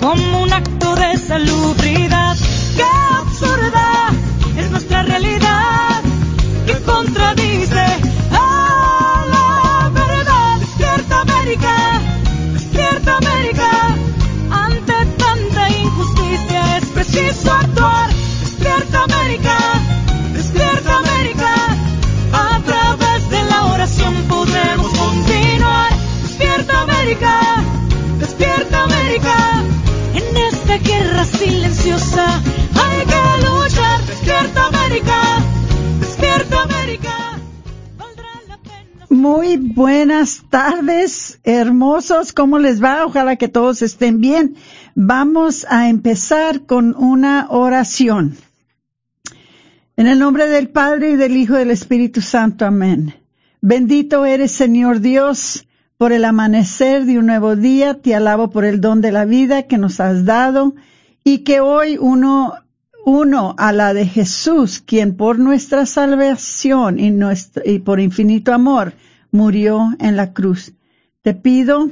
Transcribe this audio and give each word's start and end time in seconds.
como 0.00 0.42
un 0.42 0.52
acto 0.52 0.94
de 0.94 1.16
salubridad. 1.16 2.09
Hay 31.92 33.06
que 33.06 33.46
luchar. 33.46 34.00
¡Despierta 34.06 34.66
América! 34.66 35.20
¡Despierta 36.00 36.62
América! 36.62 37.38
Muy 39.08 39.56
buenas 39.56 40.42
tardes, 40.48 41.40
hermosos. 41.42 42.32
¿Cómo 42.32 42.58
les 42.58 42.82
va? 42.82 43.04
Ojalá 43.04 43.36
que 43.36 43.48
todos 43.48 43.82
estén 43.82 44.20
bien. 44.20 44.54
Vamos 44.94 45.66
a 45.68 45.88
empezar 45.88 46.64
con 46.66 46.94
una 46.96 47.48
oración. 47.50 48.36
En 49.96 50.06
el 50.06 50.18
nombre 50.18 50.48
del 50.48 50.68
Padre 50.68 51.10
y 51.10 51.16
del 51.16 51.36
Hijo 51.36 51.54
y 51.54 51.58
del 51.58 51.70
Espíritu 51.72 52.20
Santo. 52.20 52.64
Amén. 52.64 53.14
Bendito 53.60 54.24
eres, 54.24 54.52
Señor 54.52 55.00
Dios, 55.00 55.66
por 55.98 56.12
el 56.12 56.24
amanecer 56.24 57.04
de 57.04 57.18
un 57.18 57.26
nuevo 57.26 57.56
día. 57.56 57.94
Te 57.94 58.14
alabo 58.14 58.50
por 58.50 58.64
el 58.64 58.80
don 58.80 59.00
de 59.00 59.12
la 59.12 59.24
vida 59.24 59.64
que 59.64 59.76
nos 59.76 60.00
has 60.00 60.24
dado 60.24 60.74
y 61.24 61.38
que 61.38 61.60
hoy 61.60 61.98
uno, 61.98 62.54
uno 63.04 63.54
a 63.58 63.72
la 63.72 63.94
de 63.94 64.06
Jesús, 64.06 64.80
quien 64.80 65.16
por 65.16 65.38
nuestra 65.38 65.86
salvación 65.86 66.98
y, 66.98 67.78
por 67.80 68.00
infinito 68.00 68.52
amor 68.52 68.94
murió 69.30 69.90
en 69.98 70.16
la 70.16 70.32
cruz. 70.32 70.72
Te 71.22 71.34
pido 71.34 71.90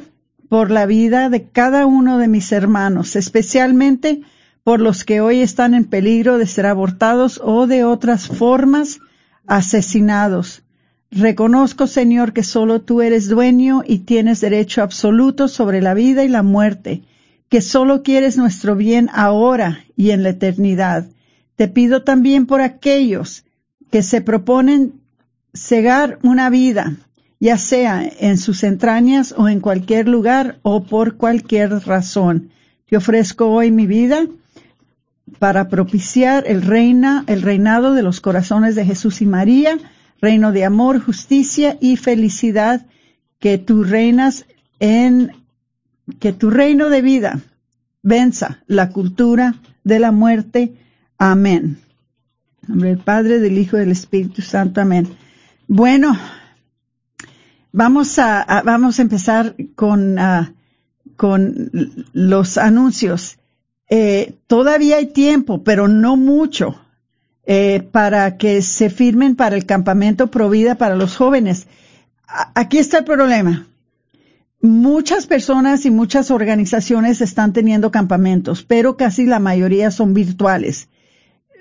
por 0.49 0.71
la 0.71 0.87
vida 0.87 1.28
de 1.28 1.44
cada 1.44 1.87
uno 1.87 2.19
de 2.19 2.28
mis 2.28 2.53
hermanos, 2.53 3.16
especialmente 3.16 4.22
por 4.65 4.81
los 4.81 5.05
que 5.05 5.21
hoy 5.21 5.41
están 5.41 5.75
en 5.75 5.84
peligro 5.84 6.39
de 6.39 6.47
ser 6.47 6.66
abortados 6.66 7.41
o 7.43 7.66
de 7.66 7.84
otras 7.84 8.28
formas 8.28 9.00
asesinados. 9.47 10.62
Reconozco, 11.10 11.87
Señor, 11.87 12.33
que 12.34 12.43
solo 12.43 12.83
tú 12.83 13.00
eres 13.00 13.28
dueño 13.28 13.83
y 13.87 14.00
tienes 14.00 14.41
derecho 14.41 14.83
absoluto 14.83 15.49
sobre 15.49 15.81
la 15.81 15.95
vida 15.95 16.22
y 16.22 16.28
la 16.28 16.43
muerte, 16.43 17.03
que 17.48 17.60
solo 17.60 18.03
quieres 18.03 18.36
nuestro 18.36 18.76
bien 18.76 19.09
ahora 19.12 19.84
y 19.97 20.10
en 20.10 20.22
la 20.22 20.31
eternidad. 20.31 21.06
Te 21.56 21.69
pido 21.69 22.03
también 22.03 22.47
por 22.47 22.60
aquellos 22.60 23.44
que 23.91 24.03
se 24.03 24.20
proponen 24.20 25.00
cegar 25.54 26.19
una 26.22 26.50
vida, 26.50 26.97
ya 27.41 27.59
sea 27.59 28.09
en 28.20 28.38
sus 28.38 28.64
entrañas 28.64 29.34
o 29.36 29.48
en 29.48 29.60
cualquier 29.60 30.09
lugar 30.09 30.59
o 30.62 30.84
por 30.84 31.16
cualquier 31.16 31.70
razón. 31.86 32.50
Te 32.88 32.97
ofrezco 32.97 33.48
hoy 33.48 33.70
mi 33.70 33.86
vida 33.86 34.26
para 35.38 35.69
propiciar 35.69 36.44
el 36.47 36.62
reina, 36.62 37.25
el 37.26 37.42
reinado 37.42 37.94
de 37.94 38.03
los 38.03 38.20
corazones 38.20 38.75
de 38.75 38.84
Jesús 38.84 39.20
y 39.20 39.26
María, 39.26 39.78
reino 40.20 40.53
de 40.53 40.65
amor, 40.65 41.00
justicia 41.00 41.76
y 41.80 41.97
felicidad, 41.97 42.86
que 43.38 43.59
tú 43.59 43.84
reinas 43.84 44.47
en, 44.80 45.32
que 46.19 46.33
tu 46.33 46.51
reino 46.51 46.89
de 46.89 47.03
vida 47.03 47.41
venza 48.03 48.63
la 48.67 48.91
cultura 48.91 49.55
de 49.85 49.99
la 49.99 50.13
muerte. 50.13 50.75
Amén. 51.19 51.79
En 52.63 52.69
nombre 52.69 52.91
del 52.91 52.99
Padre, 52.99 53.39
del 53.39 53.59
Hijo 53.59 53.77
y 53.77 53.81
del 53.81 53.93
Espíritu 53.93 54.43
Santo. 54.43 54.81
Amén. 54.81 55.09
Bueno, 55.67 56.19
vamos 57.73 58.19
a, 58.19 58.63
vamos 58.65 58.99
a 58.99 59.03
empezar 59.03 59.55
con, 59.75 60.19
ah, 60.19 60.53
con 61.17 61.71
los 62.13 62.59
anuncios. 62.59 63.39
Eh, 63.91 64.35
todavía 64.47 64.97
hay 64.97 65.07
tiempo, 65.07 65.63
pero 65.65 65.89
no 65.89 66.17
mucho, 66.17 66.81
eh, 67.47 67.81
para 67.91 68.37
que 68.37 68.61
se 68.63 68.91
firmen 68.91 69.35
para 69.37 69.57
el 69.57 69.65
campamento 69.65 70.31
Provida 70.31 70.75
para 70.75 70.97
los 70.97 71.17
jóvenes. 71.17 71.67
Aquí 72.27 72.79
está 72.79 72.99
el 72.99 73.05
problema. 73.05 73.68
Muchas 74.61 75.27
personas 75.27 75.87
y 75.87 75.91
muchas 75.91 76.33
organizaciones 76.33 77.21
están 77.21 77.53
teniendo 77.53 77.93
campamentos, 77.93 78.65
pero 78.65 78.97
casi 78.97 79.25
la 79.25 79.39
mayoría 79.39 79.93
son 79.93 80.15
virtuales. 80.15 80.89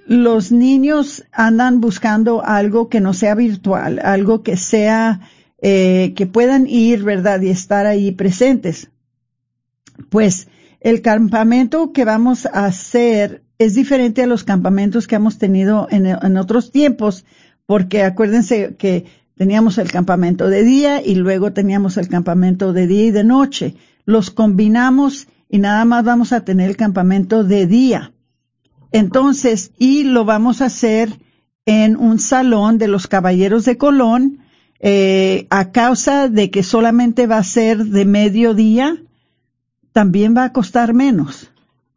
Los 0.08 0.52
niños 0.52 1.24
andan 1.32 1.80
buscando 1.80 2.44
algo 2.44 2.90
que 2.90 3.00
no 3.00 3.14
sea 3.14 3.36
virtual, 3.36 4.00
algo 4.04 4.42
que 4.42 4.58
sea, 4.58 5.20
eh, 5.62 6.14
que 6.16 6.26
puedan 6.26 6.66
ir, 6.66 7.04
¿verdad? 7.04 7.40
Y 7.42 7.50
estar 7.50 7.86
ahí 7.86 8.12
presentes. 8.14 8.90
Pues 10.10 10.48
el 10.80 11.02
campamento 11.02 11.92
que 11.94 12.04
vamos 12.04 12.48
a 12.48 12.66
hacer 12.66 13.44
es 13.60 13.76
diferente 13.76 14.24
a 14.24 14.28
los 14.28 14.44
campamentos 14.44 15.06
que 15.06 15.16
hemos 15.16 15.38
tenido 15.38 15.88
en, 15.92 16.08
en 16.08 16.38
otros 16.38 16.72
tiempos, 16.72 17.26
porque 17.68 18.02
acuérdense 18.02 18.76
que 18.76 19.06
teníamos 19.38 19.78
el 19.78 19.92
campamento 19.92 20.50
de 20.50 20.64
día 20.64 21.02
y 21.06 21.16
luego 21.16 21.54
teníamos 21.54 21.98
el 21.98 22.10
campamento 22.10 22.74
de 22.74 22.88
día 22.88 23.06
y 23.06 23.12
de 23.12 23.24
noche. 23.24 23.76
Los 24.06 24.32
combinamos 24.32 25.28
y 25.50 25.60
nada 25.60 25.86
más 25.86 26.04
vamos 26.04 26.34
a 26.34 26.44
tener 26.44 26.70
el 26.70 26.78
campamento 26.78 27.44
de 27.44 27.68
día. 27.68 28.14
Entonces, 28.92 29.72
y 29.78 30.04
lo 30.04 30.26
vamos 30.26 30.62
a 30.62 30.66
hacer 30.66 31.20
en 31.66 31.98
un 31.98 32.20
salón 32.20 32.78
de 32.78 32.88
los 32.88 33.08
Caballeros 33.08 33.66
de 33.66 33.78
Colón, 33.78 34.40
eh, 34.80 35.48
a 35.50 35.72
causa 35.72 36.30
de 36.30 36.50
que 36.50 36.64
solamente 36.64 37.28
va 37.28 37.38
a 37.38 37.44
ser 37.44 37.86
de 37.86 38.06
mediodía, 38.06 38.98
también 39.92 40.36
va 40.36 40.46
a 40.46 40.54
costar 40.54 40.94
menos. 40.94 41.52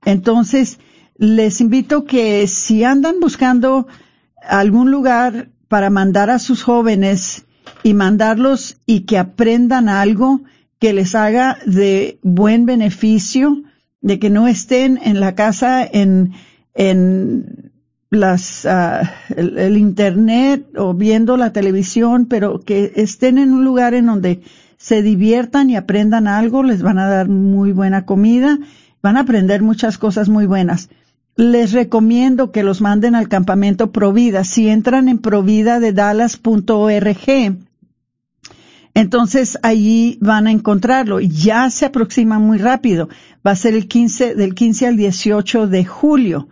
Entonces, 0.04 0.78
les 1.16 1.60
invito 1.60 2.04
que 2.04 2.46
si 2.46 2.82
andan 2.82 3.20
buscando 3.20 3.86
algún 4.42 4.90
lugar 4.90 5.50
para 5.70 5.88
mandar 5.88 6.30
a 6.30 6.40
sus 6.40 6.64
jóvenes 6.64 7.44
y 7.84 7.94
mandarlos 7.94 8.78
y 8.86 9.02
que 9.02 9.18
aprendan 9.18 9.88
algo 9.88 10.40
que 10.80 10.92
les 10.92 11.14
haga 11.14 11.58
de 11.64 12.18
buen 12.24 12.66
beneficio, 12.66 13.62
de 14.00 14.18
que 14.18 14.30
no 14.30 14.48
estén 14.48 14.98
en 15.00 15.20
la 15.20 15.36
casa 15.36 15.86
en, 15.86 16.32
en 16.74 17.70
las, 18.10 18.64
el, 18.64 19.58
el 19.58 19.76
internet 19.76 20.66
o 20.76 20.92
viendo 20.92 21.36
la 21.36 21.52
televisión, 21.52 22.26
pero 22.26 22.58
que 22.58 22.90
estén 22.96 23.38
en 23.38 23.52
un 23.52 23.64
lugar 23.64 23.94
en 23.94 24.06
donde 24.06 24.40
se 24.76 25.02
diviertan 25.02 25.70
y 25.70 25.76
aprendan 25.76 26.26
algo, 26.26 26.64
les 26.64 26.82
van 26.82 26.98
a 26.98 27.08
dar 27.08 27.28
muy 27.28 27.70
buena 27.70 28.06
comida, 28.06 28.58
van 29.04 29.16
a 29.16 29.20
aprender 29.20 29.62
muchas 29.62 29.98
cosas 29.98 30.28
muy 30.28 30.46
buenas. 30.46 30.90
Les 31.40 31.72
recomiendo 31.72 32.52
que 32.52 32.62
los 32.62 32.82
manden 32.82 33.14
al 33.14 33.30
campamento 33.30 33.92
Provida. 33.92 34.44
Si 34.44 34.68
entran 34.68 35.08
en 35.08 35.16
provida 35.16 35.80
de 35.80 35.94
Dallas.org, 35.94 37.56
Entonces 38.92 39.58
allí 39.62 40.18
van 40.20 40.46
a 40.48 40.50
encontrarlo. 40.50 41.18
Ya 41.18 41.70
se 41.70 41.86
aproxima 41.86 42.38
muy 42.38 42.58
rápido. 42.58 43.08
Va 43.46 43.52
a 43.52 43.56
ser 43.56 43.72
el 43.72 43.88
15, 43.88 44.34
del 44.34 44.54
15 44.54 44.88
al 44.88 44.98
18 44.98 45.66
de 45.66 45.86
julio 45.86 46.48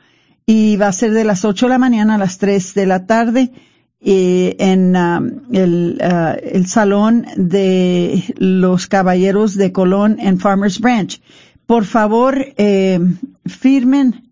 y 0.46 0.76
va 0.76 0.86
a 0.86 0.92
ser 0.92 1.12
de 1.12 1.24
las 1.24 1.44
8 1.44 1.66
de 1.66 1.70
la 1.70 1.78
mañana 1.78 2.14
a 2.14 2.18
las 2.18 2.38
3 2.38 2.72
de 2.72 2.86
la 2.86 3.04
tarde 3.04 3.52
eh, 4.00 4.56
en 4.58 4.96
um, 4.96 5.40
el, 5.52 6.00
uh, 6.00 6.38
el, 6.42 6.66
salón 6.66 7.26
de 7.36 8.24
los 8.38 8.86
caballeros 8.86 9.54
de 9.54 9.70
Colón 9.70 10.16
en 10.18 10.38
Farmers 10.38 10.80
Branch. 10.80 11.20
Por 11.66 11.84
favor, 11.84 12.54
eh, 12.56 12.98
firmen 13.44 14.27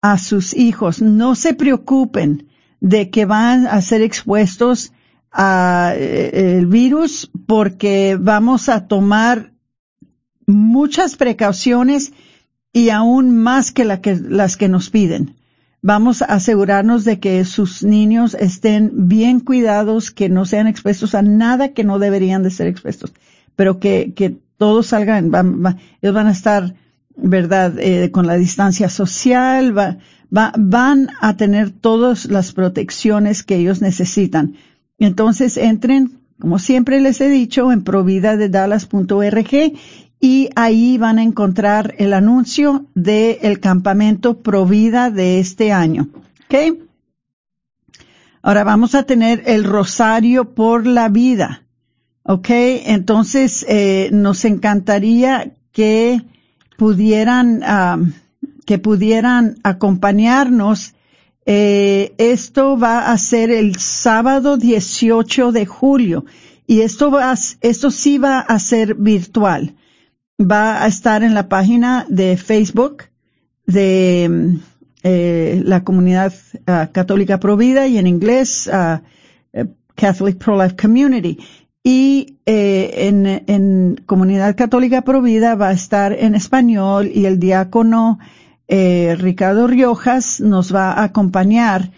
a 0.00 0.18
sus 0.18 0.54
hijos. 0.54 1.02
No 1.02 1.34
se 1.34 1.54
preocupen 1.54 2.48
de 2.80 3.10
que 3.10 3.24
van 3.24 3.66
a 3.66 3.80
ser 3.82 4.02
expuestos 4.02 4.92
a 5.32 5.92
eh, 5.96 6.56
el 6.58 6.66
virus 6.66 7.30
porque 7.46 8.16
vamos 8.18 8.68
a 8.68 8.86
tomar 8.86 9.52
muchas 10.46 11.16
precauciones 11.16 12.12
y 12.72 12.90
aún 12.90 13.36
más 13.38 13.72
que, 13.72 13.84
la 13.84 14.00
que 14.00 14.16
las 14.16 14.56
que 14.56 14.68
nos 14.68 14.90
piden. 14.90 15.36
Vamos 15.80 16.22
a 16.22 16.26
asegurarnos 16.26 17.04
de 17.04 17.20
que 17.20 17.44
sus 17.44 17.84
niños 17.84 18.34
estén 18.34 19.08
bien 19.08 19.40
cuidados, 19.40 20.10
que 20.10 20.28
no 20.28 20.44
sean 20.44 20.66
expuestos 20.66 21.14
a 21.14 21.22
nada 21.22 21.72
que 21.72 21.84
no 21.84 21.98
deberían 21.98 22.42
de 22.42 22.50
ser 22.50 22.66
expuestos, 22.66 23.12
pero 23.54 23.78
que, 23.78 24.12
que 24.14 24.36
todos 24.56 24.88
salgan, 24.88 25.30
ellos 26.02 26.14
van 26.14 26.26
a 26.26 26.32
estar, 26.32 26.74
¿verdad?, 27.18 27.78
eh, 27.78 28.10
con 28.10 28.26
la 28.26 28.36
distancia 28.36 28.88
social, 28.88 29.76
va, 29.76 29.98
van 30.30 31.10
a 31.20 31.36
tener 31.36 31.70
todas 31.70 32.26
las 32.26 32.52
protecciones 32.52 33.42
que 33.42 33.56
ellos 33.56 33.82
necesitan. 33.82 34.54
Entonces 34.98 35.56
entren, 35.56 36.18
como 36.38 36.58
siempre 36.58 37.00
les 37.00 37.20
he 37.20 37.28
dicho, 37.28 37.72
en 37.72 37.82
providadedallas.org 37.82 39.72
y 40.20 40.50
ahí 40.56 40.98
van 40.98 41.18
a 41.18 41.22
encontrar 41.22 41.94
el 41.98 42.12
anuncio 42.12 42.86
del 42.94 43.60
campamento 43.60 44.40
Provida 44.40 45.10
de 45.10 45.38
este 45.38 45.72
año. 45.72 46.08
¿Ok? 46.46 46.78
Ahora 48.42 48.64
vamos 48.64 48.94
a 48.94 49.04
tener 49.04 49.42
el 49.46 49.64
Rosario 49.64 50.54
por 50.54 50.86
la 50.86 51.08
Vida. 51.08 51.64
¿Ok? 52.22 52.48
Entonces, 52.50 53.64
eh, 53.68 54.10
nos 54.12 54.44
encantaría 54.44 55.54
que 55.72 56.22
pudieran, 56.78 57.62
que 58.64 58.78
pudieran 58.78 59.56
acompañarnos. 59.64 60.94
Eh, 61.44 62.14
esto 62.18 62.78
va 62.78 63.10
a 63.10 63.18
ser 63.18 63.50
el 63.50 63.76
sábado 63.76 64.56
18 64.56 65.52
de 65.52 65.66
julio 65.66 66.24
y 66.66 66.82
esto 66.82 67.10
va, 67.10 67.34
esto 67.62 67.90
sí 67.90 68.18
va 68.18 68.40
a 68.40 68.58
ser 68.58 68.94
virtual 68.94 69.74
va 70.40 70.82
a 70.82 70.86
estar 70.86 71.22
en 71.22 71.34
la 71.34 71.48
página 71.48 72.06
de 72.08 72.36
Facebook 72.36 73.04
de 73.66 74.58
eh, 75.02 75.62
la 75.64 75.82
comunidad 75.82 76.32
uh, 76.60 76.92
católica 76.92 77.40
provida 77.40 77.86
y 77.86 77.98
en 77.98 78.06
inglés 78.06 78.70
uh, 78.72 79.00
Catholic 79.94 80.38
Pro-Life 80.38 80.76
Community. 80.76 81.38
Y 81.82 82.38
eh, 82.44 83.08
en, 83.08 83.26
en, 83.46 84.02
comunidad 84.04 84.56
católica 84.56 85.02
provida 85.02 85.54
va 85.54 85.68
a 85.68 85.72
estar 85.72 86.12
en 86.12 86.34
español 86.34 87.10
y 87.12 87.24
el 87.26 87.38
diácono 87.38 88.18
eh, 88.66 89.16
Ricardo 89.18 89.66
Riojas 89.66 90.40
nos 90.40 90.74
va 90.74 90.92
a 90.92 91.04
acompañar 91.04 91.90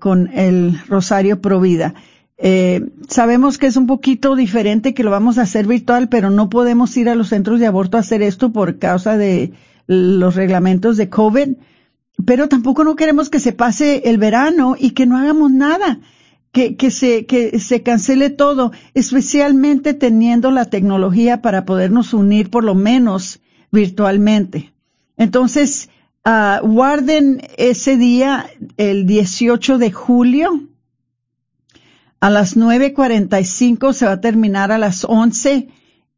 con 0.00 0.28
el 0.34 0.78
Rosario 0.86 1.40
Provida. 1.40 1.94
Eh, 2.38 2.90
sabemos 3.08 3.56
que 3.56 3.66
es 3.66 3.76
un 3.76 3.86
poquito 3.86 4.36
diferente 4.36 4.92
que 4.92 5.02
lo 5.02 5.10
vamos 5.10 5.38
a 5.38 5.42
hacer 5.42 5.66
virtual, 5.66 6.08
pero 6.08 6.30
no 6.30 6.50
podemos 6.50 6.94
ir 6.96 7.08
a 7.08 7.14
los 7.14 7.28
centros 7.28 7.60
de 7.60 7.66
aborto 7.66 7.96
a 7.96 8.00
hacer 8.00 8.22
esto 8.22 8.52
por 8.52 8.78
causa 8.78 9.16
de 9.16 9.52
los 9.86 10.34
reglamentos 10.34 10.96
de 10.96 11.08
COVID. 11.08 11.56
Pero 12.24 12.48
tampoco 12.48 12.84
no 12.84 12.96
queremos 12.96 13.30
que 13.30 13.40
se 13.40 13.52
pase 13.52 14.02
el 14.06 14.18
verano 14.18 14.74
y 14.78 14.90
que 14.90 15.06
no 15.06 15.16
hagamos 15.16 15.50
nada, 15.50 16.00
que, 16.56 16.74
que 16.74 16.90
se, 16.90 17.26
que 17.26 17.60
se 17.60 17.82
cancele 17.82 18.30
todo, 18.30 18.72
especialmente 18.94 19.92
teniendo 19.92 20.50
la 20.50 20.64
tecnología 20.64 21.42
para 21.42 21.66
podernos 21.66 22.14
unir 22.14 22.48
por 22.48 22.64
lo 22.64 22.74
menos 22.74 23.40
virtualmente. 23.70 24.72
Entonces, 25.18 25.90
uh, 26.24 26.66
guarden 26.66 27.42
ese 27.58 27.98
día, 27.98 28.46
el 28.78 29.04
18 29.06 29.76
de 29.76 29.92
julio, 29.92 30.62
a 32.20 32.30
las 32.30 32.56
9.45 32.56 33.92
se 33.92 34.06
va 34.06 34.12
a 34.12 34.20
terminar 34.22 34.72
a 34.72 34.78
las 34.78 35.04
11 35.04 35.68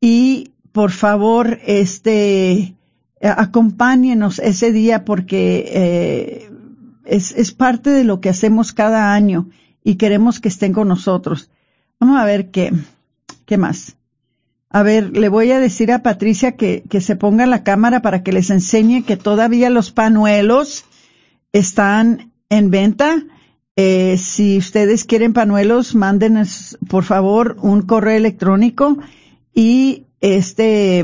y 0.01 0.53
por 0.71 0.93
favor, 0.93 1.59
este, 1.67 2.77
acompáñenos 3.21 4.39
ese 4.39 4.71
día 4.71 5.05
porque 5.05 5.65
eh, 5.67 6.51
es, 7.07 7.33
es 7.33 7.51
parte 7.51 7.91
de 7.91 8.05
lo 8.05 8.21
que 8.21 8.29
hacemos 8.29 8.73
cada 8.73 9.13
año 9.13 9.49
y 9.89 9.95
queremos 9.95 10.39
que 10.39 10.49
estén 10.49 10.75
con 10.75 10.89
nosotros. 10.89 11.51
Vamos 11.99 12.21
a 12.21 12.27
ver 12.27 12.51
qué, 12.51 12.73
qué 13.47 13.57
más. 13.57 13.97
A 14.69 14.83
ver, 14.83 15.17
le 15.17 15.31
voy 15.31 15.51
a 15.51 15.61
decir 15.61 15.91
a 15.93 16.03
Patricia 16.03 16.57
que, 16.57 16.83
que 16.91 17.01
se 17.01 17.17
ponga 17.17 17.47
la 17.47 17.65
cámara 17.65 18.03
para 18.03 18.23
que 18.23 18.33
les 18.33 18.51
enseñe 18.51 19.03
que 19.03 19.17
todavía 19.17 19.71
los 19.71 19.91
panuelos 19.91 20.85
están 21.53 22.33
en 22.51 22.71
venta 22.71 23.25
eh, 23.81 24.19
si 24.19 24.59
ustedes 24.59 25.05
quieren 25.05 25.33
panuelos, 25.33 25.95
mándenos 25.95 26.77
por 26.89 27.05
favor 27.05 27.57
un 27.63 27.83
correo 27.83 28.17
electrónico 28.17 28.99
y 29.55 30.05
este 30.21 31.03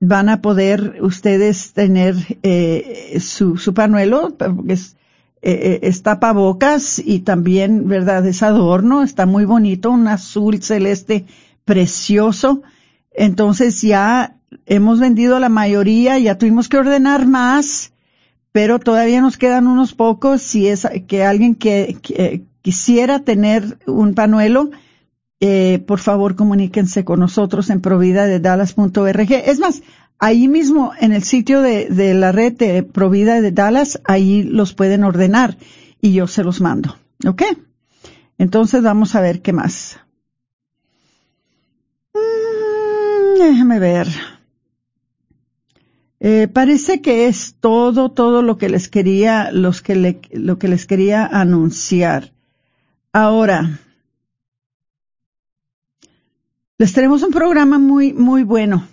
van 0.00 0.28
a 0.28 0.40
poder 0.40 0.98
ustedes 1.00 1.72
tener 1.72 2.14
eh, 2.42 3.16
su, 3.20 3.56
su 3.56 3.74
panuelo, 3.74 4.36
porque 4.36 4.74
es, 4.74 4.96
eh, 5.44 5.80
es 5.82 6.02
tapabocas 6.02 6.98
y 7.04 7.20
también, 7.20 7.86
¿verdad? 7.88 8.26
Es 8.26 8.42
adorno, 8.42 9.02
está 9.02 9.26
muy 9.26 9.44
bonito, 9.44 9.90
un 9.90 10.08
azul 10.08 10.62
celeste 10.62 11.26
precioso. 11.64 12.62
Entonces 13.12 13.82
ya 13.82 14.36
hemos 14.66 15.00
vendido 15.00 15.38
la 15.38 15.48
mayoría, 15.48 16.18
ya 16.18 16.38
tuvimos 16.38 16.68
que 16.68 16.78
ordenar 16.78 17.26
más 17.26 17.92
pero 18.54 18.78
todavía 18.78 19.20
nos 19.20 19.36
quedan 19.36 19.66
unos 19.66 19.94
pocos. 19.94 20.40
Si 20.40 20.68
es 20.68 20.86
que 21.08 21.24
alguien 21.24 21.56
que, 21.56 22.44
quisiera 22.62 23.18
tener 23.18 23.78
un 23.84 24.14
panuelo, 24.14 24.70
eh, 25.40 25.82
por 25.88 25.98
favor 25.98 26.36
comuníquense 26.36 27.04
con 27.04 27.18
nosotros 27.18 27.68
en 27.68 27.80
provida 27.80 28.26
de 28.26 28.38
dallas.org. 28.38 29.32
Es 29.32 29.58
más, 29.58 29.82
ahí 30.18 30.48
mismo 30.48 30.92
en 30.98 31.12
el 31.12 31.22
sitio 31.22 31.60
de, 31.60 32.14
la 32.14 32.32
red 32.32 32.54
de 32.54 32.82
Provida 32.82 33.40
de 33.40 33.52
Dallas, 33.52 34.00
ahí 34.04 34.42
los 34.42 34.74
pueden 34.74 35.04
ordenar 35.04 35.56
y 36.00 36.12
yo 36.12 36.26
se 36.26 36.44
los 36.44 36.60
mando. 36.60 36.96
¿Ok? 37.26 37.42
Entonces 38.38 38.82
vamos 38.82 39.14
a 39.14 39.20
ver 39.20 39.42
qué 39.42 39.52
más. 39.52 39.98
Mm, 42.14 43.38
déjame 43.38 43.78
ver. 43.78 44.08
Eh, 46.20 46.48
parece 46.48 47.02
que 47.02 47.26
es 47.26 47.56
todo, 47.60 48.10
todo 48.10 48.42
lo 48.42 48.56
que 48.56 48.68
les 48.68 48.88
quería, 48.88 49.50
los 49.52 49.82
que 49.82 50.20
lo 50.32 50.58
que 50.58 50.68
les 50.68 50.86
quería 50.86 51.26
anunciar. 51.26 52.32
Ahora, 53.12 53.78
les 56.78 56.92
tenemos 56.92 57.22
un 57.22 57.30
programa 57.30 57.78
muy, 57.78 58.12
muy 58.14 58.42
bueno 58.42 58.88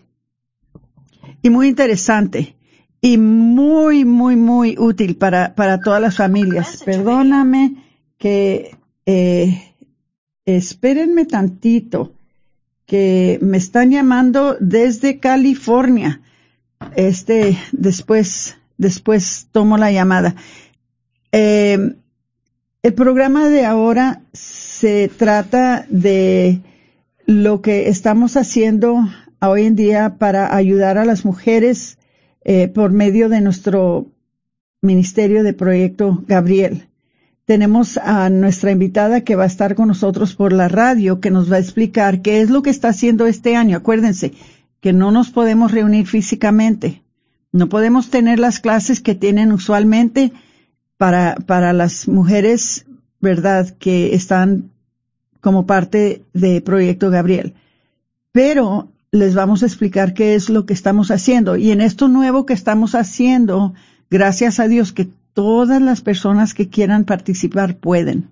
y 1.42 1.50
muy 1.50 1.68
interesante 1.68 2.56
y 3.02 3.18
muy, 3.18 4.06
muy, 4.06 4.36
muy 4.36 4.76
útil 4.78 5.16
para, 5.16 5.56
para 5.56 5.80
todas 5.80 6.02
las 6.02 6.16
familias. 6.16 6.84
Perdóname 6.86 7.76
que, 8.18 8.78
eh, 9.06 9.74
espérenme 10.46 11.26
tantito, 11.26 12.14
que 12.86 13.40
me 13.42 13.58
están 13.58 13.90
llamando 13.92 14.58
desde 14.60 15.20
California 15.20 16.22
este, 16.96 17.58
después, 17.72 18.58
después 18.78 19.48
tomo 19.52 19.78
la 19.78 19.92
llamada. 19.92 20.36
Eh, 21.32 21.96
el 22.84 22.94
programa 22.94 23.48
de 23.48 23.66
ahora 23.66 24.22
se 24.34 25.08
trata 25.08 25.86
de 25.90 26.62
lo 27.26 27.62
que 27.62 27.90
estamos 27.90 28.36
haciendo 28.36 29.08
hoy 29.50 29.66
en 29.66 29.76
día 29.76 30.18
para 30.20 30.56
ayudar 30.56 30.98
a 30.98 31.06
las 31.06 31.26
mujeres 31.26 31.98
eh, 32.44 32.68
por 32.68 32.92
medio 32.92 33.28
de 33.28 33.42
nuestro 33.42 34.08
Ministerio 34.82 35.44
de 35.44 35.54
Proyecto 35.54 36.24
Gabriel. 36.28 36.88
Tenemos 37.46 37.98
a 37.98 38.30
nuestra 38.30 38.72
invitada 38.72 39.22
que 39.22 39.36
va 39.36 39.44
a 39.44 39.48
estar 39.48 39.74
con 39.76 39.88
nosotros 39.88 40.36
por 40.36 40.54
la 40.54 40.68
radio, 40.68 41.20
que 41.20 41.32
nos 41.32 41.52
va 41.52 41.56
a 41.56 41.60
explicar 41.60 42.22
qué 42.22 42.42
es 42.42 42.50
lo 42.50 42.62
que 42.62 42.70
está 42.70 42.90
haciendo 42.90 43.26
este 43.26 43.56
año. 43.56 43.78
Acuérdense, 43.78 44.34
que 44.80 44.94
no 44.94 45.12
nos 45.12 45.32
podemos 45.32 45.72
reunir 45.72 46.08
físicamente. 46.08 47.02
No 47.52 47.68
podemos 47.68 48.10
tener 48.10 48.40
las 48.40 48.60
clases 48.60 49.02
que 49.02 49.16
tienen 49.16 49.52
usualmente 49.52 50.32
para, 50.98 51.36
para 51.48 51.74
las 51.74 52.08
mujeres, 52.08 52.86
¿verdad?, 53.20 53.70
que 53.80 54.14
están 54.14 54.70
como 55.42 55.66
parte 55.66 56.22
de 56.34 56.62
Proyecto 56.62 57.10
Gabriel. 57.10 57.56
pero 58.32 58.91
les 59.12 59.36
vamos 59.36 59.62
a 59.62 59.66
explicar 59.66 60.14
qué 60.14 60.36
es 60.36 60.50
lo 60.50 60.66
que 60.66 60.74
estamos 60.74 61.12
haciendo. 61.12 61.58
Y 61.58 61.72
en 61.72 61.82
esto 61.82 62.08
nuevo 62.08 62.46
que 62.46 62.54
estamos 62.54 62.96
haciendo, 62.96 63.74
gracias 64.10 64.60
a 64.60 64.68
Dios 64.68 64.94
que 64.94 65.10
todas 65.34 65.82
las 65.82 66.02
personas 66.02 66.54
que 66.54 66.70
quieran 66.70 67.04
participar 67.04 67.78
pueden. 67.78 68.30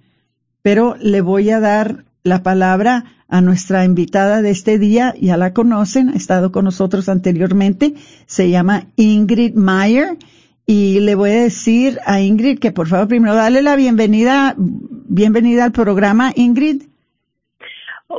Pero 0.61 0.95
le 1.01 1.21
voy 1.21 1.49
a 1.49 1.59
dar 1.59 2.05
la 2.23 2.43
palabra 2.43 3.05
a 3.27 3.41
nuestra 3.41 3.85
invitada 3.85 4.41
de 4.41 4.49
este 4.49 4.79
día, 4.79 5.13
ya 5.19 5.37
la 5.37 5.53
conocen, 5.53 6.09
ha 6.09 6.15
estado 6.15 6.51
con 6.51 6.65
nosotros 6.65 7.09
anteriormente, 7.09 7.93
se 8.25 8.49
llama 8.49 8.87
Ingrid 8.95 9.53
Meyer 9.53 10.17
y 10.65 10.99
le 11.01 11.15
voy 11.15 11.31
a 11.31 11.43
decir 11.43 11.99
a 12.05 12.21
Ingrid 12.21 12.59
que 12.59 12.71
por 12.71 12.87
favor 12.87 13.07
primero 13.07 13.35
dale 13.35 13.61
la 13.61 13.75
bienvenida, 13.75 14.55
bienvenida 14.57 15.65
al 15.65 15.71
programa, 15.71 16.31
Ingrid. 16.35 16.88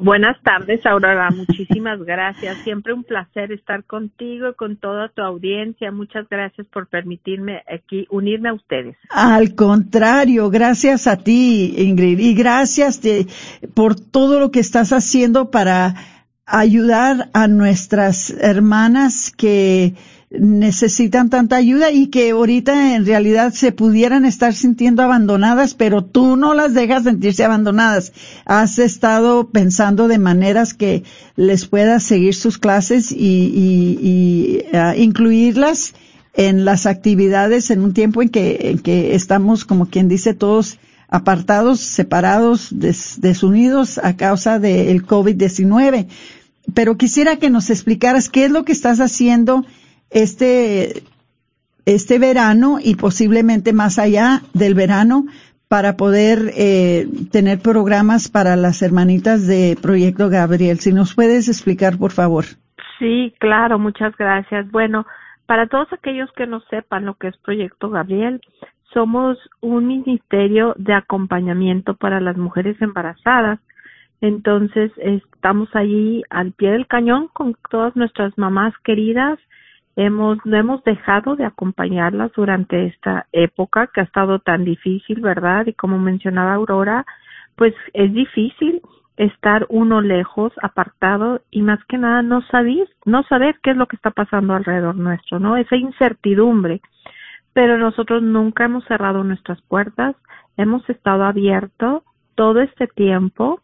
Buenas 0.03 0.41
tardes, 0.45 0.87
Aurora. 0.87 1.31
Muchísimas 1.31 1.99
gracias. 2.05 2.59
Siempre 2.59 2.93
un 2.93 3.03
placer 3.03 3.51
estar 3.51 3.83
contigo 3.85 4.51
y 4.51 4.55
con 4.55 4.77
toda 4.77 5.09
tu 5.09 5.21
audiencia. 5.21 5.91
Muchas 5.91 6.29
gracias 6.29 6.67
por 6.69 6.87
permitirme 6.87 7.65
aquí 7.67 8.07
unirme 8.09 8.51
a 8.51 8.55
ustedes. 8.55 8.97
Al 9.11 9.57
contrario, 9.57 10.49
gracias 10.49 11.09
a 11.09 11.17
ti, 11.17 11.75
Ingrid, 11.77 12.21
y 12.21 12.35
gracias 12.35 13.01
por 13.75 13.97
todo 13.97 14.39
lo 14.39 14.53
que 14.53 14.61
estás 14.61 14.93
haciendo 14.93 15.51
para 15.51 15.95
ayudar 16.47 17.29
a 17.33 17.49
nuestras 17.49 18.31
hermanas 18.31 19.33
que 19.37 19.95
necesitan 20.31 21.29
tanta 21.29 21.57
ayuda 21.57 21.91
y 21.91 22.07
que 22.07 22.31
ahorita 22.31 22.95
en 22.95 23.05
realidad 23.05 23.53
se 23.53 23.73
pudieran 23.73 24.25
estar 24.25 24.55
sintiendo 24.55 25.03
abandonadas, 25.03 25.75
pero 25.75 26.05
tú 26.05 26.37
no 26.37 26.55
las 26.55 26.73
dejas 26.73 27.03
sentirse 27.03 27.45
abandonadas. 27.45 28.13
Has 28.45 28.79
estado 28.79 29.51
pensando 29.51 30.07
de 30.07 30.19
maneras 30.19 30.73
que 30.73 31.03
les 31.35 31.67
puedas 31.67 32.05
seguir 32.05 32.37
sus 32.37 32.59
clases 32.59 33.11
y, 33.11 33.17
y, 33.17 34.65
ah, 34.73 34.95
incluirlas 34.97 35.95
en 36.35 36.65
las 36.65 36.87
actividades 36.87 37.71
en 37.73 37.83
un 37.83 37.93
tiempo 37.93 38.23
en 38.23 38.29
que, 38.29 38.71
en 38.71 38.79
que 38.79 39.17
estamos, 39.17 39.65
como 39.65 39.87
quien 39.87 40.09
dice, 40.09 40.33
todos 40.33 40.79
apartados, 41.09 41.81
separados, 41.81 42.69
desunidos 42.71 43.99
a 43.99 44.17
causa 44.17 44.61
del 44.61 45.05
COVID-19. 45.05 46.07
Pero 46.73 46.97
quisiera 46.97 47.35
que 47.37 47.51
nos 47.51 47.69
explicaras 47.69 48.29
qué 48.29 48.45
es 48.45 48.53
lo 48.53 48.65
que 48.65 48.71
estás 48.71 49.01
haciendo 49.01 49.67
este, 50.11 51.03
este 51.87 52.19
verano 52.19 52.79
y 52.83 52.97
posiblemente 52.97 53.73
más 53.73 53.99
allá 53.99 54.43
del 54.53 54.75
verano 54.75 55.25
para 55.69 55.97
poder 55.97 56.51
eh, 56.57 57.07
tener 57.31 57.61
programas 57.61 58.29
para 58.29 58.57
las 58.57 58.83
hermanitas 58.83 59.47
de 59.47 59.79
Proyecto 59.81 60.29
Gabriel. 60.29 60.81
Si 60.81 60.93
nos 60.93 61.15
puedes 61.15 61.49
explicar, 61.49 61.97
por 61.97 62.11
favor. 62.11 62.45
Sí, 62.99 63.33
claro, 63.39 63.79
muchas 63.79 64.17
gracias. 64.17 64.69
Bueno, 64.73 65.07
para 65.47 65.69
todos 65.69 65.93
aquellos 65.93 66.31
que 66.33 66.47
no 66.47 66.61
sepan 66.71 67.07
lo 67.07 67.15
que 67.15 67.29
es 67.29 67.37
Proyecto 67.37 67.89
Gabriel, 67.89 68.41
somos 68.93 69.39
un 69.61 69.87
ministerio 69.87 70.75
de 70.77 70.93
acompañamiento 70.93 71.95
para 71.95 72.21
las 72.21 72.37
mujeres 72.37 72.81
embarazadas. 72.83 73.61
Entonces, 74.21 74.91
estamos 74.99 75.69
allí 75.75 76.25
al 76.31 76.53
pie 76.53 76.73
del 76.73 76.89
cañón 76.89 77.29
con 77.33 77.57
todas 77.71 77.95
nuestras 77.95 78.37
mamás 78.37 78.75
queridas 78.85 79.39
hemos, 80.05 80.39
no 80.47 80.57
hemos 80.57 80.83
dejado 80.85 81.37
de 81.37 81.45
acompañarlas 81.45 82.33
durante 82.33 82.87
esta 82.87 83.27
época 83.33 83.89
que 83.89 84.01
ha 84.01 84.05
estado 84.05 84.39
tan 84.39 84.65
difícil, 84.65 85.21
¿verdad? 85.21 85.67
Y 85.67 85.75
como 85.75 85.99
mencionaba 85.99 86.55
Aurora, 86.55 87.05
pues 87.57 87.75
es 87.93 88.13
difícil 88.15 88.81
estar 89.19 89.67
uno 89.69 90.01
lejos, 90.01 90.53
apartado 90.63 91.43
y 91.51 91.61
más 91.61 91.85
que 91.85 91.99
nada 91.99 92.23
no 92.23 92.41
saber, 92.43 92.89
no 93.05 93.23
saber 93.25 93.57
qué 93.63 93.73
es 93.73 93.77
lo 93.77 93.87
que 93.87 93.97
está 93.97 94.11
pasando 94.11 94.55
alrededor 94.55 94.97
nuestro, 94.97 95.39
¿no? 95.39 95.59
Esa 95.59 95.77
incertidumbre. 95.77 96.81
Pero 97.53 97.77
nosotros 97.77 98.23
nunca 98.23 98.65
hemos 98.65 98.85
cerrado 98.87 99.23
nuestras 99.23 99.61
puertas, 99.63 100.17
hemos 100.57 100.89
estado 100.89 101.25
abiertos 101.25 102.05
todo 102.37 102.61
este 102.61 102.87
tiempo, 102.87 103.61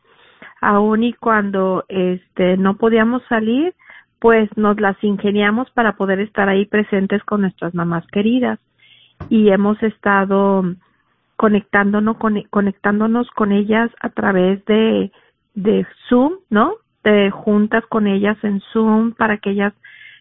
aun 0.61 1.02
y 1.02 1.14
cuando 1.14 1.85
este 1.88 2.59
no 2.59 2.76
podíamos 2.76 3.23
salir, 3.26 3.75
pues 4.19 4.49
nos 4.57 4.81
las 4.81 5.03
ingeniamos 5.03 5.71
para 5.71 5.97
poder 5.97 6.21
estar 6.21 6.49
ahí 6.49 6.67
presentes 6.67 7.23
con 7.25 7.43
nuestras 7.43 7.75
mamás 7.75 8.07
queridas 8.09 8.59
y 9.29 9.51
hemos 9.51 9.83
estado 9.83 10.65
conectándonos 11.37 12.17
con, 12.17 12.41
conectándonos 12.51 13.31
con 13.31 13.53
ellas 13.53 13.91
a 14.01 14.09
través 14.09 14.65
de 14.65 15.13
de 15.57 15.87
Zoom, 16.09 16.35
¿no? 16.51 16.75
De 17.03 17.31
juntas 17.31 17.85
con 17.89 18.07
ellas 18.07 18.37
en 18.43 18.61
Zoom 18.73 19.13
para 19.13 19.39
que 19.39 19.51
ellas 19.51 19.73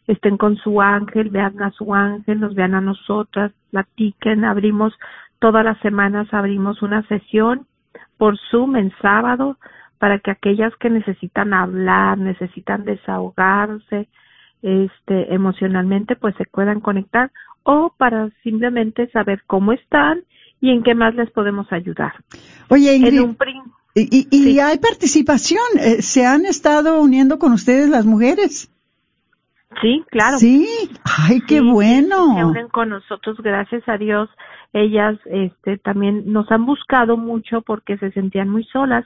estén 0.07 0.37
con 0.37 0.55
su 0.57 0.81
ángel, 0.81 1.29
vean 1.29 1.61
a 1.61 1.71
su 1.71 1.93
ángel, 1.93 2.39
nos 2.39 2.55
vean 2.55 2.73
a 2.73 2.81
nosotras, 2.81 3.51
platiquen, 3.71 4.45
abrimos 4.45 4.93
todas 5.39 5.65
las 5.65 5.77
semanas 5.79 6.33
abrimos 6.33 6.81
una 6.81 7.03
sesión 7.03 7.67
por 8.17 8.37
Zoom 8.49 8.77
en 8.77 8.93
sábado 9.01 9.57
para 9.99 10.19
que 10.19 10.31
aquellas 10.31 10.75
que 10.77 10.89
necesitan 10.89 11.53
hablar, 11.53 12.17
necesitan 12.17 12.83
desahogarse, 12.83 14.07
este, 14.61 15.33
emocionalmente, 15.33 16.15
pues 16.15 16.35
se 16.35 16.45
puedan 16.45 16.81
conectar 16.81 17.31
o 17.63 17.93
para 17.97 18.29
simplemente 18.43 19.09
saber 19.11 19.43
cómo 19.47 19.71
están 19.71 20.23
y 20.61 20.71
en 20.71 20.83
qué 20.83 20.95
más 20.95 21.15
les 21.15 21.29
podemos 21.31 21.71
ayudar. 21.71 22.13
Oye, 22.69 22.95
Ingrid, 22.95 23.35
y, 23.97 24.27
y, 24.29 24.59
hay 24.59 24.77
participación, 24.77 25.63
eh, 25.79 26.01
¿se 26.01 26.25
han 26.25 26.45
estado 26.45 26.99
uniendo 26.99 27.39
con 27.39 27.53
ustedes 27.53 27.87
las 27.87 28.05
mujeres? 28.05 28.69
Sí, 29.81 30.03
claro. 30.11 30.37
Sí, 30.37 30.67
ay, 31.03 31.39
qué 31.47 31.61
bueno. 31.61 32.35
Se 32.35 32.43
unen 32.43 32.67
con 32.67 32.89
nosotros, 32.89 33.37
gracias 33.37 33.87
a 33.87 33.97
Dios. 33.97 34.29
Ellas, 34.73 35.17
este, 35.25 35.77
también 35.77 36.31
nos 36.33 36.51
han 36.51 36.65
buscado 36.65 37.15
mucho 37.15 37.61
porque 37.61 37.97
se 37.97 38.11
sentían 38.11 38.49
muy 38.49 38.65
solas 38.65 39.05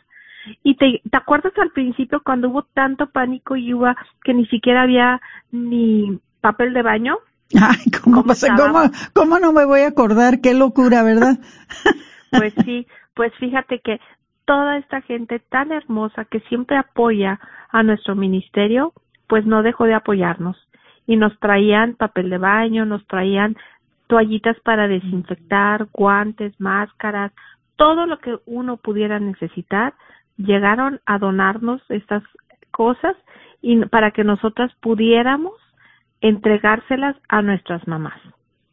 y 0.64 0.76
te, 0.76 1.02
¿te 1.10 1.18
acuerdas 1.18 1.54
al 1.58 1.72
principio 1.72 2.22
cuando 2.24 2.50
hubo 2.50 2.64
tanto 2.64 3.08
pánico 3.08 3.56
y 3.56 3.74
hubo 3.74 3.88
que 4.24 4.34
ni 4.34 4.46
siquiera 4.48 4.84
había 4.84 5.22
ni 5.52 6.20
papel 6.42 6.74
de 6.74 6.82
baño? 6.82 7.18
Ay, 7.60 7.92
¿cómo, 8.04 8.24
¿Cómo, 8.24 8.92
¿cómo 9.14 9.40
no 9.40 9.54
me 9.54 9.66
voy 9.66 9.82
a 9.82 9.88
acordar? 9.88 10.40
Qué 10.42 10.54
locura, 10.54 11.04
¿verdad? 11.04 11.40
pues 12.32 12.54
sí, 12.64 12.86
pues 13.16 13.34
fíjate 13.40 13.80
que 13.80 14.00
toda 14.46 14.78
esta 14.78 15.02
gente 15.02 15.40
tan 15.40 15.72
hermosa 15.72 16.26
que 16.26 16.40
siempre 16.42 16.78
apoya 16.78 17.40
a 17.70 17.84
nuestro 17.84 18.16
ministerio, 18.16 18.94
pues 19.28 19.46
no 19.46 19.64
dejó 19.64 19.86
de 19.86 19.94
apoyarnos. 19.94 20.58
Y 21.06 21.16
nos 21.16 21.38
traían 21.40 21.96
papel 21.96 22.30
de 22.30 22.38
baño, 22.38 22.86
nos 22.86 23.06
traían 23.08 23.58
toallitas 24.08 24.60
para 24.62 24.88
desinfectar, 24.88 25.88
guantes, 25.94 26.60
máscaras, 26.60 27.32
todo 27.76 28.06
lo 28.06 28.20
que 28.20 28.38
uno 28.46 28.78
pudiera 28.78 29.20
necesitar, 29.20 29.94
llegaron 30.40 31.02
a 31.06 31.20
donarnos 31.20 31.82
estas 31.90 32.24
cosas 32.72 33.16
y 33.62 33.78
para 33.86 34.12
que 34.12 34.24
nosotras 34.24 34.72
pudiéramos 34.82 35.54
entregárselas 36.22 37.16
a 37.28 37.42
nuestras 37.42 37.88
mamás. 37.88 38.20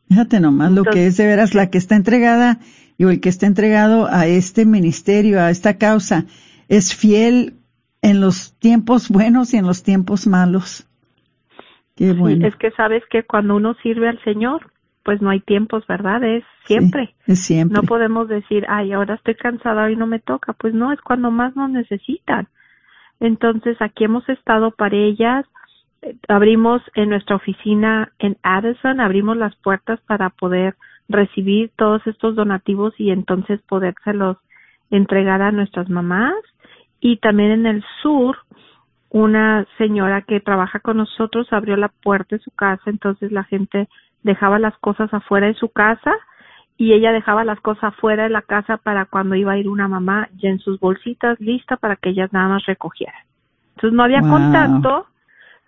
Fíjate 0.09 0.41
nomás 0.41 0.73
lo 0.73 0.85
que 0.85 1.07
es 1.07 1.17
de 1.17 1.27
veras 1.27 1.55
la 1.55 1.69
que 1.69 1.79
está 1.79 1.97
entregada 1.97 2.59
y 2.97 3.05
el 3.05 3.21
que 3.21 3.29
está 3.29 3.47
entregado 3.47 4.07
a 4.09 4.27
este 4.27 4.65
ministerio, 4.65 5.41
a 5.41 5.51
esta 5.51 5.79
causa, 5.79 6.25
es 6.69 6.95
fiel 6.95 7.55
en 8.03 8.21
los 8.21 8.57
tiempos 8.59 9.11
buenos 9.11 9.53
y 9.53 9.57
en 9.57 9.67
los 9.67 9.83
tiempos 9.83 10.27
malos. 10.27 10.89
Qué 11.97 12.13
bueno. 12.13 12.47
es 12.47 12.55
que 12.57 12.71
sabes 12.73 13.03
que 13.11 13.25
cuando 13.25 13.57
uno 13.57 13.75
sirve 13.83 14.09
al 14.09 14.23
Señor, 14.23 14.71
pues 15.07 15.23
no 15.23 15.31
hay 15.31 15.39
tiempos, 15.39 15.87
¿verdad? 15.87 16.25
Es 16.25 16.43
siempre. 16.65 17.15
es 17.29 17.41
siempre. 17.45 17.81
No 17.81 17.87
podemos 17.87 18.27
decir, 18.27 18.67
ay, 18.69 18.93
ahora 18.93 19.15
estoy 19.15 19.37
cansada 19.37 19.89
y 19.89 19.95
no 19.95 20.09
me 20.09 20.19
toca. 20.19 20.53
Pues 20.53 20.75
no, 20.75 20.93
es 20.93 21.01
cuando 21.01 21.31
más 21.31 21.55
nos 21.55 21.71
necesitan. 21.71 22.49
Entonces, 23.21 23.81
aquí 23.81 24.03
hemos 24.03 24.29
estado 24.29 24.73
para 24.73 24.97
ellas. 24.97 25.47
Abrimos 26.27 26.83
en 26.97 27.11
nuestra 27.11 27.37
oficina 27.37 28.11
en 28.19 28.37
Addison, 28.43 29.01
abrimos 29.01 29.37
las 29.37 29.55
puertas 29.55 30.01
para 30.09 30.31
poder 30.31 30.75
recibir 31.09 31.71
todos 31.77 32.05
estos 32.09 32.35
donativos 32.35 32.93
y 32.99 33.11
entonces 33.11 33.61
podérselos 33.63 34.39
entregar 34.91 35.41
a 35.41 35.53
nuestras 35.53 35.89
mamás. 35.89 36.35
Y 36.99 37.19
también 37.19 37.53
en 37.53 37.67
el 37.67 37.85
sur, 38.03 38.39
una 39.11 39.69
señora 39.79 40.23
que 40.23 40.41
trabaja 40.41 40.81
con 40.81 40.97
nosotros 40.97 41.47
abrió 41.53 41.77
la 41.77 41.93
puerta 42.03 42.35
de 42.35 42.43
su 42.43 42.51
casa, 42.51 42.91
entonces 42.91 43.31
la 43.31 43.45
gente 43.45 43.89
dejaba 44.23 44.59
las 44.59 44.77
cosas 44.79 45.13
afuera 45.13 45.47
de 45.47 45.55
su 45.55 45.69
casa 45.71 46.13
y 46.77 46.93
ella 46.93 47.13
dejaba 47.13 47.45
las 47.45 47.61
cosas 47.61 47.85
afuera 47.85 48.25
de 48.25 48.31
la 48.31 48.43
casa 48.43 48.77
para 48.77 49.07
cuando 49.07 49.35
iba 49.35 49.53
a 49.53 49.59
ir 49.59 49.69
una 49.69 49.89
mamá 49.89 50.29
ya 50.37 50.51
en 50.51 50.59
sus 50.59 50.79
bolsitas 50.79 51.41
lista 51.41 51.77
para 51.77 51.97
que 51.97 52.11
ellas 52.11 52.33
nada 52.33 52.49
más 52.49 52.67
recogieran. 52.67 53.23
Entonces 53.77 53.97
no 53.97 54.03
había 54.03 54.21
contacto 54.21 55.07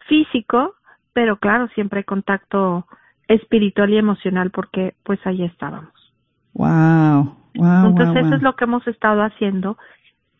físico, 0.07 0.75
pero 1.13 1.37
claro, 1.37 1.69
siempre 1.69 1.99
hay 2.01 2.05
contacto 2.05 2.87
espiritual 3.27 3.91
y 3.91 3.99
emocional 3.99 4.51
porque 4.51 4.95
pues 5.03 5.19
ahí 5.27 5.45
estábamos. 5.45 5.93
Wow. 6.55 7.37
Entonces 7.55 8.27
eso 8.27 8.37
es 8.37 8.43
lo 8.43 8.57
que 8.57 8.65
hemos 8.65 8.87
estado 8.87 9.23
haciendo, 9.23 9.79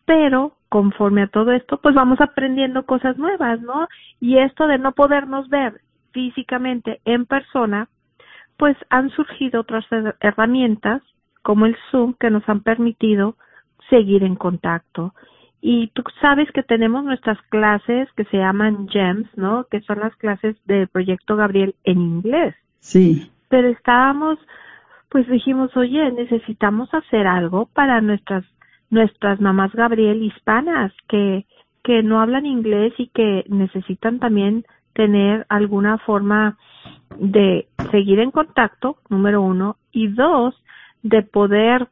pero 0.05 0.53
conforme 0.69 1.23
a 1.23 1.27
todo 1.27 1.51
esto, 1.51 1.77
pues 1.77 1.95
vamos 1.95 2.21
aprendiendo 2.21 2.85
cosas 2.85 3.17
nuevas, 3.17 3.61
¿no? 3.61 3.87
Y 4.19 4.37
esto 4.37 4.67
de 4.67 4.77
no 4.77 4.93
podernos 4.93 5.49
ver 5.49 5.81
físicamente 6.11 7.01
en 7.05 7.25
persona, 7.25 7.87
pues 8.59 8.75
han 8.89 9.09
surgido 9.11 9.61
otras 9.61 9.85
herramientas 10.19 11.01
como 11.41 11.65
el 11.65 11.77
Zoom 11.89 12.13
que 12.19 12.29
nos 12.29 12.47
han 12.49 12.59
permitido 12.59 13.37
seguir 13.89 14.21
en 14.23 14.35
contacto. 14.35 15.13
Y 15.61 15.87
tú 15.93 16.03
sabes 16.19 16.51
que 16.51 16.61
tenemos 16.61 17.05
nuestras 17.05 17.41
clases 17.43 18.09
que 18.17 18.25
se 18.25 18.37
llaman 18.37 18.89
GEMS, 18.89 19.29
¿no? 19.37 19.65
Que 19.71 19.79
son 19.81 19.99
las 19.99 20.13
clases 20.17 20.57
del 20.65 20.89
proyecto 20.89 21.37
Gabriel 21.37 21.73
en 21.85 22.01
inglés. 22.01 22.53
Sí. 22.79 23.31
Pero 23.47 23.69
estábamos, 23.69 24.37
pues 25.07 25.25
dijimos, 25.29 25.75
oye, 25.77 26.11
necesitamos 26.11 26.93
hacer 26.93 27.27
algo 27.27 27.67
para 27.73 28.01
nuestras 28.01 28.43
nuestras 28.89 29.39
mamás 29.39 29.71
Gabriel 29.71 30.21
hispanas 30.21 30.91
que 31.07 31.45
que 31.83 32.03
no 32.03 32.19
hablan 32.19 32.45
inglés 32.45 32.93
y 32.97 33.07
que 33.07 33.45
necesitan 33.47 34.19
también 34.19 34.65
tener 34.93 35.45
alguna 35.47 35.97
forma 35.99 36.57
de 37.17 37.67
seguir 37.91 38.19
en 38.19 38.31
contacto, 38.31 38.97
número 39.09 39.41
uno, 39.41 39.77
y 39.91 40.07
dos, 40.07 40.55
de 41.03 41.23
poder 41.23 41.87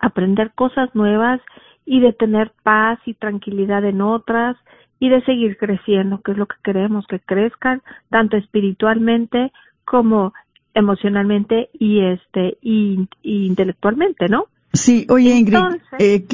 aprender 0.00 0.52
cosas 0.54 0.94
nuevas 0.94 1.40
y 1.84 2.00
de 2.00 2.12
tener 2.12 2.52
paz 2.62 2.98
y 3.06 3.14
tranquilidad 3.14 3.84
en 3.84 4.00
otras 4.00 4.56
y 4.98 5.08
de 5.08 5.22
seguir 5.24 5.56
creciendo, 5.56 6.20
que 6.22 6.32
es 6.32 6.38
lo 6.38 6.46
que 6.46 6.56
queremos, 6.62 7.06
que 7.06 7.20
crezcan 7.20 7.82
tanto 8.08 8.36
espiritualmente 8.36 9.52
como 9.84 10.32
emocionalmente 10.74 11.70
y 11.72 12.00
este 12.00 12.56
y, 12.62 13.08
intelectualmente, 13.22 14.28
¿no? 14.28 14.46
Sí, 14.72 15.06
oye 15.10 15.36
Ingrid, 15.36 15.58
eh, 15.98 16.24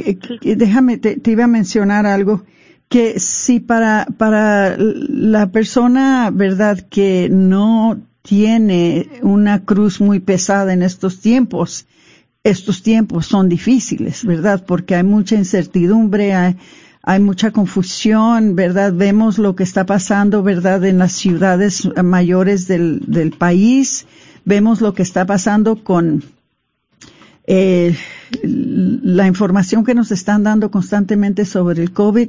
déjame, 0.57 0.99
te, 0.99 1.19
iba 1.31 1.45
a 1.45 1.49
mencionar 1.49 2.07
algo 2.07 2.43
que 2.89 3.21
si 3.21 3.61
para 3.61 4.07
para 4.17 4.77
la 4.79 5.51
persona, 5.51 6.31
verdad, 6.33 6.81
que 6.89 7.29
no 7.31 8.01
tiene 8.23 9.09
una 9.23 9.65
cruz 9.65 10.01
muy 10.01 10.21
pesada 10.21 10.73
en 10.73 10.83
estos 10.83 11.21
tiempos, 11.21 11.87
estos 12.45 12.83
tiempos 12.83 13.27
son 13.27 13.49
difíciles, 13.49 14.25
¿verdad? 14.25 14.65
Porque 14.67 14.95
hay 14.95 15.03
mucha 15.03 15.35
incertidumbre, 15.35 16.35
hay, 16.35 16.57
hay 17.03 17.21
mucha 17.21 17.51
confusión, 17.51 18.55
¿verdad? 18.55 18.93
Vemos 18.93 19.39
lo 19.39 19.57
que 19.57 19.65
está 19.65 19.87
pasando, 19.87 20.43
¿verdad? 20.43 20.85
En 20.85 20.99
las 20.99 21.13
ciudades 21.13 21.89
mayores 22.03 22.69
del, 22.69 23.01
del 23.07 23.33
país, 23.33 24.07
vemos 24.45 24.81
lo 24.81 24.95
que 24.95 25.03
está 25.03 25.27
pasando 25.27 25.83
con 25.83 26.23
eh, 27.47 27.97
la 28.43 29.27
información 29.27 29.85
que 29.85 29.95
nos 29.95 30.13
están 30.13 30.43
dando 30.43 30.71
constantemente 30.71 31.47
sobre 31.47 31.83
el 31.83 31.93
COVID, 31.93 32.29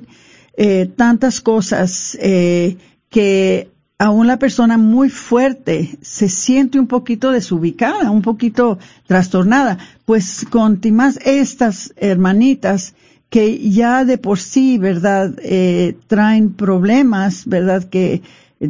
eh, 0.57 0.89
tantas 0.95 1.41
cosas 1.41 2.17
eh, 2.21 2.77
que 3.09 3.71
aún 3.97 4.27
la 4.27 4.39
persona 4.39 4.77
muy 4.77 5.09
fuerte 5.09 5.97
se 6.01 6.29
siente 6.29 6.79
un 6.79 6.87
poquito 6.87 7.31
desubicada, 7.31 8.11
un 8.11 8.21
poquito 8.21 8.79
trastornada, 9.07 9.77
pues 10.05 10.45
con 10.49 10.79
más 10.91 11.19
estas 11.25 11.93
hermanitas 11.97 12.95
que 13.29 13.69
ya 13.69 14.05
de 14.05 14.17
por 14.17 14.39
sí, 14.39 14.77
¿verdad?, 14.77 15.37
eh, 15.43 15.97
traen 16.07 16.53
problemas, 16.53 17.45
¿verdad?, 17.45 17.83
que 17.83 18.23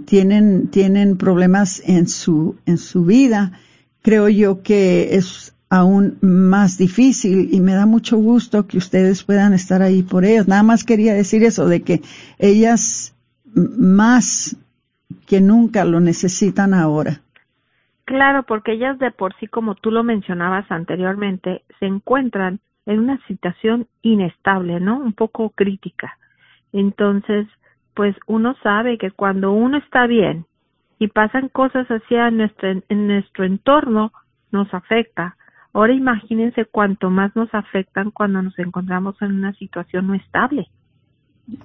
tienen, 0.05 0.67
tienen 0.67 1.17
problemas 1.17 1.81
en 1.86 2.07
su, 2.07 2.57
en 2.65 2.77
su 2.77 3.05
vida, 3.05 3.53
creo 4.01 4.29
yo 4.29 4.62
que 4.62 5.15
es 5.15 5.53
aún 5.69 6.17
más 6.21 6.77
difícil 6.77 7.49
y 7.53 7.59
me 7.61 7.73
da 7.73 7.85
mucho 7.85 8.17
gusto 8.17 8.67
que 8.67 8.77
ustedes 8.77 9.23
puedan 9.23 9.53
estar 9.53 9.81
ahí 9.81 10.03
por 10.03 10.25
ellos. 10.25 10.47
Nada 10.47 10.63
más 10.63 10.83
quería 10.83 11.13
decir 11.13 11.43
eso, 11.43 11.67
de 11.67 11.83
que 11.83 12.01
ellas 12.39 13.15
más 13.53 14.57
que 15.27 15.41
nunca 15.41 15.85
lo 15.85 16.00
necesitan 16.00 16.74
ahora. 16.74 17.22
Claro, 18.05 18.44
porque 18.44 18.74
ellas 18.74 18.98
de 18.98 19.11
por 19.11 19.35
sí, 19.39 19.48
como 19.48 19.75
tú 19.75 19.91
lo 19.91 20.03
mencionabas 20.03 20.70
anteriormente, 20.72 21.63
se 21.79 21.85
encuentran 21.85 22.59
en 22.87 23.00
una 23.00 23.20
situación 23.27 23.87
inestable, 24.01 24.79
¿no? 24.79 25.00
Un 25.00 25.13
poco 25.13 25.51
crítica. 25.51 26.17
Entonces, 26.74 27.48
pues 27.94 28.15
uno 28.25 28.55
sabe 28.63 28.98
que 28.98 29.11
cuando 29.11 29.51
uno 29.51 29.77
está 29.77 30.07
bien 30.07 30.46
y 30.98 31.07
pasan 31.07 31.50
cosas 31.50 31.87
hacia 31.87 32.31
nuestro, 32.31 32.70
en 32.89 33.07
nuestro 33.07 33.46
entorno, 33.46 34.11
nos 34.51 34.74
afecta. 34.74 35.35
Ahora 35.74 35.94
imagínense 35.94 36.66
cuánto 36.66 37.10
más 37.10 37.36
nos 37.36 37.53
afectan 37.53 38.12
cuando 38.12 38.42
nos 38.42 38.58
encontramos 38.58 39.16
en 39.22 39.34
una 39.34 39.53
situación 39.53 40.08
no 40.08 40.16
estable. 40.16 40.68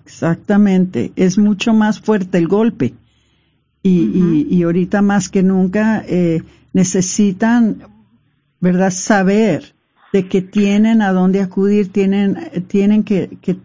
Exactamente, 0.04 1.12
es 1.16 1.38
mucho 1.38 1.74
más 1.74 2.00
fuerte 2.00 2.38
el 2.38 2.48
golpe 2.48 2.94
y, 3.82 4.46
y, 4.48 4.62
ahorita 4.62 5.02
más 5.02 5.28
que 5.28 5.42
nunca 5.42 6.02
eh, 6.08 6.42
necesitan, 6.72 7.82
¿verdad?, 8.58 8.90
saber 8.90 9.74
de 10.10 10.26
que 10.26 10.40
tienen 10.40 11.02
a 11.02 11.12
dónde 11.12 11.40
acudir, 11.42 11.92
tienen, 11.92 12.38
tienen 12.66 13.02
que, 13.02 13.36
que, 13.42 13.58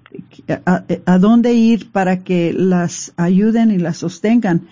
a, 0.65 1.17
dónde 1.19 1.53
ir 1.53 1.91
para 1.91 2.23
que 2.23 2.53
las 2.53 3.13
ayuden 3.15 3.71
y 3.71 3.77
las 3.77 3.97
sostengan. 3.97 4.67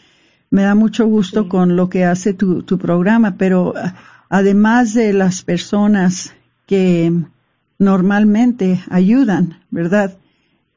Me 0.50 0.64
da 0.64 0.76
mucho 0.76 1.06
gusto 1.06 1.48
con 1.48 1.78
lo 1.78 1.88
que 1.88 2.04
hace 2.04 2.34
tu, 2.34 2.64
tu 2.64 2.78
programa, 2.78 3.36
pero 3.38 3.74
además 4.30 4.94
de 4.94 5.13
las 5.13 5.44
personas 5.44 6.36
que 6.66 7.12
normalmente 7.80 8.80
ayudan, 8.90 9.60
¿verdad? 9.70 10.18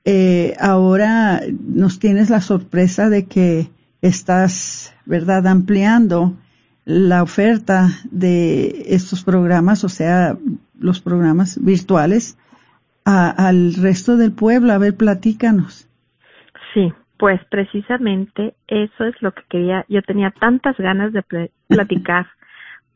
Eh, 0.05 0.55
ahora 0.61 1.41
nos 1.51 1.99
tienes 1.99 2.31
la 2.31 2.41
sorpresa 2.41 3.09
de 3.09 3.27
que 3.27 3.69
estás, 4.03 4.95
¿verdad?, 5.05 5.47
ampliando 5.47 6.35
la 6.85 7.23
oferta 7.23 7.89
de 8.11 8.85
estos 8.89 9.23
programas, 9.23 9.85
o 9.85 9.89
sea, 9.89 10.37
los 10.79 11.01
programas 11.01 11.63
virtuales, 11.63 12.39
al 13.05 13.75
resto 13.75 14.17
del 14.17 14.33
pueblo. 14.33 14.73
A 14.73 14.79
ver, 14.79 14.97
platícanos. 14.97 15.89
Sí, 16.75 16.93
pues 17.19 17.41
precisamente 17.51 18.55
eso 18.69 19.05
es 19.05 19.15
lo 19.21 19.33
que 19.33 19.43
quería. 19.49 19.85
Yo 19.89 20.03
tenía 20.03 20.31
tantas 20.31 20.77
ganas 20.79 21.13
de 21.13 21.51
platicar 21.69 22.27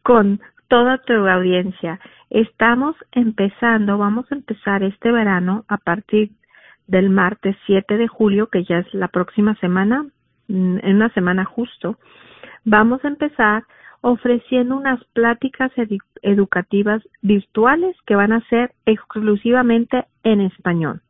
con 0.04 0.40
toda 0.68 0.98
tu 0.98 1.12
audiencia. 1.12 1.98
Estamos 2.30 2.94
empezando, 3.10 3.98
vamos 3.98 4.30
a 4.30 4.36
empezar 4.36 4.84
este 4.84 5.10
verano 5.10 5.64
a 5.66 5.78
partir 5.78 6.30
del 6.86 7.10
martes 7.10 7.56
7 7.66 7.96
de 7.96 8.06
julio, 8.06 8.46
que 8.46 8.62
ya 8.62 8.78
es 8.78 8.94
la 8.94 9.08
próxima 9.08 9.56
semana, 9.56 10.06
Mm, 10.48 10.78
en 10.82 10.96
una 10.96 11.08
semana 11.10 11.44
justo, 11.44 11.96
vamos 12.64 13.04
a 13.04 13.08
empezar 13.08 13.64
ofreciendo 14.02 14.76
unas 14.76 15.02
pláticas 15.14 15.72
educativas 16.20 17.02
virtuales 17.22 17.96
que 18.06 18.14
van 18.14 18.32
a 18.32 18.46
ser 18.48 18.72
exclusivamente 18.84 20.04
en 20.22 20.42
español. 20.42 21.00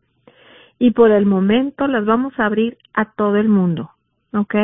Y 0.79 0.93
por 0.93 1.11
el 1.11 1.27
momento 1.27 1.89
las 1.89 2.05
vamos 2.05 2.39
a 2.39 2.47
abrir 2.47 2.79
a 2.93 3.07
todo 3.13 3.37
el 3.37 3.49
mundo. 3.49 3.91
¿Ok? 4.35 4.55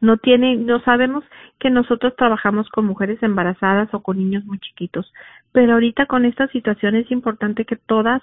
No 0.00 0.18
tiene, 0.18 0.56
no 0.56 0.80
sabemos 0.80 1.24
que 1.58 1.70
nosotros 1.70 2.14
trabajamos 2.16 2.68
con 2.68 2.86
mujeres 2.86 3.22
embarazadas 3.22 3.92
o 3.92 4.00
con 4.00 4.18
niños 4.18 4.44
muy 4.44 4.58
chiquitos, 4.58 5.12
pero 5.52 5.74
ahorita 5.74 6.06
con 6.06 6.24
esta 6.24 6.46
situación 6.48 6.94
es 6.94 7.10
importante 7.10 7.64
que 7.64 7.76
todas, 7.76 8.22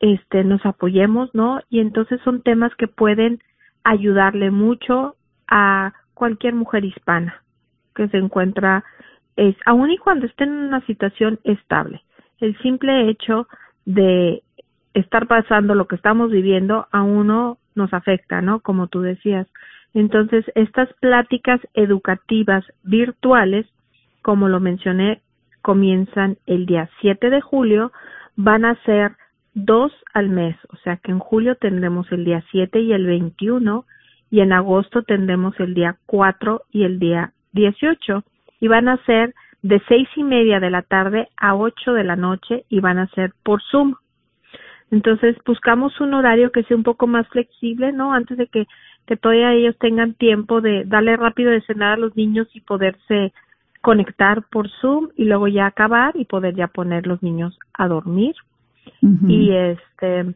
este, 0.00 0.44
nos 0.44 0.64
apoyemos, 0.66 1.34
¿no? 1.34 1.60
Y 1.68 1.80
entonces 1.80 2.20
son 2.22 2.42
temas 2.42 2.74
que 2.76 2.88
pueden 2.88 3.40
ayudarle 3.84 4.50
mucho 4.50 5.16
a 5.48 5.92
cualquier 6.14 6.54
mujer 6.54 6.84
hispana 6.84 7.42
que 7.94 8.08
se 8.08 8.18
encuentra, 8.18 8.84
es, 9.36 9.56
aun 9.66 9.90
y 9.90 9.98
cuando 9.98 10.26
esté 10.26 10.44
en 10.44 10.52
una 10.52 10.84
situación 10.86 11.38
estable. 11.44 12.02
El 12.40 12.56
simple 12.58 13.08
hecho 13.08 13.46
de 13.84 14.42
estar 14.94 15.26
pasando 15.26 15.74
lo 15.74 15.86
que 15.86 15.96
estamos 15.96 16.30
viviendo 16.30 16.86
a 16.90 17.02
uno 17.02 17.58
nos 17.74 17.92
afecta, 17.92 18.40
¿no? 18.42 18.60
Como 18.60 18.88
tú 18.88 19.00
decías. 19.00 19.46
Entonces, 19.94 20.44
estas 20.54 20.92
pláticas 21.00 21.60
educativas 21.74 22.64
virtuales, 22.82 23.66
como 24.22 24.48
lo 24.48 24.60
mencioné, 24.60 25.20
comienzan 25.62 26.38
el 26.46 26.66
día 26.66 26.88
7 27.00 27.30
de 27.30 27.40
julio, 27.40 27.92
van 28.36 28.64
a 28.64 28.76
ser 28.84 29.12
dos 29.54 29.92
al 30.14 30.28
mes, 30.28 30.56
o 30.68 30.76
sea 30.76 30.96
que 30.96 31.10
en 31.10 31.18
julio 31.18 31.56
tendremos 31.56 32.10
el 32.12 32.24
día 32.24 32.44
7 32.50 32.80
y 32.80 32.92
el 32.92 33.06
21 33.06 33.84
y 34.30 34.40
en 34.40 34.52
agosto 34.52 35.02
tendremos 35.02 35.58
el 35.58 35.74
día 35.74 35.96
4 36.06 36.62
y 36.70 36.84
el 36.84 36.98
día 36.98 37.32
18 37.52 38.24
y 38.60 38.68
van 38.68 38.88
a 38.88 38.96
ser 39.04 39.34
de 39.62 39.82
seis 39.88 40.08
y 40.16 40.22
media 40.22 40.60
de 40.60 40.70
la 40.70 40.82
tarde 40.82 41.28
a 41.36 41.54
8 41.54 41.92
de 41.92 42.04
la 42.04 42.16
noche 42.16 42.64
y 42.68 42.80
van 42.80 42.98
a 42.98 43.08
ser 43.08 43.32
por 43.42 43.60
Zoom. 43.70 43.94
Entonces 44.90 45.36
buscamos 45.44 46.00
un 46.00 46.14
horario 46.14 46.50
que 46.50 46.62
sea 46.64 46.76
un 46.76 46.82
poco 46.82 47.06
más 47.06 47.28
flexible, 47.28 47.92
¿no? 47.92 48.12
Antes 48.12 48.38
de 48.38 48.46
que, 48.46 48.66
que 49.06 49.16
todavía 49.16 49.52
ellos 49.52 49.76
tengan 49.78 50.14
tiempo 50.14 50.60
de 50.60 50.84
darle 50.84 51.16
rápido 51.16 51.50
de 51.50 51.62
cenar 51.62 51.94
a 51.94 51.96
los 51.96 52.16
niños 52.16 52.48
y 52.54 52.60
poderse 52.60 53.32
conectar 53.80 54.42
por 54.50 54.68
Zoom 54.80 55.08
y 55.16 55.24
luego 55.24 55.48
ya 55.48 55.66
acabar 55.66 56.14
y 56.14 56.26
poder 56.26 56.54
ya 56.54 56.68
poner 56.68 57.06
los 57.06 57.22
niños 57.22 57.58
a 57.74 57.88
dormir. 57.88 58.34
Y 59.02 59.52
este 59.52 60.34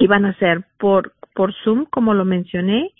y 0.00 0.06
van 0.06 0.24
a 0.24 0.34
ser 0.34 0.64
por, 0.78 1.12
por 1.34 1.54
Zoom, 1.62 1.84
como 1.84 2.14
lo 2.14 2.24
mencioné, 2.24 2.90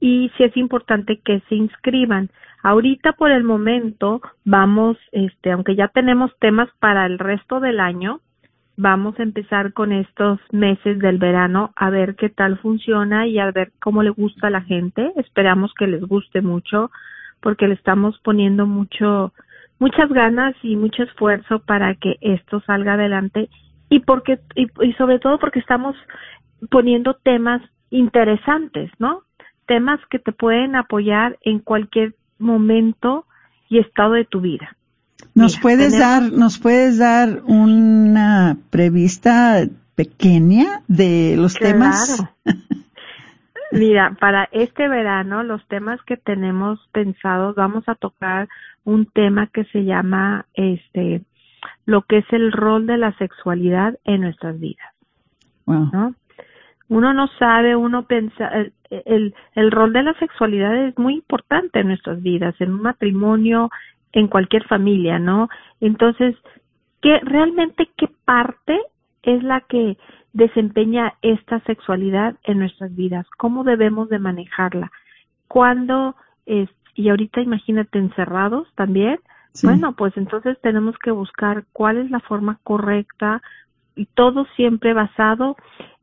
y 0.00 0.30
sí 0.36 0.44
es 0.44 0.56
importante 0.56 1.18
que 1.18 1.40
se 1.48 1.54
inscriban. 1.54 2.30
Ahorita 2.62 3.12
por 3.12 3.30
el 3.30 3.44
momento 3.44 4.22
vamos, 4.44 4.96
este, 5.12 5.52
aunque 5.52 5.76
ya 5.76 5.88
tenemos 5.88 6.32
temas 6.40 6.68
para 6.80 7.04
el 7.06 7.18
resto 7.18 7.60
del 7.60 7.80
año, 7.80 8.20
vamos 8.78 9.18
a 9.18 9.24
empezar 9.24 9.72
con 9.72 9.90
estos 9.90 10.38
meses 10.52 11.00
del 11.00 11.18
verano 11.18 11.72
a 11.74 11.90
ver 11.90 12.14
qué 12.14 12.28
tal 12.28 12.58
funciona 12.58 13.26
y 13.26 13.40
a 13.40 13.50
ver 13.50 13.72
cómo 13.80 14.04
le 14.04 14.10
gusta 14.10 14.46
a 14.46 14.50
la 14.50 14.62
gente. 14.62 15.12
Esperamos 15.16 15.74
que 15.74 15.88
les 15.88 16.00
guste 16.00 16.42
mucho 16.42 16.92
porque 17.40 17.66
le 17.66 17.74
estamos 17.74 18.20
poniendo 18.20 18.66
mucho, 18.66 19.32
muchas 19.80 20.08
ganas 20.10 20.54
y 20.62 20.76
mucho 20.76 21.02
esfuerzo 21.02 21.58
para 21.58 21.96
que 21.96 22.18
esto 22.20 22.60
salga 22.60 22.92
adelante 22.92 23.50
y 23.90 23.98
porque, 23.98 24.38
y, 24.54 24.68
y 24.80 24.92
sobre 24.92 25.18
todo 25.18 25.40
porque 25.40 25.58
estamos 25.58 25.96
poniendo 26.70 27.14
temas 27.14 27.60
interesantes, 27.90 28.92
¿no? 29.00 29.22
Temas 29.66 29.98
que 30.08 30.20
te 30.20 30.30
pueden 30.30 30.76
apoyar 30.76 31.36
en 31.42 31.58
cualquier 31.58 32.14
momento 32.38 33.24
y 33.68 33.78
estado 33.78 34.12
de 34.12 34.24
tu 34.24 34.40
vida. 34.40 34.77
¿Nos 35.34 35.58
puedes 35.58 35.98
dar, 35.98 36.32
nos 36.32 36.58
puedes 36.58 36.98
dar 36.98 37.42
una 37.46 38.56
prevista 38.70 39.64
pequeña 39.94 40.82
de 40.88 41.36
los 41.36 41.54
temas? 41.54 42.24
Mira, 43.72 44.16
para 44.18 44.48
este 44.52 44.88
verano 44.88 45.42
los 45.42 45.66
temas 45.68 46.00
que 46.02 46.16
tenemos 46.16 46.80
pensados 46.92 47.54
vamos 47.54 47.84
a 47.88 47.94
tocar 47.94 48.48
un 48.84 49.06
tema 49.06 49.48
que 49.48 49.64
se 49.64 49.84
llama 49.84 50.46
este 50.54 51.22
lo 51.84 52.02
que 52.02 52.18
es 52.18 52.32
el 52.32 52.52
rol 52.52 52.86
de 52.86 52.98
la 52.98 53.12
sexualidad 53.18 53.98
en 54.04 54.22
nuestras 54.22 54.58
vidas. 54.58 54.92
¿no? 55.66 56.14
Uno 56.88 57.12
no 57.12 57.28
sabe, 57.38 57.76
uno 57.76 58.06
piensa, 58.06 58.48
el, 58.48 58.72
el, 58.90 59.34
el 59.54 59.70
rol 59.70 59.92
de 59.92 60.02
la 60.02 60.14
sexualidad 60.14 60.74
es 60.86 60.96
muy 60.98 61.14
importante 61.14 61.80
en 61.80 61.88
nuestras 61.88 62.22
vidas, 62.22 62.54
en 62.60 62.72
un 62.72 62.82
matrimonio, 62.82 63.70
en 64.12 64.28
cualquier 64.28 64.64
familia, 64.66 65.18
¿no? 65.18 65.48
Entonces, 65.80 66.36
¿qué 67.02 67.20
realmente 67.22 67.88
qué 67.96 68.08
parte 68.24 68.78
es 69.22 69.42
la 69.42 69.60
que 69.62 69.96
desempeña 70.32 71.14
esta 71.22 71.60
sexualidad 71.60 72.36
en 72.44 72.58
nuestras 72.60 72.94
vidas? 72.94 73.26
¿Cómo 73.36 73.64
debemos 73.64 74.08
de 74.08 74.18
manejarla? 74.18 74.90
¿Cuándo 75.48 76.14
es 76.46 76.68
y 76.94 77.10
ahorita 77.10 77.40
imagínate 77.40 77.98
encerrados 77.98 78.66
también? 78.74 79.20
Bueno, 79.62 79.92
pues 79.92 80.16
entonces 80.16 80.58
tenemos 80.60 80.96
que 80.98 81.10
buscar 81.10 81.64
cuál 81.72 81.98
es 81.98 82.10
la 82.10 82.20
forma 82.20 82.58
correcta 82.64 83.42
y 83.96 84.06
todo 84.06 84.46
siempre 84.56 84.94
basado 84.94 85.56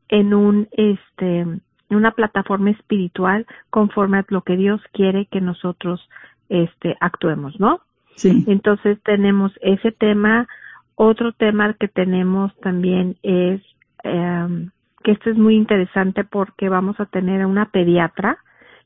en 0.08 0.34
un 0.34 0.68
este 0.72 1.40
en 1.40 1.62
una 1.90 2.10
plataforma 2.10 2.70
espiritual 2.70 3.46
conforme 3.70 4.18
a 4.18 4.26
lo 4.28 4.42
que 4.42 4.56
Dios 4.56 4.80
quiere 4.92 5.26
que 5.26 5.40
nosotros 5.40 6.08
este 6.48 6.96
actuemos, 7.00 7.58
¿no? 7.60 7.80
Entonces 8.22 8.98
tenemos 9.02 9.52
ese 9.60 9.92
tema. 9.92 10.48
Otro 10.94 11.32
tema 11.32 11.74
que 11.74 11.88
tenemos 11.88 12.56
también 12.60 13.16
es 13.22 13.60
eh, 14.04 14.68
que 15.04 15.12
esto 15.12 15.30
es 15.30 15.36
muy 15.36 15.56
interesante 15.56 16.24
porque 16.24 16.68
vamos 16.68 16.98
a 16.98 17.06
tener 17.06 17.42
a 17.42 17.46
una 17.46 17.66
pediatra 17.66 18.38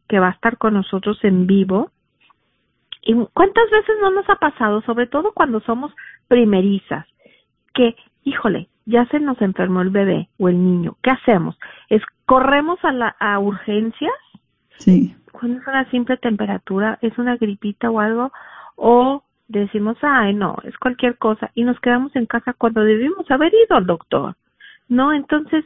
que 0.08 0.18
va 0.18 0.28
a 0.28 0.32
estar 0.32 0.58
con 0.58 0.74
nosotros 0.74 1.18
en 1.22 1.46
vivo. 1.46 1.90
¿Y 3.02 3.14
cuántas 3.32 3.70
veces 3.70 3.94
no 4.02 4.10
nos 4.10 4.28
ha 4.28 4.36
pasado, 4.36 4.82
sobre 4.82 5.06
todo 5.06 5.32
cuando 5.32 5.60
somos 5.60 5.92
primerizas, 6.28 7.06
que, 7.72 7.94
híjole, 8.24 8.68
ya 8.86 9.06
se 9.06 9.20
nos 9.20 9.40
enfermó 9.40 9.82
el 9.82 9.90
bebé 9.90 10.28
o 10.38 10.48
el 10.48 10.62
niño, 10.62 10.96
¿qué 11.02 11.10
hacemos? 11.10 11.56
Es 11.88 12.02
corremos 12.26 12.78
a 12.84 12.92
la 12.92 13.16
a 13.18 13.38
urgencias. 13.38 14.12
Sí. 14.78 15.14
Cuando 15.32 15.60
es 15.60 15.66
una 15.66 15.88
simple 15.90 16.16
temperatura, 16.16 16.98
es 17.02 17.16
una 17.18 17.36
gripita 17.36 17.90
o 17.90 18.00
algo, 18.00 18.32
o 18.80 19.22
decimos, 19.46 19.98
ay, 20.00 20.32
no, 20.34 20.56
es 20.64 20.76
cualquier 20.78 21.18
cosa, 21.18 21.50
y 21.54 21.64
nos 21.64 21.78
quedamos 21.80 22.16
en 22.16 22.24
casa 22.24 22.54
cuando 22.54 22.82
debimos 22.82 23.30
haber 23.30 23.52
ido 23.52 23.76
al 23.76 23.86
doctor, 23.86 24.36
¿no? 24.88 25.12
Entonces, 25.12 25.64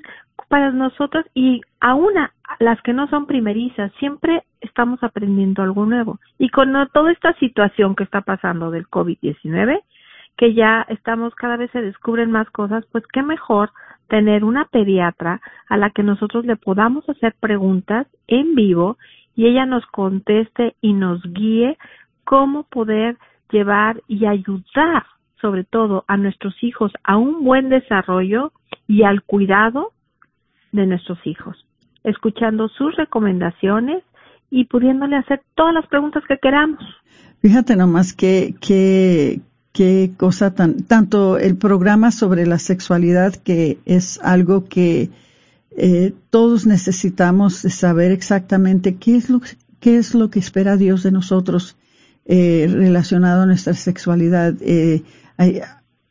para 0.48 0.72
nosotros, 0.72 1.24
y 1.33 1.61
aún 1.81 2.12
las 2.59 2.83
que 2.83 2.92
no 2.92 3.09
son 3.09 3.27
primerizas, 3.27 3.92
siempre 4.00 4.42
estamos 4.61 5.03
aprendiendo 5.03 5.62
algo 5.62 5.87
nuevo. 5.87 6.18
Y 6.38 6.48
con 6.48 6.72
toda 6.92 7.12
esta 7.12 7.35
situación 7.35 7.94
que 7.94 8.05
está 8.05 8.22
pasando 8.22 8.70
del 8.72 8.88
COVID-19, 8.88 9.81
que 10.37 10.55
ya 10.55 10.85
estamos, 10.88 11.35
cada 11.37 11.57
vez 11.57 11.70
se 11.70 11.83
descubren 11.83 12.33
más 12.33 12.50
cosas, 12.50 12.85
pues 12.90 13.05
qué 13.12 13.22
mejor 13.22 13.70
tener 14.09 14.44
una 14.44 14.64
pediatra 14.64 15.40
a 15.68 15.77
la 15.77 15.90
que 15.90 16.03
nosotros 16.03 16.44
le 16.44 16.57
podamos 16.57 17.09
hacer 17.09 17.35
preguntas 17.38 18.09
en 18.27 18.57
vivo 18.57 18.98
y 19.37 19.46
ella 19.46 19.66
nos 19.66 19.87
conteste 19.87 20.74
y 20.81 20.92
nos 20.92 21.22
guíe 21.22 21.79
cómo 22.24 22.64
poder 22.64 23.16
llevar 23.50 24.02
y 24.08 24.26
ayudar 24.26 25.04
sobre 25.40 25.64
todo 25.64 26.04
a 26.08 26.16
nuestros 26.16 26.54
hijos 26.62 26.90
a 27.04 27.18
un 27.18 27.44
buen 27.44 27.68
desarrollo 27.68 28.52
y 28.88 29.02
al 29.02 29.22
cuidado 29.22 29.92
de 30.72 30.87
nuestros 30.87 31.18
hijos, 31.26 31.66
escuchando 32.02 32.68
sus 32.68 32.96
recomendaciones 32.96 34.02
y 34.50 34.64
pudiéndole 34.64 35.16
hacer 35.16 35.42
todas 35.54 35.74
las 35.74 35.87
preguntas 35.87 36.22
que 36.26 36.38
queramos. 36.38 36.82
Fíjate 37.40 37.76
nomás 37.76 38.14
que, 38.14 38.54
que, 38.58 39.40
qué 39.72 40.12
cosa 40.16 40.54
tan, 40.54 40.84
tanto 40.84 41.37
el 41.37 41.58
programa 41.58 42.10
sobre 42.10 42.46
la 42.46 42.58
sexualidad 42.58 43.34
que 43.34 43.78
es 43.84 44.18
algo 44.22 44.66
que 44.66 45.10
eh, 45.76 46.14
todos 46.30 46.66
necesitamos 46.66 47.54
saber 47.56 48.12
exactamente 48.12 48.96
qué 48.96 49.16
es 49.16 49.28
lo, 49.28 49.40
qué 49.78 49.98
es 49.98 50.14
lo 50.14 50.30
que 50.30 50.38
espera 50.38 50.78
Dios 50.78 51.02
de 51.02 51.12
nosotros 51.12 51.76
eh, 52.26 52.66
relacionado 52.70 53.42
a 53.42 53.46
nuestra 53.46 53.74
sexualidad. 53.74 54.54
Eh, 54.60 55.02
hay, 55.37 55.60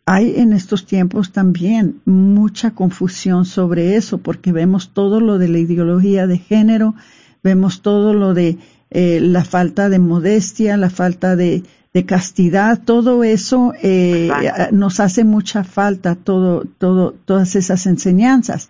hay 0.05 0.35
en 0.37 0.53
estos 0.53 0.85
tiempos 0.85 1.31
también 1.31 2.01
mucha 2.05 2.71
confusión 2.71 3.45
sobre 3.45 3.95
eso 3.95 4.17
porque 4.17 4.51
vemos 4.51 4.89
todo 4.93 5.19
lo 5.19 5.37
de 5.37 5.47
la 5.47 5.59
ideología 5.59 6.27
de 6.27 6.37
género, 6.37 6.95
vemos 7.41 7.81
todo 7.81 8.13
lo 8.13 8.33
de 8.33 8.57
eh, 8.89 9.19
la 9.21 9.43
falta 9.43 9.89
de 9.89 9.99
modestia, 9.99 10.77
la 10.77 10.89
falta 10.89 11.35
de, 11.35 11.63
de 11.93 12.05
castidad, 12.05 12.81
todo 12.83 13.23
eso 13.23 13.73
eh, 13.81 14.29
nos 14.71 14.99
hace 14.99 15.23
mucha 15.23 15.63
falta, 15.63 16.15
todo, 16.15 16.65
todo, 16.77 17.15
todas 17.25 17.55
esas 17.55 17.85
enseñanzas. 17.85 18.69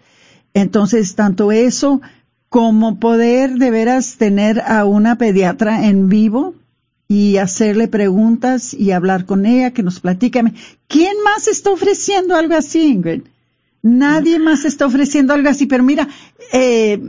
Entonces, 0.54 1.16
tanto 1.16 1.52
eso 1.52 2.02
como 2.50 3.00
poder 3.00 3.56
de 3.56 3.72
veras 3.72 4.18
tener 4.18 4.62
a 4.62 4.86
una 4.86 5.18
pediatra 5.18 5.88
en 5.88 6.10
vivo 6.10 6.54
y 7.08 7.38
hacerle 7.38 7.88
preguntas 7.88 8.74
y 8.74 8.92
hablar 8.92 9.26
con 9.26 9.46
ella, 9.46 9.72
que 9.72 9.84
nos 9.84 10.00
platique. 10.00 10.42
¿Quién 10.88 11.16
más 11.24 11.48
está 11.48 11.72
ofreciendo 11.72 12.36
algo 12.36 12.56
así, 12.56 12.88
Ingrid? 12.88 13.24
Nadie 13.82 14.40
más 14.40 14.64
está 14.64 14.86
ofreciendo 14.86 15.34
algo 15.34 15.50
así, 15.50 15.66
pero 15.66 15.84
mira, 15.84 16.08
eh, 16.54 17.02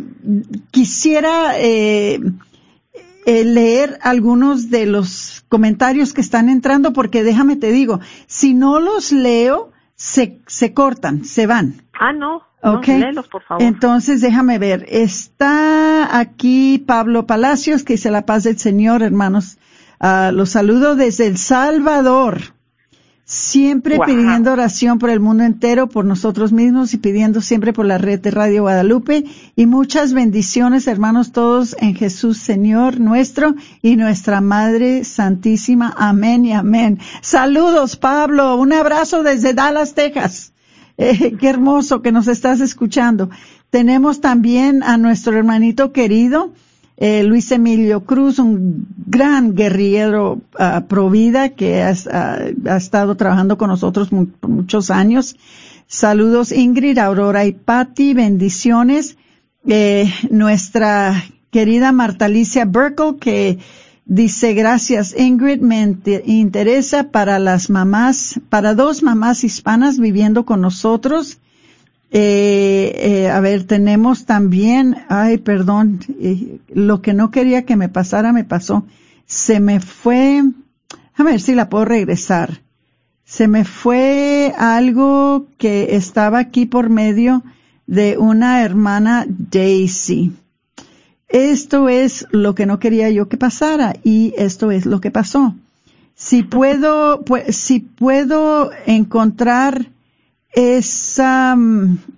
quisiera 0.73 1.57
eh, 1.57 2.21
eh, 3.27 3.45
leer 3.45 3.99
algunos 4.03 4.71
de 4.71 4.87
los 4.87 5.45
comentarios 5.49 6.13
que 6.13 6.21
están 6.21 6.49
entrando, 6.49 6.93
porque 6.93 7.23
déjame 7.23 7.55
te 7.55 7.71
digo, 7.71 8.01
si 8.27 8.55
no 8.55 8.81
los 8.81 9.13
leo, 9.13 9.71
se, 9.95 10.41
se 10.49 10.75
cortan, 10.75 11.25
se 11.25 11.47
van. 11.47 11.83
Ah, 11.99 12.13
no. 12.13 12.43
Okay. 12.61 13.03
por 13.31 13.43
favor. 13.43 13.63
Entonces, 13.63 14.21
déjame 14.21 14.59
ver. 14.59 14.87
Está 14.89 16.19
aquí 16.19 16.83
Pablo 16.85 17.27
Palacios, 17.27 17.85
que 17.85 17.93
dice 17.93 18.11
la 18.11 18.27
paz 18.27 18.45
del 18.45 18.59
Señor, 18.59 19.03
hermanos. 19.03 19.59
Uh, 20.05 20.33
los 20.33 20.51
saludo 20.51 20.97
desde 20.97 21.27
El 21.27 21.39
Salvador. 21.39 22.53
Siempre 23.25 23.99
pidiendo 24.05 24.53
oración 24.53 24.99
por 24.99 25.09
el 25.09 25.19
mundo 25.19 25.45
entero, 25.45 25.89
por 25.89 26.05
nosotros 26.05 26.53
mismos 26.53 26.93
y 26.93 26.99
pidiendo 26.99 27.41
siempre 27.41 27.73
por 27.73 27.87
la 27.87 27.97
red 27.97 28.21
de 28.21 28.31
Radio 28.31 28.65
Guadalupe. 28.65 29.25
Y 29.57 29.65
muchas 29.65 30.13
bendiciones, 30.13 30.89
hermanos 30.89 31.33
todos, 31.33 31.75
en 31.81 31.95
Jesús 31.95 32.37
Señor 32.37 33.01
nuestro 33.01 33.55
y 33.81 33.97
nuestra 33.97 34.43
Madre 34.43 35.05
Santísima. 35.05 35.95
Amén 35.97 36.45
y 36.45 36.53
amén. 36.53 36.99
Saludos, 37.23 37.97
Pablo. 37.97 38.57
Un 38.57 38.75
abrazo 38.75 39.23
desde 39.23 39.55
Dallas, 39.55 39.95
Texas. 39.95 40.53
Eh, 40.99 41.37
qué 41.41 41.49
hermoso 41.49 42.03
que 42.03 42.13
nos 42.13 42.29
estás 42.29 42.61
escuchando. 42.61 43.31
Tenemos 43.71 44.21
también 44.21 44.83
a 44.83 44.99
nuestro 44.99 45.37
hermanito 45.37 45.93
querido, 45.93 46.53
eh, 46.97 47.25
Luis 47.25 47.51
Emilio 47.51 48.05
Cruz, 48.05 48.39
un 48.39 48.87
gran 49.07 49.55
guerrillero 49.55 50.41
uh, 50.59 50.87
pro 50.87 51.11
vida 51.11 51.49
que 51.51 51.83
ha, 51.83 51.93
ha, 52.13 52.77
estado 52.77 53.17
trabajando 53.17 53.59
con 53.59 53.69
nosotros 53.69 54.11
muchos 54.13 54.91
años. 54.91 55.37
Saludos 55.89 56.53
Ingrid, 56.53 56.99
Aurora 56.99 57.47
y 57.47 57.53
Patti, 57.53 58.15
bendiciones. 58.15 59.17
Eh, 59.67 60.13
nuestra 60.31 61.25
querida 61.51 61.91
Marta 61.91 62.27
Alicia 62.27 62.65
Burkle 62.65 63.17
que 63.19 63.59
dice 64.05 64.55
gracias 64.55 65.19
Ingrid, 65.19 65.61
me 65.61 65.97
interesa 66.27 67.11
para 67.11 67.39
las 67.39 67.71
mamás, 67.71 68.41
para 68.51 68.75
dos 68.75 69.03
mamás 69.03 69.43
hispanas 69.43 69.99
viviendo 69.99 70.45
con 70.45 70.61
nosotros 70.61 71.39
Eh, 72.11 72.93
eh, 72.97 73.29
a 73.29 73.41
ver, 73.41 73.65
tenemos 73.65 74.25
también, 74.25 74.97
ay, 75.09 75.39
perdón, 75.39 76.01
eh, 76.21 76.59
lo 76.69 77.03
que 77.03 77.13
no 77.13 77.31
quería 77.31 77.65
que 77.65 77.77
me 77.77 77.89
pasara 77.89 78.33
me 78.33 78.45
pasó. 78.45 78.85
Se 79.27 79.59
me 79.59 79.81
fue, 79.81 80.43
a 81.15 81.23
ver 81.23 81.41
si 81.41 81.55
la 81.55 81.69
puedo 81.69 81.85
regresar. 81.85 82.61
Se 83.25 83.49
me 83.49 83.65
fue 83.65 84.53
algo 84.57 85.47
que 85.59 85.97
estaba 85.97 86.39
aquí 86.39 86.67
por 86.67 86.89
medio 86.89 87.43
de 87.87 88.17
una 88.19 88.63
hermana 88.63 89.27
Daisy. 89.29 90.33
Esto 91.29 91.89
es 91.89 92.27
lo 92.31 92.55
que 92.55 92.67
no 92.67 92.79
quería 92.79 93.11
yo 93.11 93.29
que 93.29 93.37
pasara 93.37 93.97
y 94.05 94.35
esto 94.37 94.71
es 94.71 94.87
lo 94.87 95.01
que 95.01 95.11
pasó. 95.11 95.57
Si 96.15 96.45
puedo, 96.45 97.23
pues, 97.25 97.57
si 97.57 97.81
puedo 97.81 98.71
encontrar 98.87 99.91
esa, 100.55 101.57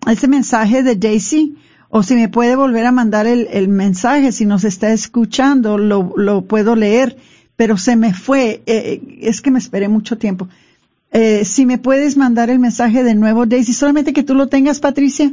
ese 0.06 0.28
mensaje 0.28 0.82
de 0.82 0.96
Daisy, 0.96 1.56
o 1.88 2.02
si 2.02 2.14
me 2.14 2.28
puede 2.28 2.56
volver 2.56 2.84
a 2.86 2.92
mandar 2.92 3.26
el, 3.26 3.48
el 3.50 3.68
mensaje, 3.68 4.32
si 4.32 4.44
nos 4.44 4.64
está 4.64 4.92
escuchando, 4.92 5.78
lo, 5.78 6.12
lo, 6.16 6.42
puedo 6.42 6.76
leer, 6.76 7.16
pero 7.56 7.78
se 7.78 7.96
me 7.96 8.12
fue, 8.12 8.62
eh, 8.66 9.18
es 9.22 9.40
que 9.40 9.50
me 9.50 9.58
esperé 9.58 9.88
mucho 9.88 10.18
tiempo. 10.18 10.48
Eh, 11.12 11.44
si 11.44 11.64
me 11.64 11.78
puedes 11.78 12.16
mandar 12.16 12.50
el 12.50 12.58
mensaje 12.58 13.02
de 13.02 13.14
nuevo, 13.14 13.46
Daisy, 13.46 13.72
solamente 13.72 14.12
que 14.12 14.22
tú 14.22 14.34
lo 14.34 14.48
tengas, 14.48 14.80
Patricia. 14.80 15.32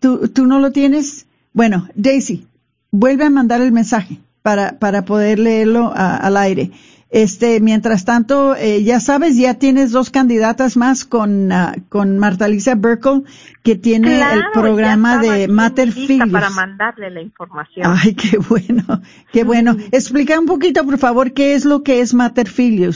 ¿Tú, 0.00 0.28
tú 0.28 0.46
no 0.46 0.58
lo 0.58 0.72
tienes? 0.72 1.26
Bueno, 1.54 1.88
Daisy, 1.94 2.46
vuelve 2.90 3.24
a 3.24 3.30
mandar 3.30 3.62
el 3.62 3.72
mensaje 3.72 4.18
para, 4.42 4.78
para 4.78 5.04
poder 5.04 5.38
leerlo 5.38 5.92
al 5.94 6.36
aire. 6.36 6.72
Este, 7.12 7.60
mientras 7.60 8.06
tanto, 8.06 8.56
eh, 8.56 8.82
ya 8.84 8.98
sabes, 8.98 9.38
ya 9.38 9.58
tienes 9.58 9.92
dos 9.92 10.08
candidatas 10.08 10.78
más 10.78 11.04
con, 11.04 11.52
uh, 11.52 11.74
con 11.90 12.18
Marta 12.18 12.46
Alicia 12.46 12.74
Burkle, 12.74 13.24
que 13.62 13.76
tiene 13.76 14.16
Claro, 14.16 14.40
el 14.40 14.44
programa 14.54 15.18
de 15.18 15.46
Mater 15.46 15.90
para 16.32 16.48
mandarle 16.48 17.10
la 17.10 17.20
información. 17.20 17.94
Ay, 18.02 18.14
qué 18.14 18.38
bueno, 18.38 19.02
qué 19.30 19.44
bueno. 19.44 19.76
Explica 19.92 20.40
un 20.40 20.46
poquito, 20.46 20.86
por 20.86 20.96
favor, 20.96 21.34
qué 21.34 21.52
es 21.52 21.66
lo 21.66 21.82
que 21.82 22.00
es 22.00 22.14
Mater 22.14 22.48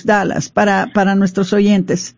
Dallas, 0.03 0.49
para, 0.49 0.87
para 0.95 1.15
nuestros 1.15 1.53
oyentes. 1.53 2.17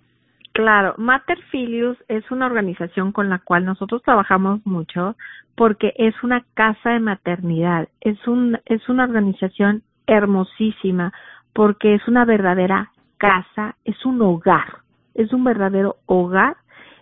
Claro, 0.52 0.94
Mater 0.98 1.38
Filius 1.50 1.98
es 2.06 2.22
una 2.30 2.46
organización 2.46 3.10
con 3.10 3.28
la 3.28 3.40
cual 3.40 3.64
nosotros 3.64 4.02
trabajamos 4.04 4.60
mucho 4.64 5.16
porque 5.56 5.92
es 5.96 6.14
una 6.22 6.44
casa 6.54 6.90
de 6.90 7.00
maternidad, 7.00 7.88
es 8.00 8.18
un 8.28 8.56
es 8.66 8.88
una 8.88 9.02
organización 9.02 9.82
hermosísima 10.06 11.12
porque 11.58 11.96
es 11.96 12.06
una 12.06 12.24
verdadera 12.24 12.92
casa, 13.16 13.74
es 13.84 14.06
un 14.06 14.22
hogar, 14.22 14.76
es 15.14 15.32
un 15.32 15.42
verdadero 15.42 15.96
hogar 16.06 16.56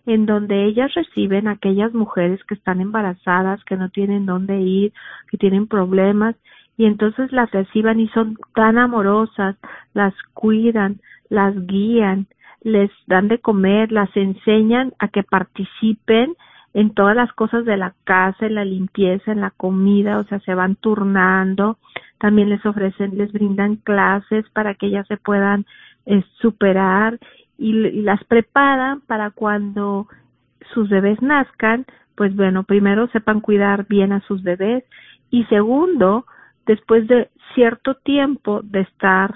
en 0.07 0.25
donde 0.25 0.65
ellas 0.65 0.95
reciben 0.95 1.47
a 1.47 1.51
aquellas 1.51 1.93
mujeres 1.93 2.43
que 2.45 2.55
están 2.55 2.81
embarazadas, 2.81 3.63
que 3.65 3.77
no 3.77 3.91
tienen 3.91 4.25
dónde 4.25 4.59
ir, 4.59 4.95
que 5.31 5.37
tienen 5.37 5.67
problemas 5.67 6.37
y 6.79 6.87
entonces 6.87 7.33
las 7.33 7.51
reciban 7.51 8.01
y 8.01 8.09
son 8.09 8.39
tan 8.55 8.79
amorosas, 8.79 9.57
las 9.93 10.15
cuidan, 10.33 11.01
las 11.29 11.55
guían, 11.67 12.27
les 12.63 12.91
dan 13.07 13.29
de 13.29 13.41
comer, 13.41 13.93
las 13.93 14.09
enseñan 14.17 14.95
a 14.99 15.09
que 15.09 15.23
participen 15.23 16.35
en 16.77 16.91
todas 16.91 17.17
las 17.17 17.33
cosas 17.33 17.65
de 17.65 17.79
la 17.79 17.95
casa, 18.05 18.45
en 18.45 18.55
la 18.55 18.65
limpieza, 18.67 19.33
en 19.33 19.41
la 19.41 19.51
comida, 19.51 20.19
o 20.19 20.25
sea, 20.25 20.41
se 20.41 20.53
van 20.53 20.77
turnando, 20.77 21.79
también 22.19 22.51
les 22.51 22.67
ofrecen, 22.67 23.17
les 23.17 23.33
brindan 23.33 23.77
clases 23.77 24.45
para 24.51 24.75
que 24.75 24.89
ellas 24.89 25.07
se 25.09 25.17
puedan 25.17 25.65
eh, 26.05 26.23
superar 26.39 27.19
y, 27.57 27.71
y 27.75 28.03
las 28.03 28.23
preparan 28.25 29.01
para 29.01 29.31
cuando 29.31 30.07
sus 30.75 30.91
bebés 30.91 31.23
nazcan, 31.23 31.87
pues 32.15 32.37
bueno, 32.37 32.65
primero 32.65 33.09
sepan 33.09 33.41
cuidar 33.41 33.87
bien 33.89 34.13
a 34.13 34.21
sus 34.21 34.43
bebés 34.43 34.85
y 35.31 35.45
segundo, 35.45 36.27
después 36.67 37.09
de 37.09 37.31
cierto 37.55 37.95
tiempo 37.95 38.61
de 38.63 38.81
estar 38.81 39.35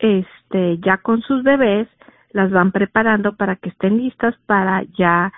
este 0.00 0.78
ya 0.78 0.96
con 0.96 1.22
sus 1.22 1.44
bebés, 1.44 1.86
las 2.32 2.50
van 2.50 2.72
preparando 2.72 3.36
para 3.36 3.54
que 3.54 3.68
estén 3.68 3.98
listas 3.98 4.34
para 4.46 4.82
ya 4.98 5.32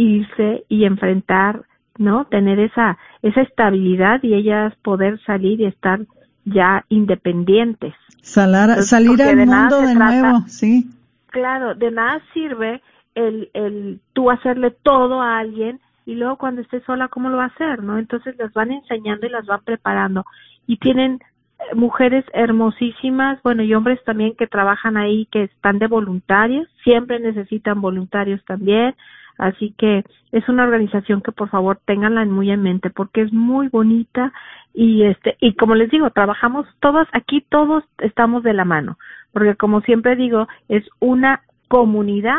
irse 0.00 0.64
y 0.68 0.84
enfrentar, 0.84 1.62
¿no? 1.98 2.24
Tener 2.26 2.58
esa 2.58 2.98
esa 3.22 3.42
estabilidad 3.42 4.22
y 4.22 4.34
ellas 4.34 4.74
poder 4.82 5.20
salir 5.24 5.60
y 5.60 5.66
estar 5.66 6.00
ya 6.44 6.84
independientes. 6.88 7.94
Salar- 8.22 8.70
Entonces, 8.70 8.88
salir 8.90 9.22
al 9.22 9.36
de 9.36 9.46
mundo 9.46 9.80
de 9.80 9.94
trata- 9.94 10.20
nuevo, 10.22 10.38
sí. 10.48 10.90
Claro, 11.28 11.74
de 11.74 11.90
nada 11.90 12.20
sirve 12.34 12.82
el, 13.14 13.50
el 13.54 14.00
tú 14.14 14.30
hacerle 14.30 14.70
todo 14.82 15.20
a 15.20 15.38
alguien 15.38 15.80
y 16.06 16.14
luego 16.14 16.36
cuando 16.38 16.60
esté 16.62 16.80
sola, 16.84 17.08
¿cómo 17.08 17.28
lo 17.28 17.36
va 17.36 17.44
a 17.44 17.54
hacer? 17.54 17.82
¿No? 17.82 17.98
Entonces 17.98 18.36
las 18.38 18.52
van 18.52 18.72
enseñando 18.72 19.26
y 19.26 19.30
las 19.30 19.46
van 19.46 19.60
preparando. 19.64 20.24
Y 20.66 20.78
tienen 20.78 21.20
eh, 21.60 21.74
mujeres 21.74 22.24
hermosísimas, 22.32 23.40
bueno, 23.42 23.62
y 23.62 23.74
hombres 23.74 24.02
también 24.04 24.34
que 24.36 24.46
trabajan 24.46 24.96
ahí, 24.96 25.26
que 25.30 25.44
están 25.44 25.78
de 25.78 25.86
voluntarios, 25.86 26.66
siempre 26.84 27.20
necesitan 27.20 27.80
voluntarios 27.80 28.42
también. 28.44 28.94
Así 29.38 29.74
que 29.78 30.04
es 30.32 30.48
una 30.48 30.64
organización 30.64 31.22
que 31.22 31.32
por 31.32 31.48
favor 31.48 31.80
tenganla 31.84 32.24
muy 32.24 32.50
en 32.50 32.62
mente 32.62 32.90
porque 32.90 33.22
es 33.22 33.32
muy 33.32 33.68
bonita 33.68 34.32
y 34.74 35.04
este 35.04 35.36
y 35.40 35.54
como 35.54 35.74
les 35.74 35.90
digo, 35.90 36.10
trabajamos 36.10 36.66
todos 36.80 37.08
aquí 37.12 37.44
todos 37.48 37.84
estamos 37.98 38.42
de 38.42 38.54
la 38.54 38.64
mano, 38.64 38.98
porque 39.32 39.56
como 39.56 39.80
siempre 39.80 40.16
digo, 40.16 40.46
es 40.68 40.84
una 41.00 41.42
comunidad 41.68 42.38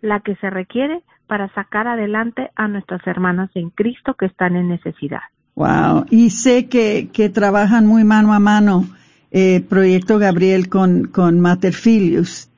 la 0.00 0.20
que 0.20 0.36
se 0.36 0.50
requiere 0.50 1.02
para 1.26 1.52
sacar 1.54 1.88
adelante 1.88 2.50
a 2.56 2.68
nuestras 2.68 3.06
hermanas 3.06 3.50
en 3.54 3.70
Cristo 3.70 4.14
que 4.14 4.26
están 4.26 4.56
en 4.56 4.68
necesidad. 4.68 5.22
Wow. 5.54 6.06
Y 6.10 6.30
sé 6.30 6.68
que, 6.68 7.08
que 7.12 7.28
trabajan 7.28 7.86
muy 7.86 8.04
mano 8.04 8.34
a 8.34 8.38
mano, 8.38 8.84
eh, 9.30 9.60
Proyecto 9.68 10.18
Gabriel 10.18 10.68
con, 10.68 11.06
con 11.06 11.40
Mater 11.40 11.72
Filius. 11.72 12.50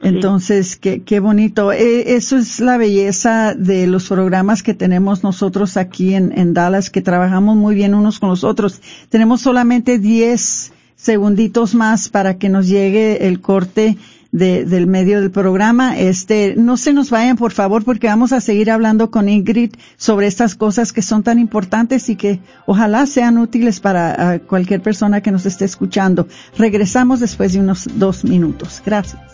Entonces, 0.00 0.76
qué, 0.76 1.02
qué 1.02 1.20
bonito. 1.20 1.72
Eh, 1.72 2.14
eso 2.16 2.36
es 2.36 2.60
la 2.60 2.76
belleza 2.76 3.54
de 3.54 3.86
los 3.86 4.08
programas 4.08 4.62
que 4.62 4.74
tenemos 4.74 5.22
nosotros 5.22 5.76
aquí 5.76 6.14
en, 6.14 6.36
en 6.36 6.52
Dallas, 6.52 6.90
que 6.90 7.02
trabajamos 7.02 7.56
muy 7.56 7.74
bien 7.74 7.94
unos 7.94 8.18
con 8.18 8.28
los 8.28 8.44
otros. 8.44 8.80
Tenemos 9.08 9.40
solamente 9.40 9.98
10 9.98 10.72
segunditos 10.96 11.74
más 11.74 12.08
para 12.08 12.38
que 12.38 12.48
nos 12.48 12.66
llegue 12.66 13.26
el 13.26 13.40
corte 13.40 13.96
de, 14.34 14.64
del 14.64 14.88
medio 14.88 15.20
del 15.20 15.30
programa. 15.30 15.96
Este, 15.96 16.54
no 16.56 16.76
se 16.76 16.92
nos 16.92 17.08
vayan, 17.10 17.36
por 17.36 17.52
favor, 17.52 17.84
porque 17.84 18.08
vamos 18.08 18.32
a 18.32 18.40
seguir 18.40 18.70
hablando 18.70 19.10
con 19.10 19.28
Ingrid 19.28 19.74
sobre 19.96 20.26
estas 20.26 20.56
cosas 20.56 20.92
que 20.92 21.02
son 21.02 21.22
tan 21.22 21.38
importantes 21.38 22.08
y 22.08 22.16
que 22.16 22.40
ojalá 22.66 23.06
sean 23.06 23.38
útiles 23.38 23.78
para 23.78 24.32
ah, 24.32 24.38
cualquier 24.40 24.82
persona 24.82 25.20
que 25.20 25.30
nos 25.30 25.46
esté 25.46 25.64
escuchando. 25.64 26.26
Regresamos 26.58 27.20
después 27.20 27.52
de 27.52 27.60
unos 27.60 27.88
dos 27.94 28.24
minutos. 28.24 28.82
Gracias. 28.84 29.33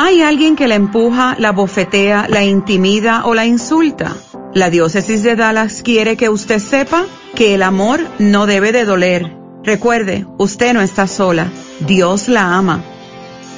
¿Hay 0.00 0.22
alguien 0.22 0.54
que 0.54 0.68
la 0.68 0.76
empuja, 0.76 1.34
la 1.40 1.50
bofetea, 1.50 2.28
la 2.28 2.44
intimida 2.44 3.24
o 3.24 3.34
la 3.34 3.46
insulta? 3.46 4.14
La 4.54 4.70
diócesis 4.70 5.24
de 5.24 5.34
Dallas 5.34 5.82
quiere 5.82 6.16
que 6.16 6.28
usted 6.28 6.60
sepa 6.60 7.04
que 7.34 7.52
el 7.56 7.64
amor 7.64 8.06
no 8.20 8.46
debe 8.46 8.70
de 8.70 8.84
doler. 8.84 9.36
Recuerde, 9.64 10.24
usted 10.38 10.72
no 10.72 10.82
está 10.82 11.08
sola. 11.08 11.48
Dios 11.80 12.28
la 12.28 12.54
ama. 12.54 12.80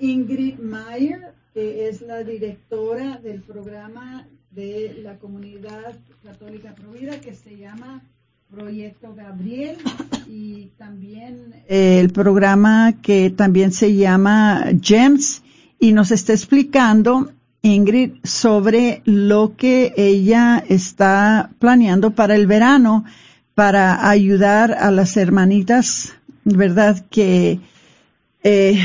Ingrid 0.00 0.58
Mayer, 0.58 1.34
que 1.52 1.88
es 1.88 2.00
la 2.00 2.24
directora 2.24 3.18
del 3.22 3.42
programa 3.42 4.26
de 4.50 4.98
la 5.02 5.18
comunidad 5.18 5.94
católica 6.24 6.74
Provida 6.74 7.20
que 7.20 7.34
se 7.34 7.56
llama 7.56 8.02
Proyecto 8.50 9.14
Gabriel 9.14 9.76
y 10.28 10.70
también 10.76 11.54
el 11.68 12.10
programa 12.10 12.94
que 13.00 13.30
también 13.30 13.72
se 13.72 13.94
llama 13.94 14.64
GEMS 14.80 15.42
y 15.78 15.92
nos 15.92 16.10
está 16.10 16.32
explicando 16.32 17.30
Ingrid 17.62 18.14
sobre 18.24 19.02
lo 19.04 19.54
que 19.56 19.92
ella 19.96 20.64
está 20.68 21.50
planeando 21.58 22.12
para 22.12 22.34
el 22.34 22.46
verano 22.46 23.04
para 23.54 24.08
ayudar 24.08 24.72
a 24.72 24.90
las 24.90 25.16
hermanitas, 25.16 26.14
¿verdad? 26.44 27.04
Que 27.10 27.60
eh, 28.42 28.78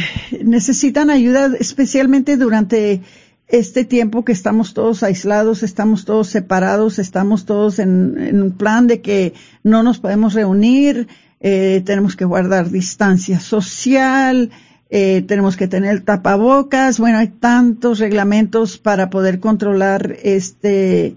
necesitan 0.43 1.09
ayuda 1.09 1.51
especialmente 1.59 2.35
durante 2.35 3.01
este 3.47 3.85
tiempo 3.85 4.25
que 4.25 4.33
estamos 4.33 4.73
todos 4.73 5.03
aislados, 5.03 5.63
estamos 5.63 6.03
todos 6.03 6.27
separados, 6.27 6.99
estamos 6.99 7.45
todos 7.45 7.79
en, 7.79 8.41
un 8.41 8.51
plan 8.51 8.87
de 8.87 9.01
que 9.01 9.33
no 9.63 9.83
nos 9.83 9.99
podemos 9.99 10.33
reunir, 10.33 11.07
eh, 11.39 11.81
tenemos 11.85 12.15
que 12.15 12.25
guardar 12.25 12.69
distancia 12.69 13.39
social, 13.39 14.49
eh, 14.89 15.23
tenemos 15.27 15.55
que 15.55 15.67
tener 15.67 16.01
tapabocas, 16.01 16.99
bueno, 16.99 17.19
hay 17.19 17.27
tantos 17.27 17.99
reglamentos 17.99 18.77
para 18.77 19.09
poder 19.09 19.39
controlar 19.39 20.17
este, 20.23 21.15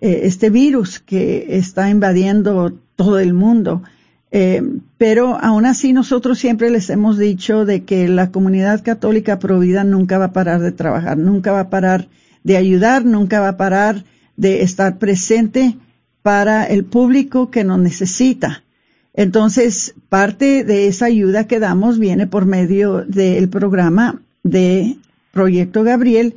este 0.00 0.50
virus 0.50 0.98
que 0.98 1.56
está 1.56 1.88
invadiendo 1.88 2.72
todo 2.96 3.18
el 3.20 3.32
mundo. 3.32 3.82
Eh, 4.32 4.62
pero 4.98 5.38
aún 5.40 5.66
así 5.66 5.92
nosotros 5.92 6.38
siempre 6.38 6.70
les 6.70 6.90
hemos 6.90 7.16
dicho 7.16 7.64
de 7.64 7.84
que 7.84 8.08
la 8.08 8.30
comunidad 8.32 8.82
católica 8.82 9.38
provida 9.38 9.84
nunca 9.84 10.18
va 10.18 10.26
a 10.26 10.32
parar 10.32 10.60
de 10.60 10.72
trabajar, 10.72 11.16
nunca 11.16 11.52
va 11.52 11.60
a 11.60 11.70
parar 11.70 12.08
de 12.42 12.56
ayudar, 12.56 13.04
nunca 13.04 13.40
va 13.40 13.50
a 13.50 13.56
parar 13.56 14.04
de 14.36 14.62
estar 14.62 14.98
presente 14.98 15.76
para 16.22 16.64
el 16.64 16.84
público 16.84 17.50
que 17.50 17.64
nos 17.64 17.78
necesita. 17.78 18.64
Entonces, 19.14 19.94
parte 20.08 20.64
de 20.64 20.88
esa 20.88 21.06
ayuda 21.06 21.46
que 21.46 21.58
damos 21.58 21.98
viene 21.98 22.26
por 22.26 22.44
medio 22.44 23.04
del 23.06 23.48
programa 23.48 24.20
de 24.42 24.96
Proyecto 25.32 25.84
Gabriel 25.84 26.34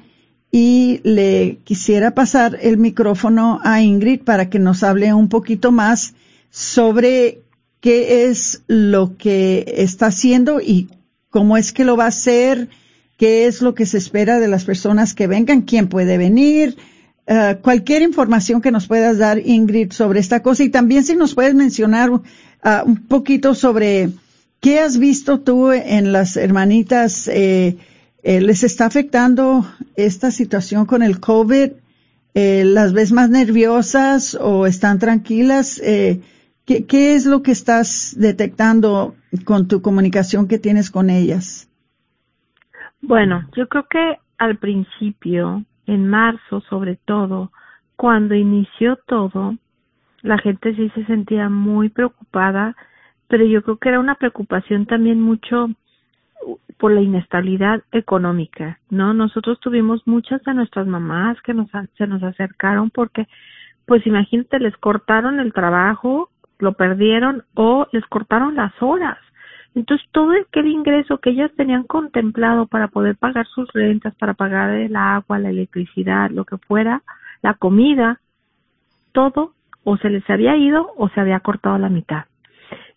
y 0.51 1.01
le 1.03 1.59
quisiera 1.63 2.11
pasar 2.11 2.57
el 2.61 2.77
micrófono 2.77 3.59
a 3.63 3.81
Ingrid 3.81 4.21
para 4.21 4.49
que 4.49 4.59
nos 4.59 4.83
hable 4.83 5.13
un 5.13 5.27
poquito 5.29 5.71
más 5.71 6.13
sobre 6.49 7.39
qué 7.79 8.29
es 8.29 8.63
lo 8.67 9.17
que 9.17 9.65
está 9.77 10.07
haciendo 10.07 10.59
y 10.61 10.89
cómo 11.29 11.57
es 11.57 11.71
que 11.71 11.85
lo 11.85 11.95
va 11.95 12.05
a 12.05 12.09
hacer, 12.09 12.69
qué 13.17 13.45
es 13.45 13.61
lo 13.61 13.75
que 13.75 13.85
se 13.85 13.97
espera 13.97 14.39
de 14.39 14.47
las 14.47 14.65
personas 14.65 15.13
que 15.13 15.27
vengan, 15.27 15.61
quién 15.61 15.87
puede 15.87 16.17
venir, 16.17 16.77
uh, 17.27 17.61
cualquier 17.61 18.01
información 18.01 18.61
que 18.61 18.71
nos 18.71 18.87
puedas 18.87 19.17
dar, 19.17 19.39
Ingrid, 19.39 19.91
sobre 19.91 20.19
esta 20.19 20.41
cosa. 20.41 20.63
Y 20.63 20.69
también 20.69 21.03
si 21.03 21.15
nos 21.15 21.35
puedes 21.35 21.55
mencionar 21.55 22.11
uh, 22.11 22.21
un 22.85 23.07
poquito 23.07 23.55
sobre 23.55 24.09
qué 24.59 24.79
has 24.79 24.97
visto 24.97 25.39
tú 25.39 25.71
en 25.71 26.11
las 26.11 26.35
hermanitas, 26.37 27.27
eh, 27.27 27.77
eh, 28.23 28.41
les 28.41 28.63
está 28.63 28.85
afectando 28.85 29.65
esta 29.95 30.31
situación 30.31 30.85
con 30.85 31.03
el 31.03 31.19
COVID, 31.19 31.71
eh, 32.33 32.63
las 32.65 32.93
ves 32.93 33.11
más 33.11 33.29
nerviosas 33.29 34.35
o 34.35 34.65
están 34.65 34.99
tranquilas, 34.99 35.79
eh, 35.83 36.19
¿Qué, 36.69 37.15
es 37.15 37.25
lo 37.25 37.41
que 37.41 37.49
estás 37.49 38.15
detectando 38.15 39.15
con 39.43 39.67
tu 39.67 39.81
comunicación 39.81 40.47
que 40.47 40.59
tienes 40.59 40.91
con 40.91 41.09
ellas? 41.09 41.67
Bueno, 43.01 43.49
yo 43.57 43.67
creo 43.67 43.87
que 43.89 44.19
al 44.37 44.57
principio, 44.57 45.63
en 45.87 46.07
marzo 46.07 46.61
sobre 46.69 46.97
todo, 47.05 47.51
cuando 47.95 48.35
inició 48.35 48.99
todo, 49.07 49.55
la 50.21 50.37
gente 50.37 50.75
sí 50.75 50.91
se 50.93 51.05
sentía 51.05 51.49
muy 51.49 51.89
preocupada, 51.89 52.75
pero 53.27 53.45
yo 53.45 53.63
creo 53.63 53.77
que 53.77 53.89
era 53.89 53.99
una 53.99 54.15
preocupación 54.15 54.85
también 54.85 55.19
mucho 55.19 55.71
por 56.77 56.91
la 56.91 57.01
inestabilidad 57.01 57.81
económica, 57.91 58.79
¿no? 58.91 59.15
Nosotros 59.15 59.59
tuvimos 59.59 60.05
muchas 60.05 60.43
de 60.43 60.53
nuestras 60.53 60.85
mamás 60.85 61.41
que 61.41 61.55
nos, 61.55 61.67
se 61.97 62.05
nos 62.05 62.21
acercaron 62.21 62.91
porque, 62.91 63.27
pues 63.87 64.05
imagínate, 64.05 64.59
les 64.59 64.77
cortaron 64.77 65.39
el 65.39 65.51
trabajo 65.51 66.29
lo 66.59 66.73
perdieron 66.73 67.43
o 67.55 67.87
les 67.91 68.05
cortaron 68.05 68.55
las 68.55 68.73
horas. 68.81 69.17
Entonces 69.75 70.07
todo 70.11 70.31
aquel 70.31 70.67
ingreso 70.67 71.19
que 71.19 71.31
ellas 71.31 71.51
tenían 71.55 71.83
contemplado 71.83 72.67
para 72.67 72.87
poder 72.87 73.15
pagar 73.15 73.47
sus 73.47 73.71
rentas, 73.71 74.15
para 74.15 74.33
pagar 74.33 74.71
el 74.71 74.95
agua, 74.95 75.39
la 75.39 75.49
electricidad, 75.49 76.29
lo 76.31 76.45
que 76.45 76.57
fuera, 76.57 77.01
la 77.41 77.53
comida, 77.53 78.19
todo 79.11 79.53
o 79.83 79.97
se 79.97 80.09
les 80.09 80.27
había 80.29 80.55
ido 80.57 80.91
o 80.97 81.09
se 81.09 81.21
había 81.21 81.39
cortado 81.39 81.77
la 81.77 81.89
mitad. 81.89 82.25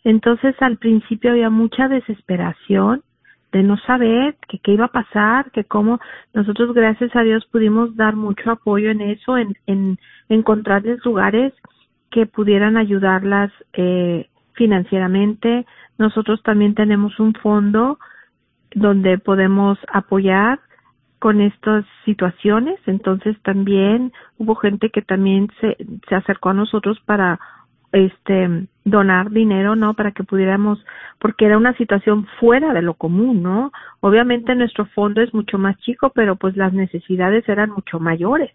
Entonces 0.04 0.54
al 0.60 0.78
principio 0.78 1.30
había 1.30 1.50
mucha 1.50 1.88
desesperación 1.88 3.02
de 3.52 3.62
no 3.62 3.76
saber 3.76 4.36
que 4.48 4.58
qué 4.58 4.72
iba 4.72 4.86
a 4.86 4.92
pasar, 4.92 5.50
que 5.52 5.64
cómo 5.64 6.00
nosotros 6.32 6.72
gracias 6.72 7.14
a 7.14 7.22
Dios 7.22 7.46
pudimos 7.52 7.94
dar 7.96 8.16
mucho 8.16 8.50
apoyo 8.50 8.90
en 8.90 9.02
eso, 9.02 9.36
en, 9.36 9.56
en 9.66 9.98
encontrarles 10.30 11.04
lugares 11.04 11.52
que 12.12 12.26
pudieran 12.26 12.76
ayudarlas 12.76 13.50
eh, 13.72 14.28
financieramente. 14.52 15.66
Nosotros 15.98 16.42
también 16.42 16.74
tenemos 16.74 17.18
un 17.18 17.34
fondo 17.34 17.98
donde 18.74 19.18
podemos 19.18 19.78
apoyar 19.92 20.60
con 21.18 21.40
estas 21.40 21.84
situaciones. 22.04 22.78
Entonces 22.86 23.36
también 23.42 24.12
hubo 24.38 24.54
gente 24.54 24.90
que 24.90 25.02
también 25.02 25.48
se, 25.60 25.76
se 26.08 26.14
acercó 26.14 26.50
a 26.50 26.54
nosotros 26.54 27.00
para 27.06 27.40
este 27.92 28.66
donar 28.84 29.30
dinero, 29.30 29.76
¿no? 29.76 29.94
Para 29.94 30.12
que 30.12 30.24
pudiéramos, 30.24 30.84
porque 31.18 31.46
era 31.46 31.58
una 31.58 31.76
situación 31.76 32.26
fuera 32.40 32.72
de 32.72 32.82
lo 32.82 32.94
común, 32.94 33.42
¿no? 33.42 33.72
Obviamente 34.00 34.54
nuestro 34.54 34.86
fondo 34.86 35.20
es 35.20 35.32
mucho 35.32 35.58
más 35.58 35.76
chico, 35.78 36.10
pero 36.14 36.36
pues 36.36 36.56
las 36.56 36.72
necesidades 36.72 37.48
eran 37.48 37.70
mucho 37.70 38.00
mayores. 38.00 38.50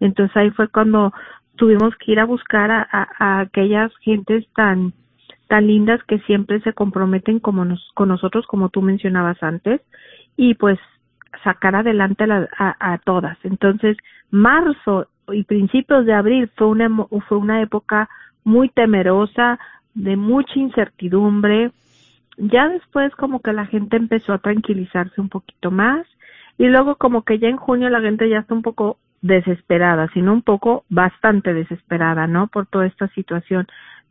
Entonces 0.00 0.36
ahí 0.36 0.50
fue 0.50 0.68
cuando 0.68 1.12
tuvimos 1.58 1.94
que 1.96 2.12
ir 2.12 2.20
a 2.20 2.24
buscar 2.24 2.70
a, 2.70 3.40
aquellas 3.40 3.92
gentes 3.98 4.46
tan 4.54 4.94
tan 5.48 5.66
lindas 5.66 6.02
que 6.04 6.18
siempre 6.20 6.60
se 6.60 6.74
comprometen 6.74 7.40
como 7.40 7.64
nos, 7.64 7.80
con 7.94 8.08
nosotros, 8.10 8.46
como 8.46 8.68
tú 8.68 8.82
mencionabas 8.82 9.42
antes, 9.42 9.80
y 10.36 10.54
pues 10.54 10.78
sacar 11.42 11.74
adelante 11.74 12.24
a, 12.24 12.76
a, 12.78 12.98
todas. 12.98 13.38
Entonces, 13.44 13.96
marzo 14.30 15.08
y 15.32 15.44
principios 15.44 16.04
de 16.04 16.12
abril 16.12 16.50
fue 16.54 16.66
una, 16.66 16.90
fue 17.28 17.38
una 17.38 17.62
época 17.62 18.10
muy 18.44 18.68
temerosa, 18.68 19.58
de 19.94 20.16
mucha 20.16 20.58
incertidumbre. 20.58 21.72
Ya 22.36 22.68
después 22.68 23.14
como 23.16 23.40
que 23.40 23.54
la 23.54 23.64
gente 23.64 23.96
empezó 23.96 24.34
a 24.34 24.38
tranquilizarse 24.38 25.18
un 25.18 25.30
poquito 25.30 25.70
más 25.70 26.06
y 26.58 26.66
luego 26.66 26.96
como 26.96 27.22
que 27.22 27.38
ya 27.38 27.48
en 27.48 27.56
junio 27.56 27.88
la 27.88 28.02
gente 28.02 28.28
ya 28.28 28.40
está 28.40 28.52
un 28.52 28.62
poco 28.62 28.98
desesperada, 29.22 30.08
sino 30.14 30.32
un 30.32 30.42
poco 30.42 30.84
bastante 30.88 31.54
desesperada, 31.54 32.26
¿no? 32.26 32.46
Por 32.48 32.66
toda 32.66 32.86
esta 32.86 33.08
situación. 33.08 33.66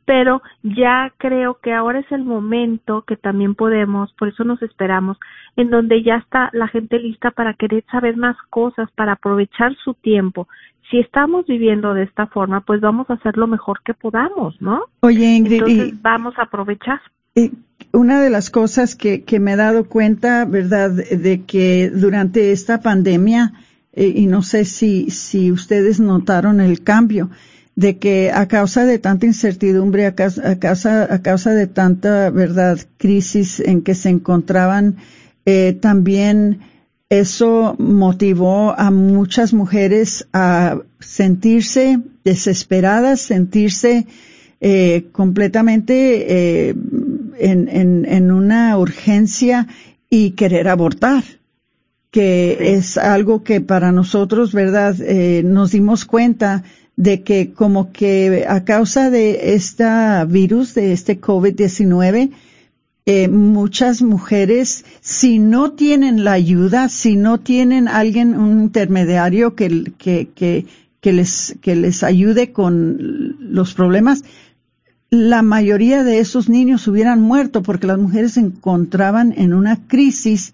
Pero 0.06 0.42
ya 0.64 1.12
creo 1.18 1.60
que 1.62 1.74
ahora 1.74 2.00
es 2.00 2.12
el 2.12 2.24
momento 2.24 3.02
que 3.02 3.18
también 3.18 3.56
podemos, 3.56 4.14
por 4.14 4.30
eso 4.30 4.46
nos 4.46 4.62
esperamos, 4.62 5.18
en 5.58 5.70
donde 5.70 6.02
ya 6.02 6.16
está 6.16 6.50
la 6.54 6.70
gente 6.70 6.98
lista 6.98 7.32
para 7.32 7.54
querer 7.56 7.84
saber 7.92 8.16
más 8.16 8.38
cosas, 8.50 8.90
para 8.96 9.14
aprovechar 9.14 9.76
su 9.84 9.96
tiempo. 9.96 10.48
Si 10.90 11.00
estamos 11.00 11.46
viviendo 11.46 11.94
de 11.94 12.04
esta 12.04 12.28
forma, 12.28 12.62
pues 12.62 12.80
vamos 12.80 13.10
a 13.10 13.16
hacer 13.16 13.36
lo 13.36 13.48
mejor 13.48 13.82
que 13.84 13.94
podamos, 13.94 14.56
¿no? 14.62 14.84
Oye, 15.02 15.36
Ingrid, 15.36 15.60
Entonces 15.60 16.02
vamos 16.02 16.38
a 16.38 16.44
aprovechar. 16.44 17.02
una 17.92 18.22
de 18.22 18.30
las 18.30 18.50
cosas 18.50 18.96
que, 18.96 19.26
que 19.26 19.42
me 19.42 19.54
he 19.54 19.56
dado 19.58 19.90
cuenta, 19.90 20.46
¿verdad?, 20.46 20.92
de 20.92 21.44
que 21.46 21.90
durante 21.90 22.54
esta 22.54 22.80
pandemia, 22.80 23.52
eh, 23.98 24.14
y 24.16 24.28
no 24.28 24.44
sé 24.44 24.64
si, 24.64 25.10
si 25.10 25.52
ustedes 25.52 26.00
notaron 26.00 26.62
el 26.62 26.84
cambio, 26.84 27.32
de 27.76 27.98
que 27.98 28.32
a 28.32 28.48
causa 28.48 28.86
de 28.86 29.00
tanta 29.00 29.26
incertidumbre, 29.26 30.06
a 30.06 30.16
causa, 30.16 30.50
a 30.50 30.60
causa, 30.60 31.14
a 31.14 31.22
causa 31.22 31.52
de 31.52 31.68
tanta, 31.68 32.30
¿verdad?, 32.30 32.80
crisis 32.98 33.60
en 33.60 33.82
que 33.82 33.96
se 33.96 34.10
encontraban, 34.10 34.98
eh, 35.46 35.78
también 35.80 36.60
eso 37.10 37.76
motivó 37.80 38.78
a 38.78 38.92
muchas 38.92 39.54
mujeres 39.54 40.28
a 40.34 40.80
sentirse 41.00 42.00
desesperadas, 42.24 43.22
sentirse 43.22 44.06
eh, 44.60 45.06
completamente 45.12 46.70
eh, 46.70 46.76
en, 47.40 47.68
en, 47.68 48.06
en, 48.06 48.32
una 48.32 48.78
urgencia 48.78 49.68
y 50.10 50.32
querer 50.32 50.68
abortar 50.68 51.24
que 52.12 52.76
es 52.76 52.98
algo 52.98 53.44
que 53.44 53.62
para 53.62 53.92
nosotros, 53.92 54.54
¿verdad? 54.54 54.96
Eh, 55.02 55.44
nos 55.46 55.72
dimos 55.72 56.06
cuenta 56.06 56.64
de 56.96 57.22
que 57.22 57.54
como 57.54 57.92
que 57.92 58.46
a 58.48 58.64
causa 58.64 59.10
de 59.10 59.54
este 59.54 59.86
virus, 60.28 60.74
de 60.74 60.94
este 60.94 61.22
COVID-19, 61.22 62.32
eh, 63.06 63.30
muchas 63.30 64.02
mujeres, 64.02 64.84
si 65.00 65.40
no 65.40 65.72
tienen 65.72 66.24
la 66.24 66.34
ayuda, 66.34 66.90
si 66.90 67.16
no 67.16 67.40
tienen 67.40 67.88
alguien, 67.88 68.38
un 68.38 68.64
intermediario 68.64 69.56
que, 69.56 69.94
que, 69.98 70.28
que, 70.36 70.66
que 71.00 71.14
les, 71.14 71.56
que 71.62 71.76
les 71.76 72.04
ayude 72.04 72.52
con 72.52 73.38
los 73.40 73.74
problemas, 73.74 74.24
la 75.10 75.42
mayoría 75.42 76.04
de 76.04 76.20
esos 76.20 76.50
niños 76.50 76.88
hubieran 76.88 77.22
muerto 77.22 77.64
porque 77.64 77.88
las 77.88 77.98
mujeres 77.98 78.34
se 78.34 78.42
encontraban 78.42 79.34
en 79.38 79.54
una 79.54 79.88
crisis 79.88 80.54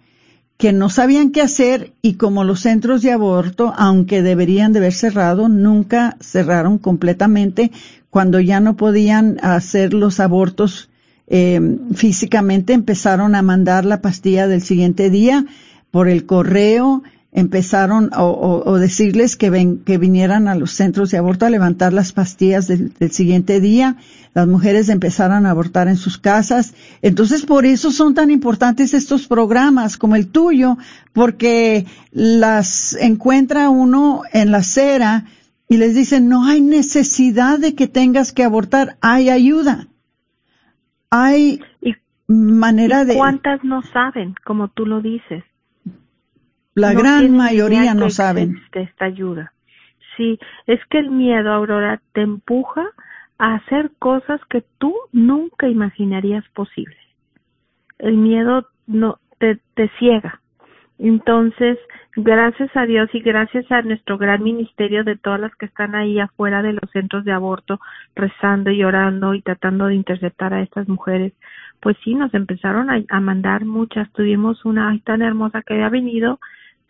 que 0.57 0.71
no 0.71 0.89
sabían 0.89 1.31
qué 1.31 1.41
hacer 1.41 1.93
y 2.01 2.13
como 2.13 2.43
los 2.43 2.61
centros 2.61 3.01
de 3.01 3.11
aborto, 3.11 3.73
aunque 3.75 4.21
deberían 4.21 4.73
de 4.73 4.79
haber 4.79 4.93
cerrado, 4.93 5.49
nunca 5.49 6.17
cerraron 6.21 6.77
completamente 6.77 7.71
cuando 8.09 8.39
ya 8.39 8.59
no 8.59 8.75
podían 8.75 9.39
hacer 9.41 9.93
los 9.93 10.19
abortos 10.19 10.89
eh, 11.27 11.59
físicamente, 11.95 12.73
empezaron 12.73 13.33
a 13.33 13.41
mandar 13.41 13.85
la 13.85 14.01
pastilla 14.01 14.47
del 14.47 14.61
siguiente 14.61 15.09
día 15.09 15.45
por 15.89 16.07
el 16.07 16.25
correo, 16.25 17.03
empezaron 17.33 18.11
o, 18.15 18.77
decirles 18.77 19.35
que, 19.35 19.49
ven, 19.49 19.79
que 19.79 19.97
vinieran 19.97 20.47
a 20.47 20.55
los 20.55 20.71
centros 20.71 21.09
de 21.09 21.17
aborto 21.17 21.45
a 21.45 21.49
levantar 21.49 21.91
las 21.91 22.13
pastillas 22.13 22.67
del, 22.67 22.93
siguiente 23.11 23.59
día. 23.59 23.97
Las 24.35 24.47
mujeres 24.47 24.87
empezaron 24.89 25.45
a 25.45 25.49
abortar 25.49 25.87
en 25.87 25.97
sus 25.97 26.19
casas. 26.19 26.75
Entonces, 27.01 27.45
por 27.45 27.65
eso 27.65 27.91
son 27.91 28.13
tan 28.13 28.29
importantes 28.29 28.93
estos 28.93 29.27
programas 29.27 29.97
como 29.97 30.15
el 30.15 30.27
tuyo, 30.27 30.77
porque 31.11 31.87
las 32.11 32.95
encuentra 32.95 33.69
uno 33.69 34.21
en 34.31 34.51
la 34.51 34.59
acera 34.59 35.25
y 35.67 35.77
les 35.77 35.95
dicen, 35.95 36.29
no 36.29 36.45
hay 36.45 36.61
necesidad 36.61 37.57
de 37.57 37.73
que 37.73 37.87
tengas 37.87 38.31
que 38.31 38.43
abortar, 38.43 38.97
hay 39.01 39.29
ayuda. 39.29 39.87
Hay 41.09 41.61
manera 42.27 43.05
de... 43.05 43.15
¿Cuántas 43.15 43.63
no 43.63 43.81
saben, 43.81 44.35
como 44.43 44.67
tú 44.67 44.85
lo 44.85 45.01
dices? 45.01 45.43
La 46.75 46.93
gran 46.93 47.35
mayoría 47.35 47.93
no 47.93 48.09
saben. 48.09 48.61
Esta 48.71 49.05
ayuda. 49.05 49.53
Sí, 50.17 50.39
es 50.67 50.79
que 50.89 50.99
el 50.99 51.09
miedo, 51.09 51.51
Aurora, 51.51 52.01
te 52.13 52.21
empuja 52.21 52.85
a 53.37 53.55
hacer 53.55 53.91
cosas 53.99 54.39
que 54.49 54.63
tú 54.77 54.93
nunca 55.11 55.67
imaginarías 55.67 56.47
posibles. 56.49 56.97
El 57.99 58.17
miedo 58.17 58.67
no 58.87 59.19
te, 59.39 59.59
te 59.75 59.89
ciega. 59.99 60.39
Entonces, 60.99 61.77
gracias 62.15 62.69
a 62.75 62.85
Dios 62.85 63.09
y 63.13 63.19
gracias 63.19 63.69
a 63.71 63.81
nuestro 63.81 64.17
gran 64.17 64.43
ministerio 64.43 65.03
de 65.03 65.17
todas 65.17 65.39
las 65.39 65.55
que 65.55 65.65
están 65.65 65.95
ahí 65.95 66.19
afuera 66.19 66.61
de 66.61 66.73
los 66.73 66.89
centros 66.91 67.25
de 67.25 67.31
aborto, 67.31 67.79
rezando 68.15 68.69
y 68.71 68.83
orando 68.83 69.33
y 69.33 69.41
tratando 69.41 69.87
de 69.87 69.95
interceptar 69.95 70.53
a 70.53 70.61
estas 70.61 70.87
mujeres, 70.87 71.33
pues 71.81 71.97
sí, 72.03 72.13
nos 72.13 72.33
empezaron 72.33 72.89
a, 72.89 73.01
a 73.09 73.19
mandar 73.19 73.65
muchas. 73.65 74.11
Tuvimos 74.13 74.63
una 74.63 74.97
tan 75.03 75.21
hermosa 75.21 75.63
que 75.63 75.73
había 75.73 75.89
venido 75.89 76.39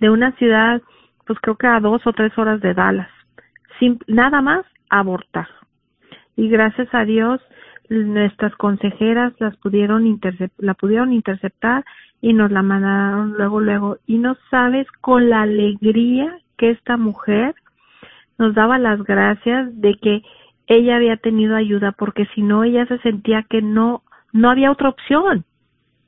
de 0.04 0.10
una 0.10 0.34
ciudad, 0.34 0.82
pues 1.26 1.40
creo 1.40 1.56
que 1.56 1.66
a 1.66 1.80
dos 1.80 2.06
o 2.06 2.12
tres 2.12 2.38
horas 2.38 2.60
de 2.60 2.74
Dallas, 2.74 3.08
sin 3.80 4.00
nada 4.06 4.42
más 4.42 4.66
abortar. 4.90 5.48
Y 6.36 6.50
gracias 6.50 6.90
a 6.94 7.06
Dios 7.06 7.40
nuestras 7.88 8.54
consejeras 8.58 9.32
las 9.40 9.56
pudieron 9.58 10.20
la 10.58 10.74
pudieron 10.74 11.14
interceptar 11.14 11.86
y 12.20 12.34
nos 12.34 12.52
la 12.52 12.64
mandaron 12.64 13.36
luego 13.38 13.62
luego 13.62 13.98
y 14.06 14.18
no 14.18 14.36
sabes 14.52 14.88
con 15.00 15.30
la 15.30 15.44
alegría 15.44 16.38
que 16.58 16.72
esta 16.72 16.98
mujer 16.98 17.56
nos 18.38 18.54
daba 18.56 18.80
las 18.80 19.02
gracias 19.04 19.70
de 19.80 19.96
que 19.96 20.22
ella 20.68 20.98
había 20.98 21.16
tenido 21.16 21.56
ayuda 21.56 21.94
porque 21.94 22.26
si 22.36 22.42
no 22.42 22.66
ella 22.66 22.86
se 22.88 22.98
sentía 23.00 23.44
que 23.44 23.62
no 23.62 24.04
no 24.34 24.50
había 24.50 24.72
otra 24.72 24.90
opción 24.90 25.46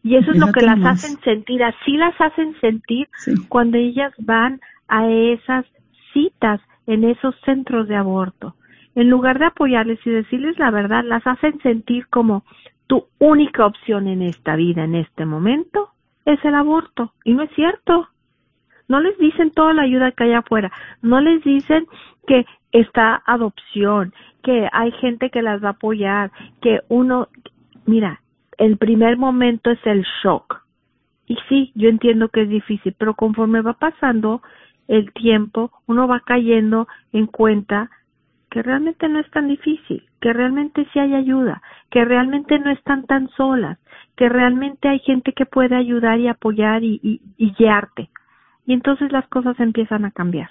y 0.06 0.18
eso 0.18 0.30
es 0.30 0.38
lo 0.38 0.51
que 0.51 0.64
las 0.64 0.86
hacen 0.86 1.20
sentir, 1.22 1.64
así 1.64 1.97
las 1.97 2.14
hacen 2.22 2.56
sentir 2.62 3.10
cuando 3.49 3.80
ellas 3.80 4.14
van 4.20 4.62
a 4.88 5.10
esas 5.10 5.66
citas 6.14 6.62
en 6.86 7.03
esos 7.06 7.34
centros 7.43 7.88
de 7.88 7.95
aborto. 7.95 8.53
En 8.93 9.10
lugar 9.10 9.39
de 9.39 9.45
apoyarles 9.45 9.97
y 10.06 10.12
decirles 10.12 10.60
la 10.60 10.70
verdad, 10.70 11.03
las 11.03 11.26
hacen 11.26 11.60
sentir 11.62 12.06
como 12.10 12.43
tu 12.86 13.08
única 13.18 13.66
opción 13.66 14.08
en 14.08 14.22
esta 14.22 14.56
vida, 14.56 14.84
en 14.84 14.93
este 14.93 15.26
momento, 15.26 15.89
es 16.26 16.38
el 16.45 16.53
aborto. 16.53 17.14
Y 17.24 17.34
no 17.34 17.41
es 17.41 17.49
cierto. 17.56 18.08
No 18.88 18.99
les 18.99 19.18
dicen 19.18 19.49
toda 19.49 19.74
la 19.74 19.82
ayuda 19.82 20.12
que 20.12 20.26
hay 20.26 20.34
afuera. 20.34 20.72
No 21.01 21.20
les 21.20 21.43
dicen 21.43 21.88
que 22.28 22.45
está 22.72 23.24
adopción, 23.26 24.14
que 24.43 24.70
hay 24.72 24.91
gente 24.91 25.32
que 25.32 25.41
las 25.41 25.64
va 25.64 25.70
a 25.70 25.72
apoyar, 25.72 26.32
que 26.62 26.82
uno, 26.89 27.30
mira, 27.88 28.22
el 28.58 28.78
primer 28.78 29.18
momento 29.18 29.72
es 29.72 29.80
el 29.86 30.06
shock. 30.24 30.64
Y 31.28 31.38
sí, 31.49 31.72
yo 31.76 31.89
entiendo 31.89 32.30
que 32.30 32.43
es 32.43 32.49
difícil, 32.49 32.95
pero 32.97 33.16
conforme 33.16 33.62
va 33.62 33.74
pasando 33.74 34.41
el 34.88 35.12
tiempo, 35.14 35.72
uno 35.88 36.08
va 36.08 36.20
cayendo 36.20 36.88
en 37.12 37.26
cuenta 37.28 37.89
que 38.51 38.62
realmente 38.62 39.10
no 39.10 39.20
es 39.20 39.30
tan 39.32 39.47
difícil, 39.47 40.03
que 40.22 40.32
realmente 40.32 40.88
sí 40.93 40.99
hay 40.99 41.14
ayuda, 41.16 41.62
que 41.89 42.06
realmente 42.06 42.60
no 42.60 42.72
están 42.72 43.06
tan 43.06 43.28
solas, 43.30 43.80
que 44.16 44.30
realmente 44.30 44.88
hay 44.88 44.99
gente 44.99 45.34
que 45.34 45.45
puede 45.45 45.76
ayudar 45.76 46.20
y 46.20 46.28
apoyar 46.28 46.84
y, 46.84 46.99
y, 47.03 47.22
y 47.38 47.53
guiarte. 47.53 48.10
Y 48.66 48.74
entonces 48.74 49.12
las 49.12 49.28
cosas 49.28 49.60
empiezan 49.60 50.06
a 50.06 50.12
cambiar. 50.12 50.49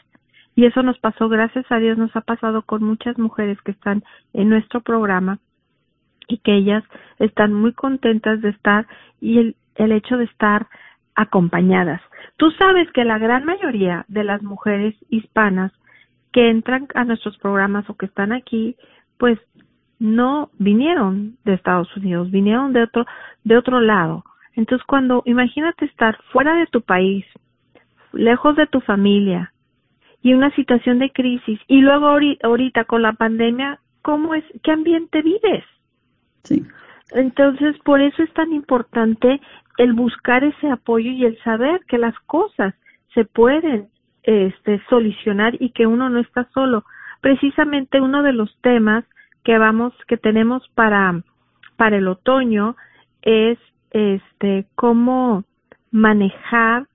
Y 0.56 0.66
eso 0.66 0.82
nos 0.82 0.98
pasó, 0.98 1.28
gracias 1.28 1.64
a 1.70 1.78
Dios, 1.78 1.98
nos 1.98 2.14
ha 2.14 2.20
pasado 2.20 2.62
con 2.62 2.84
muchas 2.84 3.18
mujeres 3.18 3.60
que 3.62 3.72
están 3.72 4.04
en 4.32 4.48
nuestro 4.48 4.80
programa 4.82 5.38
y 6.28 6.38
que 6.38 6.54
ellas 6.54 6.84
están 7.18 7.52
muy 7.52 7.72
contentas 7.72 8.40
de 8.40 8.50
estar 8.50 8.86
y 9.20 9.38
el, 9.38 9.56
el 9.76 9.92
hecho 9.92 10.16
de 10.16 10.24
estar 10.24 10.66
acompañadas. 11.14 12.00
Tú 12.36 12.50
sabes 12.52 12.90
que 12.92 13.04
la 13.04 13.18
gran 13.18 13.44
mayoría 13.44 14.04
de 14.08 14.24
las 14.24 14.42
mujeres 14.42 14.94
hispanas 15.08 15.72
que 16.32 16.50
entran 16.50 16.88
a 16.94 17.04
nuestros 17.04 17.38
programas 17.38 17.88
o 17.88 17.94
que 17.94 18.06
están 18.06 18.32
aquí, 18.32 18.76
pues 19.18 19.38
no 20.00 20.50
vinieron 20.58 21.36
de 21.44 21.54
Estados 21.54 21.96
Unidos, 21.96 22.30
vinieron 22.30 22.72
de 22.72 22.82
otro, 22.82 23.06
de 23.44 23.56
otro 23.56 23.80
lado. 23.80 24.24
Entonces 24.54 24.84
cuando, 24.86 25.22
imagínate 25.26 25.84
estar 25.84 26.18
fuera 26.32 26.54
de 26.56 26.66
tu 26.66 26.82
país, 26.82 27.24
lejos 28.12 28.56
de 28.56 28.66
tu 28.66 28.80
familia 28.80 29.52
y 30.22 30.34
una 30.34 30.50
situación 30.54 30.98
de 30.98 31.10
crisis 31.10 31.60
y 31.68 31.80
luego 31.80 32.06
ahorita 32.42 32.84
con 32.84 33.02
la 33.02 33.12
pandemia, 33.12 33.78
¿cómo 34.02 34.34
es, 34.34 34.44
qué 34.62 34.72
ambiente 34.72 35.22
vives? 35.22 35.64
Sí. 36.44 36.64
Entonces, 37.10 37.76
por 37.84 38.00
eso 38.00 38.22
es 38.22 38.32
tan 38.34 38.52
importante 38.52 39.40
el 39.78 39.92
buscar 39.92 40.44
ese 40.44 40.70
apoyo 40.70 41.10
y 41.10 41.24
el 41.24 41.38
saber 41.42 41.80
que 41.86 41.98
las 41.98 42.18
cosas 42.20 42.74
se 43.14 43.24
pueden 43.24 43.88
este, 44.22 44.82
solucionar 44.88 45.54
y 45.60 45.70
que 45.70 45.86
uno 45.86 46.08
no 46.08 46.20
está 46.20 46.48
solo. 46.52 46.84
Precisamente 47.20 48.00
uno 48.00 48.22
de 48.22 48.32
los 48.32 48.56
temas 48.60 49.04
que 49.44 49.58
vamos, 49.58 49.92
que 50.08 50.16
tenemos 50.16 50.68
para, 50.74 51.22
para 51.76 51.96
el 51.96 52.08
otoño 52.08 52.76
es 53.22 53.58
este, 53.90 54.66
cómo 54.74 55.44
manejar 55.90 56.88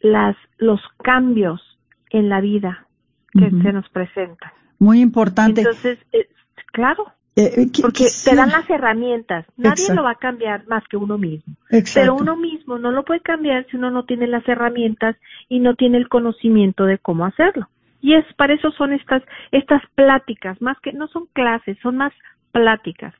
las, 0.00 0.36
los 0.58 0.80
cambios 1.02 1.78
en 2.10 2.28
la 2.28 2.40
vida 2.40 2.86
que 3.32 3.48
se 3.48 3.72
nos 3.72 3.88
presentan. 3.90 4.50
Muy 4.80 5.00
importante. 5.00 5.60
Entonces, 5.60 5.98
eh, 6.12 6.28
claro, 6.72 7.12
eh, 7.40 7.62
eh, 7.62 7.66
porque 7.80 8.04
te 8.24 8.36
dan 8.36 8.50
las 8.50 8.68
herramientas. 8.68 9.46
Nadie 9.56 9.94
lo 9.94 10.02
va 10.02 10.12
a 10.12 10.16
cambiar 10.16 10.66
más 10.66 10.86
que 10.88 10.96
uno 10.96 11.16
mismo. 11.16 11.54
Pero 11.94 12.14
uno 12.14 12.36
mismo 12.36 12.78
no 12.78 12.90
lo 12.90 13.04
puede 13.04 13.20
cambiar 13.20 13.66
si 13.70 13.76
uno 13.76 13.90
no 13.90 14.04
tiene 14.04 14.26
las 14.26 14.46
herramientas 14.48 15.16
y 15.48 15.60
no 15.60 15.74
tiene 15.74 15.98
el 15.98 16.08
conocimiento 16.08 16.84
de 16.84 16.98
cómo 16.98 17.24
hacerlo. 17.24 17.68
Y 18.02 18.14
es 18.14 18.24
para 18.36 18.54
eso 18.54 18.70
son 18.72 18.92
estas 18.92 19.22
estas 19.52 19.82
pláticas, 19.94 20.60
más 20.60 20.78
que 20.80 20.92
no 20.92 21.08
son 21.08 21.26
clases, 21.32 21.78
son 21.82 21.96
más 21.96 22.12
pláticas, 22.52 23.14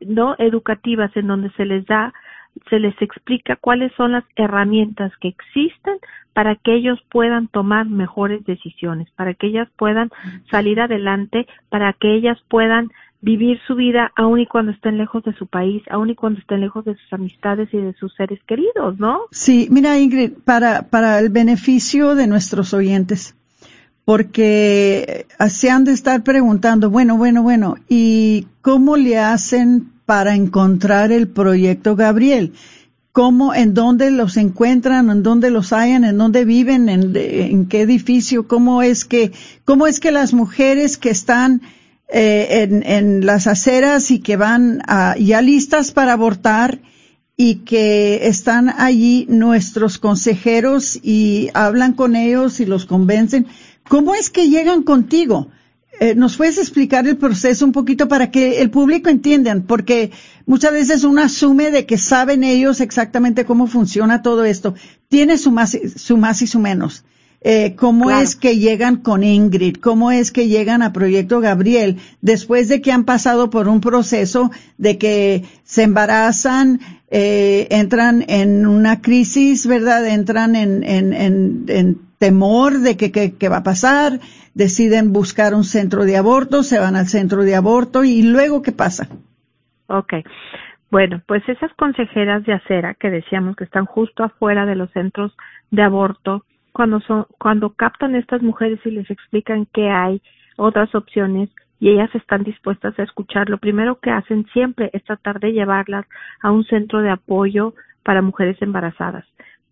no 0.00 0.34
educativas 0.38 1.16
en 1.16 1.26
donde 1.26 1.50
se 1.52 1.64
les 1.64 1.86
da 1.86 2.12
se 2.70 2.78
les 2.78 2.94
explica 3.02 3.56
cuáles 3.56 3.92
son 3.96 4.12
las 4.12 4.24
herramientas 4.34 5.12
que 5.20 5.28
existen 5.28 5.98
para 6.32 6.54
que 6.56 6.74
ellos 6.74 6.98
puedan 7.10 7.48
tomar 7.48 7.86
mejores 7.86 8.44
decisiones, 8.44 9.10
para 9.12 9.34
que 9.34 9.48
ellas 9.48 9.68
puedan 9.76 10.10
salir 10.50 10.80
adelante, 10.80 11.46
para 11.68 11.92
que 11.92 12.14
ellas 12.14 12.38
puedan 12.48 12.90
vivir 13.20 13.58
su 13.66 13.74
vida 13.74 14.12
aun 14.16 14.40
y 14.40 14.46
cuando 14.46 14.72
estén 14.72 14.98
lejos 14.98 15.24
de 15.24 15.34
su 15.34 15.46
país, 15.46 15.82
aun 15.90 16.10
y 16.10 16.14
cuando 16.14 16.38
estén 16.38 16.60
lejos 16.60 16.84
de 16.84 16.94
sus 16.94 17.12
amistades 17.12 17.68
y 17.72 17.78
de 17.78 17.94
sus 17.94 18.14
seres 18.14 18.40
queridos, 18.46 18.98
¿no? 18.98 19.22
Sí, 19.30 19.68
mira 19.70 19.98
Ingrid, 19.98 20.32
para, 20.44 20.82
para 20.88 21.18
el 21.18 21.30
beneficio 21.30 22.14
de 22.14 22.26
nuestros 22.26 22.74
oyentes, 22.74 23.34
porque 24.04 25.26
se 25.48 25.70
han 25.70 25.84
de 25.84 25.92
estar 25.92 26.22
preguntando, 26.22 26.90
bueno, 26.90 27.16
bueno, 27.16 27.42
bueno, 27.42 27.76
¿y 27.88 28.46
cómo 28.60 28.96
le 28.96 29.18
hacen 29.18 29.90
para 30.04 30.34
encontrar 30.34 31.10
el 31.10 31.26
proyecto 31.26 31.96
Gabriel? 31.96 32.52
¿Cómo, 33.10 33.54
en 33.54 33.72
dónde 33.72 34.10
los 34.10 34.36
encuentran, 34.36 35.08
en 35.08 35.22
dónde 35.22 35.50
los 35.50 35.72
hallan, 35.72 36.04
en 36.04 36.18
dónde 36.18 36.44
viven, 36.44 36.90
en, 36.90 37.16
en 37.16 37.66
qué 37.66 37.80
edificio? 37.80 38.46
¿Cómo 38.46 38.82
es 38.82 39.06
que, 39.06 39.32
cómo 39.64 39.86
es 39.86 40.00
que 40.00 40.12
las 40.12 40.34
mujeres 40.34 40.98
que 40.98 41.08
están 41.08 41.62
eh, 42.08 42.62
en, 42.62 42.82
en, 42.84 43.26
las 43.26 43.46
aceras 43.46 44.10
y 44.10 44.20
que 44.20 44.36
van 44.36 44.80
ya 45.18 45.40
listas 45.42 45.92
para 45.92 46.12
abortar 46.12 46.80
y 47.36 47.56
que 47.56 48.28
están 48.28 48.70
allí 48.70 49.26
nuestros 49.28 49.98
consejeros 49.98 50.98
y 51.02 51.50
hablan 51.52 51.92
con 51.92 52.16
ellos 52.16 52.60
y 52.60 52.66
los 52.66 52.86
convencen. 52.86 53.46
¿Cómo 53.88 54.14
es 54.14 54.30
que 54.30 54.48
llegan 54.48 54.82
contigo? 54.82 55.48
Eh, 56.00 56.14
¿Nos 56.14 56.36
puedes 56.36 56.58
explicar 56.58 57.06
el 57.06 57.16
proceso 57.16 57.64
un 57.64 57.72
poquito 57.72 58.08
para 58.08 58.30
que 58.30 58.60
el 58.60 58.70
público 58.70 59.08
entienda? 59.08 59.54
Porque 59.66 60.10
muchas 60.46 60.72
veces 60.72 61.04
uno 61.04 61.22
asume 61.22 61.70
de 61.70 61.86
que 61.86 61.98
saben 61.98 62.44
ellos 62.44 62.80
exactamente 62.80 63.44
cómo 63.44 63.66
funciona 63.66 64.22
todo 64.22 64.44
esto. 64.44 64.74
Tiene 65.08 65.38
su 65.38 65.50
más, 65.50 65.76
su 65.96 66.16
más 66.16 66.40
y 66.42 66.46
su 66.46 66.58
menos 66.58 67.04
eh, 67.48 67.76
cómo 67.76 68.10
es 68.10 68.34
que 68.34 68.58
llegan 68.58 68.96
con 68.96 69.22
Ingrid, 69.22 69.76
cómo 69.76 70.10
es 70.10 70.32
que 70.32 70.48
llegan 70.48 70.82
a 70.82 70.92
Proyecto 70.92 71.38
Gabriel, 71.38 71.98
después 72.20 72.68
de 72.68 72.80
que 72.80 72.90
han 72.90 73.04
pasado 73.04 73.50
por 73.50 73.68
un 73.68 73.80
proceso 73.80 74.50
de 74.78 74.98
que 74.98 75.44
se 75.62 75.84
embarazan, 75.84 76.80
eh, 77.08 77.68
entran 77.70 78.24
en 78.26 78.66
una 78.66 79.00
crisis, 79.00 79.64
¿verdad? 79.68 80.08
Entran 80.08 80.56
en, 80.56 80.82
en, 80.82 81.12
en, 81.68 81.98
temor 82.18 82.80
de 82.80 82.96
que, 82.96 83.12
que, 83.12 83.48
va 83.48 83.58
a 83.58 83.62
pasar, 83.62 84.18
deciden 84.54 85.12
buscar 85.12 85.54
un 85.54 85.62
centro 85.62 86.04
de 86.04 86.16
aborto, 86.16 86.64
se 86.64 86.80
van 86.80 86.96
al 86.96 87.06
centro 87.06 87.44
de 87.44 87.54
aborto 87.54 88.02
y 88.02 88.22
luego, 88.22 88.60
¿qué 88.60 88.72
pasa? 88.72 89.06
Ok. 89.86 90.14
Bueno, 90.90 91.22
pues 91.28 91.48
esas 91.48 91.72
consejeras 91.74 92.44
de 92.44 92.54
acera 92.54 92.94
que 92.94 93.08
decíamos 93.08 93.54
que 93.54 93.62
están 93.62 93.86
justo 93.86 94.24
afuera 94.24 94.66
de 94.66 94.74
los 94.74 94.90
centros 94.90 95.36
de 95.70 95.82
aborto, 95.82 96.42
cuando 96.76 97.00
son, 97.00 97.24
cuando 97.38 97.70
captan 97.70 98.14
estas 98.14 98.42
mujeres 98.42 98.78
y 98.84 98.90
les 98.90 99.10
explican 99.10 99.64
que 99.72 99.88
hay 99.88 100.20
otras 100.58 100.94
opciones 100.94 101.48
y 101.80 101.88
ellas 101.88 102.14
están 102.14 102.42
dispuestas 102.42 102.98
a 102.98 103.02
escuchar, 103.02 103.48
lo 103.48 103.56
primero 103.56 103.98
que 103.98 104.10
hacen 104.10 104.44
siempre 104.52 104.90
es 104.92 105.02
tratar 105.04 105.40
de 105.40 105.54
llevarlas 105.54 106.04
a 106.42 106.50
un 106.50 106.64
centro 106.64 107.00
de 107.00 107.08
apoyo 107.08 107.72
para 108.02 108.20
mujeres 108.20 108.60
embarazadas. 108.60 109.24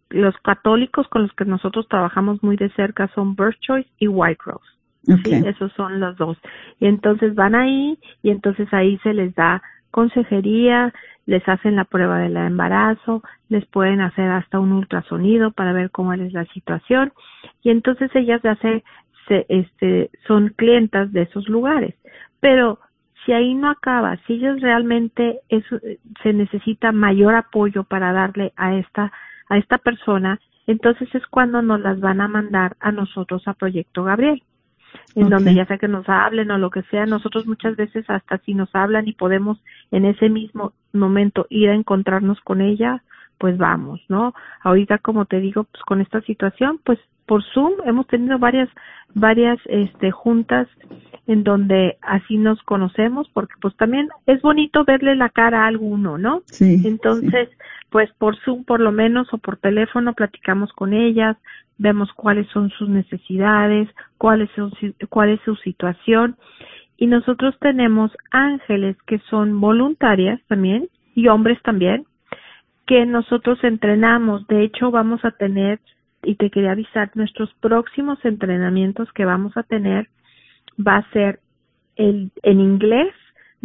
Los 0.09 0.35
católicos 0.39 1.07
con 1.09 1.25
los 1.25 1.33
que 1.35 1.45
nosotros 1.45 1.87
trabajamos 1.89 2.43
muy 2.43 2.57
de 2.57 2.71
cerca 2.71 3.07
son 3.09 3.37
Birth 3.37 3.61
Choice 3.61 3.91
y 3.99 4.09
White 4.09 4.41
Rose. 4.47 4.65
Sí, 5.03 5.35
esos 5.47 5.71
son 5.75 6.01
los 6.01 6.17
dos. 6.17 6.39
Y 6.81 6.87
entonces 6.87 7.35
van 7.35 7.55
ahí 7.55 7.99
y 8.23 8.31
entonces 8.31 8.67
ahí 8.73 8.97
se 9.03 9.13
les 9.13 9.35
da 9.35 9.63
consejería, 9.95 10.93
les 11.25 11.49
hacen 11.49 11.77
la 11.77 11.85
prueba 11.85 12.19
del 12.19 12.37
embarazo, 12.37 13.23
les 13.49 13.65
pueden 13.67 14.01
hacer 14.01 14.29
hasta 14.29 14.59
un 14.59 14.73
ultrasonido 14.73 15.53
para 15.53 15.73
ver 15.73 15.93
cómo 15.93 16.13
es 16.13 16.33
la 16.33 16.45
situación 16.47 17.13
y 17.63 17.71
entonces 17.71 18.11
ellas 18.17 18.41
ya 18.43 18.57
se, 18.57 18.83
este, 19.29 20.11
son 20.27 20.49
clientas 20.57 21.13
de 21.13 21.23
esos 21.23 21.49
lugares. 21.49 21.95
Pero 22.41 22.81
si 23.25 23.33
ahí 23.33 23.55
no 23.55 23.71
acaba, 23.71 24.17
si 24.27 24.33
ellos 24.33 24.61
realmente 24.61 25.39
se 26.25 26.33
necesita 26.33 26.91
mayor 26.91 27.37
apoyo 27.37 27.85
para 27.85 28.13
darle 28.13 28.53
a 28.57 28.75
esta, 28.75 29.13
a 29.49 29.59
esta 29.59 29.79
persona, 29.79 30.41
entonces 30.67 31.09
es 31.15 31.25
cuando 31.29 31.63
nos 31.63 31.81
las 31.81 32.01
van 32.01 32.21
a 32.21 32.27
mandar 32.27 32.77
a 32.81 32.91
nosotros 32.91 33.47
a 33.47 33.55
Proyecto 33.55 34.03
Gabriel 34.03 34.43
en 35.15 35.29
donde 35.29 35.55
ya 35.55 35.67
sea 35.67 35.79
que 35.79 35.89
nos 35.89 36.09
hablen 36.09 36.51
o 36.51 36.59
lo 36.59 36.71
que 36.71 36.83
sea, 36.83 37.07
nosotros 37.07 37.47
muchas 37.47 37.77
veces 37.77 38.05
hasta 38.09 38.39
si 38.39 38.55
nos 38.55 38.75
hablan 38.75 39.09
y 39.09 39.13
podemos 39.13 39.59
en 39.91 40.05
ese 40.05 40.29
mismo 40.29 40.73
momento 40.93 41.47
ir 41.51 41.71
a 41.71 41.75
encontrarnos 41.75 42.41
con 42.41 42.61
ella, 42.61 43.03
pues 43.45 43.59
vamos, 43.59 44.01
¿no? 44.09 44.33
Ahorita 44.63 44.97
como 44.97 45.27
te 45.27 45.39
digo, 45.39 45.65
pues 45.65 45.83
con 45.85 46.01
esta 46.01 46.23
situación, 46.23 46.81
pues 46.83 46.99
por 47.27 47.45
Zoom 47.53 47.75
hemos 47.85 48.07
tenido 48.07 48.39
varias 48.39 48.71
varias 49.13 49.59
este 49.67 50.11
juntas 50.13 50.67
en 51.27 51.45
donde 51.45 51.99
así 52.01 52.39
nos 52.39 52.63
conocemos 52.63 53.29
porque 53.35 53.53
pues 53.61 53.77
también 53.77 54.09
es 54.25 54.41
bonito 54.41 54.87
verle 54.87 55.15
la 55.15 55.29
cara 55.29 55.65
a 55.65 55.67
alguno, 55.67 56.17
¿no? 56.17 56.41
Sí. 56.47 56.81
Entonces, 56.87 57.51
pues 57.91 58.11
por 58.17 58.35
Zoom 58.47 58.65
por 58.65 58.81
lo 58.81 58.93
menos 58.93 59.29
o 59.35 59.37
por 59.37 59.59
teléfono 59.59 60.15
platicamos 60.15 60.73
con 60.73 60.95
ellas, 60.95 61.37
vemos 61.77 62.11
cuáles 62.15 62.49
son 62.49 62.71
sus 62.71 62.89
necesidades, 62.89 63.91
cuál 64.17 64.41
es 64.41 64.51
su, 64.53 64.71
cuál 65.11 65.29
es 65.29 65.41
su 65.45 65.55
situación 65.57 66.37
y 66.97 67.09
nosotros 67.09 67.55
tenemos 67.61 68.11
ángeles 68.31 68.97
que 69.07 69.19
son 69.29 69.61
voluntarias 69.61 70.41
también 70.49 70.89
y 71.15 71.29
hombres 71.29 71.61
también 71.61 72.07
que 72.87 73.07
nosotros 73.07 73.63
entrenamos. 73.63 74.47
De 74.47 74.63
hecho, 74.63 74.91
vamos 74.91 75.25
a 75.25 75.31
tener, 75.33 75.81
y 76.23 76.37
te 76.37 76.51
quería 76.51 76.73
avisar, 76.73 77.11
nuestros 77.15 77.53
próximos 77.61 78.19
entrenamientos 78.25 79.13
que 79.13 79.25
vamos 79.25 79.57
a 79.57 79.63
tener 79.63 80.09
va 80.79 80.97
a 80.97 81.11
ser 81.13 81.41
el, 81.97 82.31
en 82.43 82.61
inglés, 82.61 83.15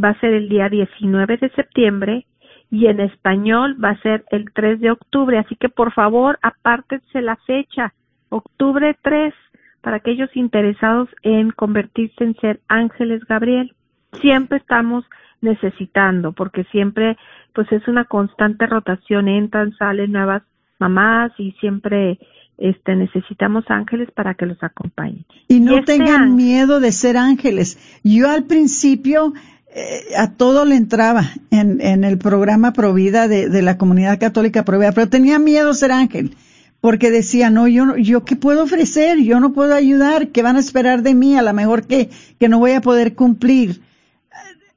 va 0.01 0.09
a 0.09 0.19
ser 0.19 0.33
el 0.33 0.49
día 0.49 0.69
19 0.69 1.37
de 1.37 1.49
septiembre 1.49 2.25
y 2.71 2.87
en 2.87 2.99
español 2.99 3.75
va 3.83 3.89
a 3.89 4.01
ser 4.01 4.23
el 4.31 4.51
3 4.53 4.79
de 4.79 4.91
octubre. 4.91 5.37
Así 5.37 5.55
que 5.55 5.69
por 5.69 5.91
favor, 5.93 6.37
apártense 6.41 7.21
la 7.21 7.35
fecha 7.37 7.93
octubre 8.29 8.95
3 9.01 9.33
para 9.81 9.97
aquellos 9.97 10.29
interesados 10.35 11.09
en 11.23 11.51
convertirse 11.51 12.23
en 12.23 12.35
ser 12.35 12.59
ángeles 12.67 13.25
Gabriel. 13.25 13.73
Siempre 14.21 14.57
estamos 14.57 15.05
necesitando 15.41 16.31
porque 16.31 16.63
siempre 16.65 17.17
pues 17.53 17.71
es 17.71 17.87
una 17.87 18.05
constante 18.05 18.65
rotación, 18.67 19.27
entran, 19.27 19.75
salen 19.77 20.11
nuevas 20.11 20.43
mamás 20.79 21.31
y 21.37 21.51
siempre 21.59 22.19
este 22.57 22.95
necesitamos 22.95 23.65
ángeles 23.69 24.09
para 24.11 24.33
que 24.33 24.45
los 24.45 24.61
acompañen. 24.61 25.25
Y 25.47 25.59
no 25.59 25.77
este 25.77 25.97
tengan 25.97 26.35
miedo 26.35 26.79
de 26.79 26.91
ser 26.91 27.17
ángeles. 27.17 27.77
Yo 28.03 28.29
al 28.29 28.43
principio 28.43 29.33
eh, 29.73 30.15
a 30.17 30.33
todo 30.35 30.65
le 30.65 30.75
entraba 30.75 31.23
en, 31.51 31.81
en 31.81 32.03
el 32.03 32.17
programa 32.17 32.73
Provida 32.73 33.27
de, 33.27 33.49
de 33.49 33.61
la 33.61 33.77
comunidad 33.77 34.19
católica 34.19 34.65
Provida, 34.65 34.91
pero 34.91 35.09
tenía 35.09 35.39
miedo 35.39 35.73
ser 35.73 35.91
ángel 35.91 36.35
porque 36.81 37.11
decía, 37.11 37.49
no, 37.49 37.67
yo, 37.67 37.97
yo 37.97 38.23
qué 38.23 38.35
puedo 38.35 38.63
ofrecer, 38.63 39.19
yo 39.19 39.39
no 39.39 39.51
puedo 39.53 39.75
ayudar, 39.75 40.29
¿qué 40.29 40.41
van 40.41 40.55
a 40.55 40.61
esperar 40.61 41.01
de 41.01 41.13
mí? 41.13 41.37
A 41.37 41.41
lo 41.41 41.53
mejor 41.53 41.85
que, 41.85 42.09
que 42.39 42.47
no 42.47 42.59
voy 42.59 42.71
a 42.71 42.81
poder 42.81 43.15
cumplir. 43.15 43.81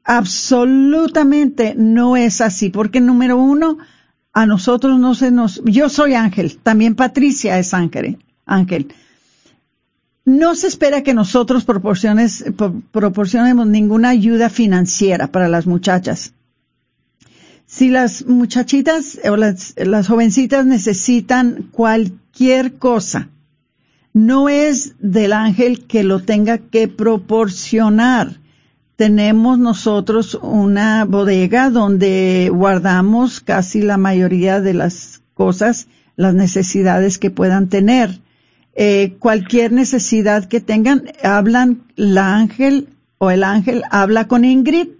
Absolutamente 0.05 1.74
no 1.76 2.16
es 2.16 2.40
así, 2.40 2.70
porque 2.70 3.00
número 3.00 3.36
uno, 3.36 3.78
a 4.32 4.46
nosotros 4.46 4.98
no 4.98 5.14
se 5.14 5.30
nos, 5.30 5.62
yo 5.64 5.88
soy 5.88 6.14
Ángel, 6.14 6.59
también 6.59 6.94
Patricia 6.94 7.59
es 7.59 7.72
Ángel, 7.74 8.18
Ángel. 8.46 8.92
No 10.24 10.55
se 10.55 10.68
espera 10.68 11.03
que 11.03 11.14
nosotros 11.14 11.64
proporciones, 11.64 12.44
proporcionemos 12.92 13.66
ninguna 13.66 14.11
ayuda 14.11 14.50
financiera 14.50 15.28
para 15.28 15.48
las 15.48 15.66
muchachas. 15.66 16.32
Si 17.66 17.88
las 17.88 18.26
muchachitas 18.26 19.18
o 19.24 19.36
las, 19.36 19.74
las 19.76 20.07
jovencitas 20.07 20.64
necesitan 20.66 21.68
cualquier 21.72 22.74
cosa, 22.74 23.30
no 24.12 24.48
es 24.48 24.94
del 25.00 25.32
ángel 25.32 25.86
que 25.86 26.05
lo 26.05 26.20
tenga 26.20 26.59
que 26.59 26.86
proporcionar 26.86 28.42
tenemos 29.03 29.59
nosotros 29.59 30.38
una 30.40 31.05
bodega 31.05 31.70
donde 31.70 32.53
guardamos 32.55 33.40
casi 33.40 33.82
la 33.82 33.96
mayoría 33.96 34.61
de 34.61 34.74
las 34.74 35.22
cosas, 35.34 35.88
las 36.14 36.34
necesidades 36.34 37.18
que 37.18 37.32
puedan 37.32 37.68
tener. 37.68 38.20
Eh, 38.76 39.16
cualquier 39.18 39.72
necesidad 39.72 40.44
que 40.44 40.61
tengan, 40.61 41.03
hablan 41.24 41.82
la 41.96 42.36
ángel 42.36 42.90
o 43.18 43.32
el 43.32 43.42
ángel 43.42 43.82
habla 43.90 44.28
con 44.28 44.44
Ingrid. 44.44 44.90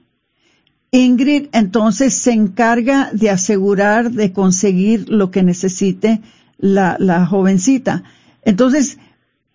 Ingrid 0.90 1.46
entonces 1.53 2.12
se 2.12 2.32
encarga 2.32 3.09
de 3.12 3.30
asegurar 3.30 4.11
de 4.11 4.32
conseguir 4.32 5.09
lo 5.11 5.30
que 5.30 5.44
necesite 5.44 6.22
la, 6.59 6.96
la 6.98 7.24
jovencita. 7.24 8.03
Entonces, 8.44 8.98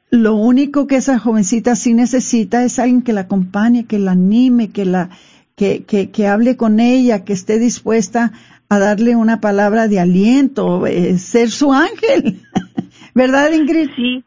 lo 0.09 0.35
único 0.35 0.87
que 0.87 0.97
esa 0.97 1.19
jovencita 1.19 1.75
sí 1.75 1.93
necesita 1.93 2.63
es 2.63 2.79
alguien 2.79 3.01
que 3.01 3.13
la 3.13 3.21
acompañe, 3.21 3.85
que 3.85 3.99
la 3.99 4.11
anime, 4.11 4.69
que 4.69 4.85
la, 4.85 5.09
que, 5.55 5.83
que, 5.83 6.11
que 6.11 6.27
hable 6.27 6.55
con 6.55 6.79
ella, 6.79 7.25
que 7.25 7.33
esté 7.33 7.59
dispuesta 7.59 8.31
a 8.69 8.79
darle 8.79 9.15
una 9.15 9.41
palabra 9.41 9.87
de 9.87 9.99
aliento, 9.99 10.87
eh, 10.87 11.17
ser 11.17 11.51
su 11.51 11.73
ángel. 11.73 12.41
¿Verdad, 13.13 13.51
Ingrid? 13.51 13.89
Sí, 13.95 14.23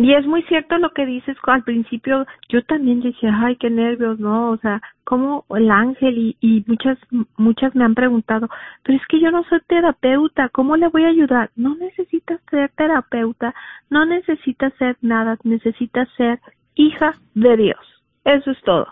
y 0.00 0.14
es 0.14 0.24
muy 0.26 0.44
cierto 0.44 0.78
lo 0.78 0.90
que 0.90 1.04
dices 1.04 1.36
al 1.42 1.64
principio, 1.64 2.24
yo 2.48 2.62
también 2.62 3.00
decía, 3.00 3.36
ay, 3.36 3.56
qué 3.56 3.68
nervios, 3.68 4.20
¿no? 4.20 4.50
O 4.50 4.56
sea, 4.58 4.80
como 5.02 5.44
el 5.50 5.72
ángel 5.72 6.16
y, 6.16 6.36
y 6.40 6.64
muchas, 6.68 6.96
muchas 7.36 7.74
me 7.74 7.84
han 7.84 7.96
preguntado, 7.96 8.48
pero 8.84 8.96
es 8.96 9.04
que 9.08 9.18
yo 9.18 9.32
no 9.32 9.42
soy 9.44 9.58
terapeuta, 9.66 10.50
¿cómo 10.50 10.76
le 10.76 10.86
voy 10.86 11.02
a 11.02 11.08
ayudar? 11.08 11.50
No 11.56 11.74
necesitas 11.74 12.40
ser 12.48 12.70
terapeuta, 12.76 13.52
no 13.90 14.06
necesitas 14.06 14.72
ser 14.74 14.96
nada, 15.00 15.36
necesitas 15.42 16.08
ser 16.16 16.38
hija 16.76 17.14
de 17.34 17.56
Dios. 17.56 18.04
Eso 18.24 18.52
es 18.52 18.62
todo. 18.62 18.86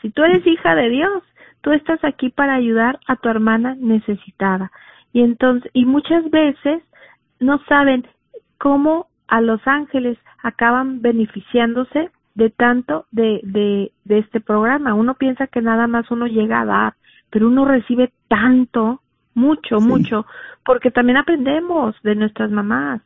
Si 0.00 0.08
tú 0.08 0.22
eres 0.22 0.46
hija 0.46 0.74
de 0.74 0.88
Dios, 0.88 1.22
tú 1.60 1.72
estás 1.72 2.02
aquí 2.02 2.30
para 2.30 2.54
ayudar 2.54 2.98
a 3.06 3.16
tu 3.16 3.28
hermana 3.28 3.76
necesitada. 3.78 4.72
Y 5.12 5.20
entonces, 5.20 5.70
y 5.74 5.84
muchas 5.84 6.30
veces 6.30 6.82
no 7.40 7.58
saben 7.68 8.06
cómo 8.56 9.08
a 9.28 9.40
los 9.40 9.60
ángeles 9.66 10.18
acaban 10.42 11.02
beneficiándose 11.02 12.10
de 12.34 12.50
tanto 12.50 13.06
de, 13.10 13.40
de, 13.42 13.92
de 14.04 14.18
este 14.18 14.40
programa. 14.40 14.94
Uno 14.94 15.14
piensa 15.14 15.46
que 15.46 15.62
nada 15.62 15.86
más 15.86 16.10
uno 16.10 16.26
llega 16.26 16.60
a 16.60 16.66
dar, 16.66 16.94
pero 17.30 17.48
uno 17.48 17.64
recibe 17.64 18.12
tanto, 18.28 19.00
mucho, 19.34 19.80
mucho, 19.80 20.26
porque 20.64 20.90
también 20.90 21.18
aprendemos 21.18 21.94
de 22.02 22.14
nuestras 22.14 22.50
mamás. 22.50 23.02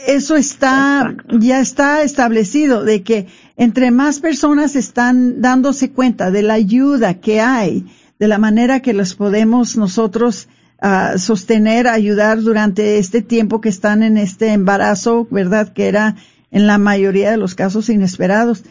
Eso 0.05 0.35
está, 0.35 1.15
ya 1.39 1.61
está 1.61 2.03
establecido 2.03 2.83
de 2.83 3.01
que 3.01 3.25
entre 3.57 3.89
más 3.89 4.19
personas 4.19 4.75
están 4.75 5.41
dándose 5.41 5.89
cuenta 5.89 6.29
de 6.29 6.43
la 6.43 6.53
ayuda 6.53 7.15
que 7.15 7.41
hay, 7.41 7.87
de 8.19 8.27
la 8.27 8.37
manera 8.37 8.81
que 8.81 8.93
los 8.93 9.15
podemos 9.15 9.77
nosotros 9.77 10.47
a 10.79 11.17
sostener, 11.17 11.87
ayudar 11.87 12.41
durante 12.41 12.97
este 12.97 13.21
tiempo 13.21 13.61
que 13.61 13.69
están 13.69 14.03
en 14.03 14.17
este 14.17 14.49
embarazo, 14.49 15.27
¿verdad? 15.31 15.71
Que 15.73 15.87
era 15.87 16.17
en 16.51 16.67
la 16.67 16.77
mayoría 16.77 17.31
de 17.31 17.37
los 17.37 17.55
casos 17.55 17.89
inesperados, 17.89 18.65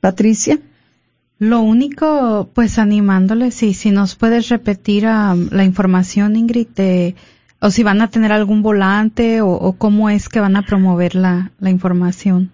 Patricia? 0.00 0.58
Lo 1.38 1.60
único, 1.60 2.48
pues 2.54 2.78
animándole, 2.78 3.50
si, 3.50 3.74
si 3.74 3.90
nos 3.90 4.16
puedes 4.16 4.48
repetir 4.48 5.04
um, 5.04 5.48
la 5.50 5.64
información, 5.64 6.34
Ingrid, 6.34 6.68
o 7.60 7.70
si 7.70 7.82
van 7.82 8.00
a 8.00 8.08
tener 8.08 8.32
algún 8.32 8.62
volante 8.62 9.42
o, 9.42 9.74
cómo 9.76 10.08
es 10.08 10.28
que 10.28 10.40
van 10.40 10.56
a 10.56 10.62
promover 10.62 11.14
la 11.14 11.50
información. 11.60 12.52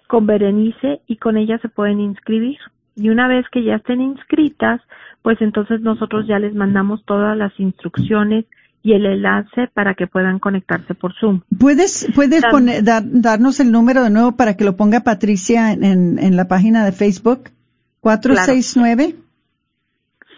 con 0.07 0.25
Berenice 0.25 1.01
y 1.05 1.17
con 1.17 1.37
ella 1.37 1.59
se 1.59 1.69
pueden 1.69 1.99
inscribir. 1.99 2.57
Y 2.97 3.09
una 3.09 3.27
vez 3.27 3.45
que 3.51 3.63
ya 3.63 3.75
estén 3.75 4.01
inscritas, 4.01 4.81
pues 5.21 5.39
entonces 5.41 5.81
nosotros 5.81 6.25
ya 6.27 6.39
les 6.39 6.53
mandamos 6.55 7.05
todas 7.05 7.37
las 7.37 7.57
instrucciones 7.59 8.45
y 8.81 8.93
el 8.93 9.05
enlace 9.05 9.67
para 9.73 9.93
que 9.93 10.07
puedan 10.07 10.39
conectarse 10.39 10.95
por 10.95 11.13
Zoom. 11.13 11.41
¿Puedes, 11.59 12.07
puedes 12.15 12.43
poner, 12.45 12.83
darnos 12.83 13.59
el 13.59 13.71
número 13.71 14.03
de 14.03 14.09
nuevo 14.09 14.35
para 14.35 14.55
que 14.55 14.63
lo 14.63 14.75
ponga 14.75 15.01
Patricia 15.01 15.71
en, 15.73 16.17
en 16.19 16.35
la 16.35 16.47
página 16.47 16.83
de 16.83 16.91
Facebook? 16.91 17.49
469 18.01 19.15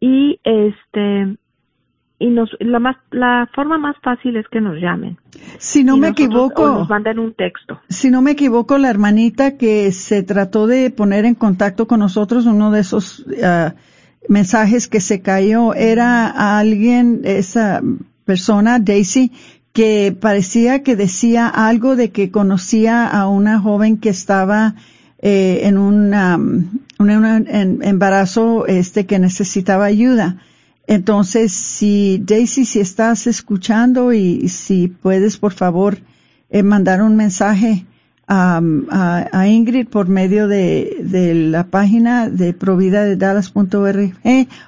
Y 0.00 0.40
este 0.44 1.36
y 2.18 2.28
nos 2.28 2.48
la 2.60 2.78
más 2.78 2.96
la 3.10 3.48
forma 3.54 3.78
más 3.78 3.96
fácil 4.02 4.36
es 4.36 4.46
que 4.48 4.60
nos 4.60 4.76
llamen. 4.76 5.18
Si 5.58 5.84
no 5.84 5.96
me 5.96 6.08
equivoco, 6.08 6.66
nos 6.66 6.88
manden 6.88 7.18
un 7.18 7.34
texto. 7.34 7.80
Si 7.88 8.10
no 8.10 8.22
me 8.22 8.32
equivoco, 8.32 8.78
la 8.78 8.90
hermanita 8.90 9.56
que 9.56 9.92
se 9.92 10.22
trató 10.22 10.66
de 10.66 10.90
poner 10.90 11.24
en 11.24 11.34
contacto 11.34 11.86
con 11.86 12.00
nosotros, 12.00 12.46
uno 12.46 12.70
de 12.70 12.80
esos 12.80 13.24
ah, 13.42 13.74
mensajes 14.28 14.88
que 14.88 15.00
se 15.00 15.20
cayó 15.20 15.74
era 15.74 16.58
alguien, 16.58 17.20
esa 17.24 17.82
persona, 18.24 18.78
Daisy, 18.78 19.32
que 19.72 20.16
parecía 20.18 20.82
que 20.82 20.96
decía 20.96 21.48
algo 21.48 21.96
de 21.96 22.10
que 22.10 22.30
conocía 22.30 23.06
a 23.06 23.28
una 23.28 23.60
joven 23.60 23.98
que 23.98 24.08
estaba 24.08 24.74
eh, 25.18 25.60
en 25.64 25.76
un, 25.76 26.14
un 26.98 27.82
embarazo 27.82 28.66
este 28.66 29.06
que 29.06 29.18
necesitaba 29.18 29.84
ayuda. 29.84 30.38
Entonces, 30.86 31.52
si 31.52 32.22
Daisy, 32.24 32.64
si 32.64 32.80
estás 32.80 33.26
escuchando 33.26 34.12
y, 34.12 34.48
si 34.48 34.88
puedes, 34.88 35.36
por 35.36 35.52
favor, 35.52 35.98
eh, 36.48 36.62
mandar 36.62 37.02
un 37.02 37.16
mensaje 37.16 37.86
a, 38.28 38.60
a, 39.32 39.48
Ingrid 39.48 39.86
por 39.86 40.08
medio 40.08 40.48
de, 40.48 40.98
de 41.00 41.34
la 41.34 41.68
página 41.68 42.28
de 42.28 42.52
provida 42.52 43.04
de 43.04 43.16
Dallas.org 43.16 44.14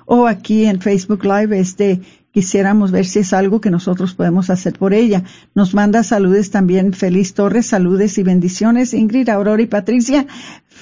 o 0.07 0.27
aquí 0.27 0.65
en 0.65 0.81
Facebook 0.81 1.25
Live, 1.25 1.59
este, 1.59 2.01
quisiéramos 2.31 2.93
ver 2.93 3.05
si 3.05 3.21
es 3.21 3.33
algo 3.33 3.61
que 3.61 3.71
nosotros 3.71 4.15
podemos 4.15 4.49
hacer 4.51 4.79
por 4.79 4.95
ella. 4.95 5.25
Nos 5.55 5.75
manda 5.75 6.03
saludes 6.05 6.51
también 6.51 6.93
Feliz 6.93 7.35
Torres, 7.35 7.67
saludes 7.67 8.17
y 8.19 8.23
bendiciones. 8.23 8.95
Ingrid, 8.95 9.29
Aurora 9.29 9.63
y 9.63 9.67
Patricia, 9.67 10.27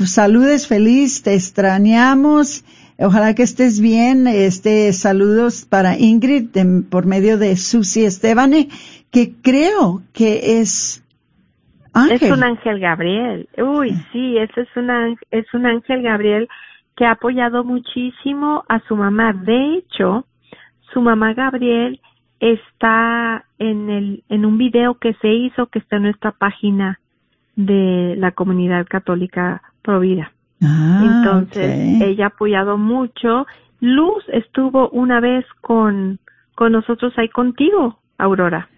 saludes 0.04 0.66
feliz, 0.66 1.22
te 1.22 1.34
extrañamos 1.34 2.64
Ojalá 2.98 3.34
que 3.34 3.42
estés 3.42 3.80
bien. 3.80 4.26
Este, 4.26 4.92
saludos 4.94 5.66
para 5.68 5.98
Ingrid 5.98 6.48
por 6.88 7.04
medio 7.04 7.36
de 7.36 7.56
Susi 7.56 8.04
Estebane, 8.04 8.68
que 9.10 9.34
creo 9.42 10.02
que 10.14 10.60
es 10.60 11.02
ángel. 11.96 12.18
Es 12.22 12.30
un 12.30 12.44
ángel 12.44 12.80
Gabriel. 12.80 13.48
Uy, 13.58 13.92
sí, 14.12 14.38
ese 14.38 14.62
es 14.62 14.76
un 14.76 14.90
ángel, 14.90 15.26
es 15.30 15.54
un 15.54 15.66
ángel 15.66 16.02
Gabriel 16.02 16.48
que 16.96 17.04
ha 17.04 17.12
apoyado 17.12 17.64
muchísimo 17.64 18.64
a 18.68 18.80
su 18.80 18.96
mamá. 18.96 19.32
De 19.32 19.74
hecho, 19.74 20.26
su 20.92 21.00
mamá 21.00 21.34
Gabriel 21.34 22.00
está 22.40 23.44
en 23.58 23.90
el 23.90 24.24
en 24.28 24.44
un 24.44 24.58
video 24.58 24.94
que 24.94 25.14
se 25.14 25.28
hizo 25.28 25.66
que 25.66 25.78
está 25.78 25.96
en 25.96 26.02
nuestra 26.02 26.32
página 26.32 27.00
de 27.54 28.14
la 28.18 28.32
comunidad 28.32 28.86
católica 28.86 29.62
Provida. 29.82 30.32
Ah, 30.62 31.02
Entonces, 31.04 32.00
ella 32.02 32.24
ha 32.24 32.28
apoyado 32.28 32.78
mucho. 32.78 33.46
Luz 33.80 34.24
estuvo 34.28 34.88
una 34.90 35.20
vez 35.20 35.44
con, 35.60 36.18
con 36.54 36.72
nosotros 36.72 37.12
ahí 37.16 37.28
contigo, 37.28 37.98
Aurora. 38.18 38.68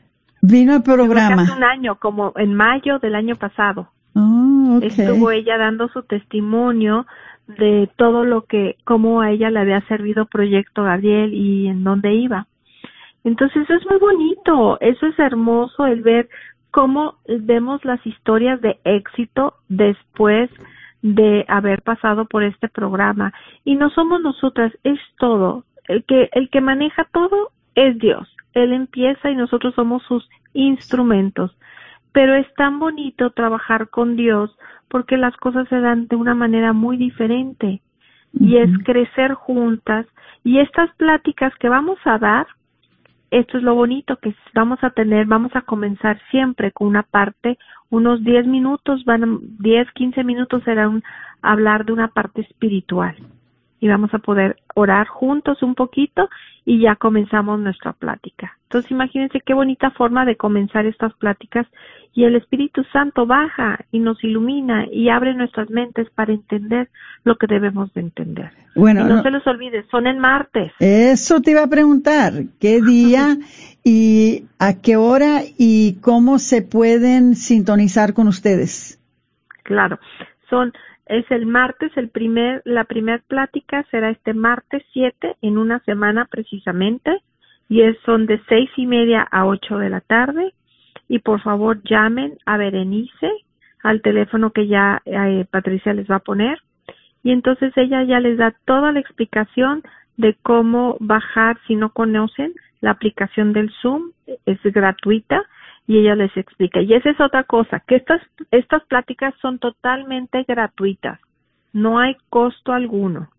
Vino 0.41 0.75
al 0.75 0.83
programa. 0.83 1.43
Hace 1.43 1.53
un 1.53 1.65
año, 1.65 1.97
como 1.97 2.33
en 2.37 2.55
mayo 2.55 2.99
del 2.99 3.15
año 3.15 3.37
pasado. 3.37 3.89
Oh, 4.15 4.79
Estuvo 4.83 5.31
ella 5.31 5.59
dando 5.59 5.89
su 5.89 6.03
testimonio 6.03 7.07
de 7.47 7.89
todo 7.97 8.25
lo 8.25 8.45
que, 8.45 8.77
cómo 8.85 9.21
a 9.21 9.31
ella 9.31 9.51
le 9.51 9.61
había 9.61 9.81
servido 9.83 10.27
Proyecto 10.27 10.85
Gabriel 10.85 11.33
y 11.33 11.69
en 11.69 11.83
dónde 11.83 12.13
iba. 12.15 12.47
Entonces 13.25 13.63
eso 13.63 13.75
es 13.75 13.87
muy 13.89 13.99
bonito, 13.99 14.79
eso 14.81 15.07
es 15.07 15.19
hermoso 15.19 15.87
el 15.87 16.03
ver 16.03 16.29
cómo 16.71 17.15
vemos 17.27 17.85
las 17.85 18.05
historias 18.07 18.61
de 18.61 18.79
éxito 18.85 19.55
después 19.69 20.51
de 21.03 21.45
haber 21.49 21.83
pasado 21.83 22.27
por 22.27 22.43
este 22.43 22.69
programa 22.69 23.33
y 23.65 23.77
no 23.77 23.91
somos 23.91 24.21
nosotras, 24.21 24.73
es 24.85 24.99
todo. 25.19 25.65
El 25.87 26.05
que 26.05 26.29
el 26.33 26.51
que 26.51 26.61
maneja 26.61 27.07
todo 27.13 27.51
es 27.75 27.99
Dios. 27.99 28.29
Él 28.63 28.73
empieza 28.73 29.31
y 29.31 29.37
nosotros 29.37 29.75
somos 29.75 30.03
sus 30.05 30.29
instrumentos. 30.53 31.57
Pero 32.13 32.35
es 32.35 32.53
tan 32.55 32.79
bonito 32.79 33.31
trabajar 33.31 33.89
con 33.89 34.17
Dios 34.17 34.57
porque 34.89 35.17
las 35.17 35.37
cosas 35.37 35.69
se 35.69 35.81
dan 35.81 36.09
de 36.09 36.17
una 36.17 36.35
manera 36.35 36.73
muy 36.73 36.97
diferente. 36.97 37.81
Y 38.33 38.57
es 38.57 38.71
crecer 38.85 39.35
juntas. 39.35 40.07
Y 40.45 40.59
estas 40.59 40.95
pláticas 40.97 41.55
que 41.57 41.69
vamos 41.69 41.99
a 42.05 42.19
dar 42.19 42.47
esto 43.31 43.59
es 43.59 43.63
lo 43.63 43.75
bonito 43.75 44.17
que 44.17 44.35
vamos 44.55 44.79
a 44.83 44.89
tener, 44.89 45.27
vamos 45.27 45.55
a 45.55 45.61
comenzar 45.61 46.19
siempre 46.31 46.73
con 46.73 46.89
una 46.89 47.03
parte, 47.03 47.59
unos 47.91 48.25
10 48.25 48.47
minutos, 48.47 49.05
van 49.05 49.41
10, 49.59 49.93
15 49.93 50.25
minutos 50.25 50.63
serán 50.65 51.03
hablar 51.43 51.85
de 51.85 51.93
una 51.93 52.09
parte 52.09 52.41
espiritual 52.41 53.17
y 53.81 53.89
vamos 53.89 54.13
a 54.15 54.19
poder 54.19 54.57
orar 54.75 55.07
juntos 55.07 55.63
un 55.63 55.75
poquito 55.75 56.29
y 56.65 56.81
ya 56.81 56.97
comenzamos 56.97 57.59
nuestra 57.61 57.93
plática. 57.93 58.57
Entonces 58.65 58.91
imagínense 58.91 59.41
qué 59.41 59.55
bonita 59.55 59.91
forma 59.93 60.25
de 60.25 60.37
comenzar 60.37 60.85
estas 60.87 61.15
pláticas 61.15 61.67
y 62.13 62.25
el 62.25 62.37
Espíritu 62.37 62.85
Santo 62.93 63.27
baja 63.27 63.79
y 63.93 64.01
nos 64.01 64.23
ilumina 64.25 64.87
y 64.91 65.09
abre 65.09 65.35
nuestras 65.35 65.71
mentes 65.71 66.11
para 66.11 66.33
entender 66.33 66.89
lo 67.25 67.37
que 67.37 67.47
debemos 67.47 67.93
de 67.95 68.01
entender. 68.01 68.51
Bueno, 68.75 69.05
no, 69.05 69.23
se 69.23 69.31
los 69.31 69.47
olvide, 69.47 69.85
son 69.91 70.07
en 70.07 70.19
martes. 70.19 70.73
Eso 70.79 71.41
te 71.41 71.53
iba 71.53 71.63
a 71.63 71.69
preguntar, 71.69 72.33
¿qué 72.61 72.81
día 72.83 73.37
y 73.85 74.45
a 74.59 74.75
qué 74.81 74.97
hora 74.97 75.41
y 75.57 76.01
cómo 76.01 76.39
se 76.39 76.63
pueden 76.63 77.35
sintonizar 77.35 78.15
con 78.15 78.29
ustedes? 78.29 79.01
Claro, 79.63 79.99
son 80.51 80.73
es 81.09 81.31
el 81.31 81.47
martes, 81.47 81.91
el 81.97 82.11
primer, 82.11 82.63
la 82.65 82.85
primera 82.85 83.23
plática 83.27 83.85
será 83.91 84.11
este 84.11 84.35
martes 84.35 84.83
7 84.93 85.37
en 85.43 85.59
una 85.59 85.81
semana 85.81 86.27
precisamente 86.27 87.23
y 87.69 87.83
es, 87.83 87.97
son 88.05 88.27
de 88.27 88.41
seis 88.49 88.71
y 88.77 88.87
media 88.87 89.23
a 89.23 89.47
ocho 89.47 89.79
de 89.79 89.91
la 89.91 90.01
tarde. 90.01 90.53
Y 91.09 91.21
por 91.21 91.41
favor 91.41 91.83
llamen 91.85 92.39
a 92.45 92.57
Berenice 92.57 93.31
al 93.83 94.03
teléfono 94.03 94.51
que 94.51 94.67
ya 94.67 95.01
eh, 95.05 95.47
Patricia 95.51 95.95
les 95.95 96.11
va 96.11 96.17
a 96.17 96.21
poner. 96.21 96.59
Y 97.23 97.33
entonces 97.33 97.73
ella 97.77 98.03
ya 98.05 98.21
les 98.21 98.39
da 98.39 98.55
toda 98.65 98.93
la 98.93 99.01
explicación 99.01 99.83
de 100.17 100.37
cómo 100.43 100.97
bajar 101.01 101.59
si 101.67 101.77
no 101.77 101.91
conocen 101.91 102.53
la 102.81 102.91
aplicación 102.91 103.53
del 103.53 103.71
Zoom 103.83 104.13
es 104.47 104.63
gratuita 104.63 105.45
y 105.89 105.99
ella 105.99 106.15
les 106.15 106.37
explica. 106.37 106.83
Y 106.83 106.93
esa 106.93 107.11
es 107.11 107.21
otra 107.21 107.45
cosa, 107.45 107.81
que 107.81 107.97
estas, 107.97 108.21
estas 108.53 108.85
pláticas 108.85 109.35
son 109.41 109.59
totalmente 109.59 110.45
gratuitas, 110.47 111.19
no 111.73 111.99
hay 111.99 112.15
costo 112.29 112.73
alguno. 112.73 113.31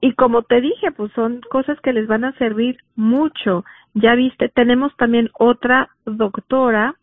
Y 0.00 0.12
como 0.14 0.42
te 0.42 0.60
dije, 0.60 0.92
pues 0.92 1.12
son 1.12 1.40
cosas 1.50 1.78
que 1.80 1.92
les 1.92 2.06
van 2.06 2.24
a 2.24 2.32
servir 2.38 2.78
mucho. 2.94 3.64
Ya 3.92 4.14
viste, 4.14 4.48
tenemos 4.48 4.96
también 4.96 5.28
otra 5.38 5.90
doctora 6.06 6.94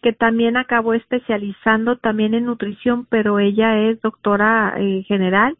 que 0.00 0.12
también 0.12 0.56
acabó 0.56 0.94
especializando 0.94 1.96
también 1.96 2.32
en 2.34 2.46
nutrición, 2.46 3.04
pero 3.10 3.40
ella 3.40 3.78
es 3.78 4.00
doctora 4.00 4.74
eh, 4.78 5.02
general 5.06 5.58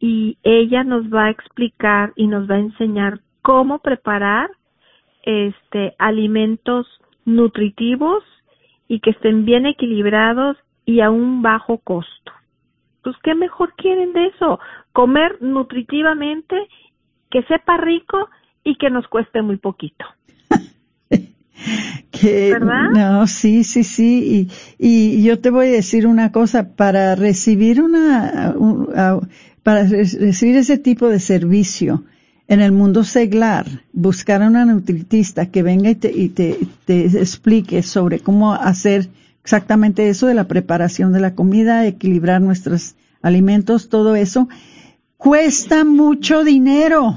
y 0.00 0.36
ella 0.42 0.82
nos 0.82 1.04
va 1.04 1.26
a 1.26 1.30
explicar 1.30 2.12
y 2.16 2.26
nos 2.26 2.50
va 2.50 2.56
a 2.56 2.58
enseñar 2.58 3.20
cómo 3.40 3.78
preparar 3.78 4.50
este 5.22 5.94
alimentos 5.98 6.86
nutritivos 7.34 8.22
y 8.88 9.00
que 9.00 9.10
estén 9.10 9.44
bien 9.44 9.66
equilibrados 9.66 10.56
y 10.84 11.00
a 11.00 11.10
un 11.10 11.42
bajo 11.42 11.78
costo. 11.78 12.32
Pues 13.02 13.16
qué 13.22 13.34
mejor 13.34 13.74
quieren 13.76 14.12
de 14.12 14.26
eso, 14.26 14.58
comer 14.92 15.40
nutritivamente, 15.40 16.56
que 17.30 17.42
sepa 17.44 17.76
rico 17.78 18.28
y 18.64 18.76
que 18.76 18.90
nos 18.90 19.06
cueste 19.08 19.40
muy 19.42 19.56
poquito. 19.56 20.04
que, 22.10 22.50
¿verdad? 22.52 22.90
No, 22.90 23.26
sí, 23.26 23.64
sí, 23.64 23.84
sí. 23.84 24.48
Y, 24.78 25.18
y 25.18 25.24
yo 25.24 25.40
te 25.40 25.50
voy 25.50 25.68
a 25.68 25.70
decir 25.70 26.06
una 26.06 26.32
cosa, 26.32 26.74
para 26.76 27.14
recibir 27.14 27.80
una, 27.80 28.54
para 29.62 29.84
recibir 29.84 30.56
ese 30.56 30.78
tipo 30.78 31.08
de 31.08 31.20
servicio, 31.20 32.04
en 32.50 32.60
el 32.60 32.72
mundo 32.72 33.04
seglar, 33.04 33.64
buscar 33.92 34.42
a 34.42 34.48
una 34.48 34.64
nutritista 34.64 35.46
que 35.46 35.62
venga 35.62 35.88
y, 35.88 35.94
te, 35.94 36.10
y 36.10 36.28
te, 36.30 36.58
te, 36.84 37.04
explique 37.06 37.80
sobre 37.84 38.18
cómo 38.18 38.52
hacer 38.52 39.08
exactamente 39.44 40.08
eso 40.08 40.26
de 40.26 40.34
la 40.34 40.48
preparación 40.48 41.12
de 41.12 41.20
la 41.20 41.36
comida, 41.36 41.86
equilibrar 41.86 42.40
nuestros 42.42 42.96
alimentos, 43.22 43.88
todo 43.88 44.16
eso, 44.16 44.48
cuesta 45.16 45.84
mucho 45.84 46.42
dinero. 46.42 47.14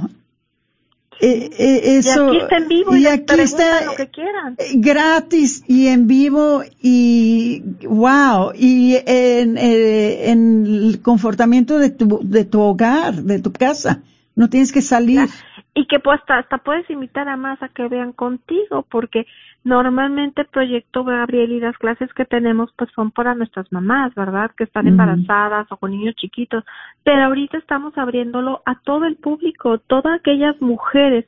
eh, 1.20 1.50
eh, 1.58 1.98
eso, 1.98 2.32
y 2.32 2.38
aquí 2.38 2.44
está 2.44 2.58
en 2.58 2.68
vivo 2.68 2.96
y, 2.96 3.02
y 3.02 3.08
aquí 3.08 3.40
está 3.40 3.86
lo 3.86 3.96
que 3.96 4.10
quieran. 4.10 4.56
eh, 4.60 4.72
gratis 4.76 5.64
y 5.68 5.88
en 5.88 6.06
vivo 6.06 6.62
y 6.80 7.64
wow 7.88 8.52
y 8.54 8.98
en, 9.04 9.58
eh, 9.58 10.30
en 10.30 10.66
el 10.68 11.00
confortamiento 11.02 11.80
de 11.80 11.90
tu 11.90 12.20
de 12.22 12.46
tu 12.46 12.60
hogar 12.62 13.24
de 13.24 13.40
tu 13.40 13.52
casa 13.52 14.02
no 14.36 14.50
tienes 14.50 14.72
que 14.72 14.82
salir. 14.82 15.30
Y 15.76 15.86
que 15.88 16.00
pues 16.00 16.20
hasta, 16.20 16.38
hasta 16.38 16.58
puedes 16.60 16.90
invitar 16.90 17.28
a 17.28 17.38
más 17.38 17.62
a 17.64 17.70
que 17.70 17.88
vean 17.88 18.14
contigo 18.14 18.86
porque 18.90 19.26
normalmente 19.64 20.46
Proyecto 20.46 21.04
Gabriel 21.04 21.52
y 21.52 21.60
las 21.60 21.78
clases 21.78 22.14
que 22.14 22.26
tenemos 22.26 22.72
pues 22.78 22.90
son 22.96 23.12
para 23.12 23.34
nuestras 23.36 23.72
mamás, 23.72 24.14
¿verdad? 24.16 24.52
Que 24.56 24.66
están 24.66 24.88
embarazadas 24.88 25.72
o 25.72 25.78
con 25.78 25.92
niños 25.92 26.16
chiquitos, 26.16 26.64
pero 27.04 27.24
ahorita 27.24 27.58
estamos 27.58 27.98
abriéndolo 27.98 28.62
a 28.66 28.76
todo 28.82 29.06
el 29.06 29.16
público, 29.16 29.80
todas 29.80 30.20
aquellas 30.20 30.60
mujeres 30.62 31.26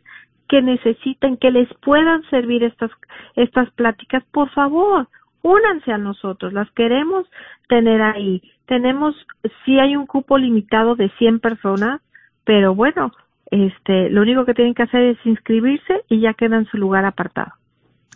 que 0.47 0.61
necesiten, 0.61 1.37
que 1.37 1.51
les 1.51 1.67
puedan 1.75 2.23
servir 2.29 2.63
estas, 2.63 2.91
estas 3.35 3.71
pláticas, 3.71 4.23
por 4.31 4.49
favor, 4.51 5.07
únanse 5.41 5.91
a 5.91 5.97
nosotros, 5.97 6.53
las 6.53 6.69
queremos 6.71 7.25
tener 7.67 8.01
ahí. 8.01 8.41
Tenemos, 8.67 9.15
sí 9.63 9.79
hay 9.79 9.95
un 9.95 10.05
cupo 10.05 10.37
limitado 10.37 10.95
de 10.95 11.09
100 11.17 11.39
personas, 11.39 12.01
pero 12.45 12.75
bueno, 12.75 13.11
este, 13.51 14.09
lo 14.09 14.21
único 14.21 14.45
que 14.45 14.53
tienen 14.53 14.73
que 14.73 14.83
hacer 14.83 15.01
es 15.01 15.17
inscribirse 15.25 16.01
y 16.09 16.21
ya 16.21 16.33
queda 16.33 16.57
en 16.57 16.65
su 16.65 16.77
lugar 16.77 17.05
apartado. 17.05 17.51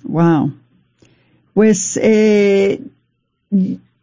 Wow. 0.04 0.54
Pues 1.54 2.00
eh, 2.02 2.82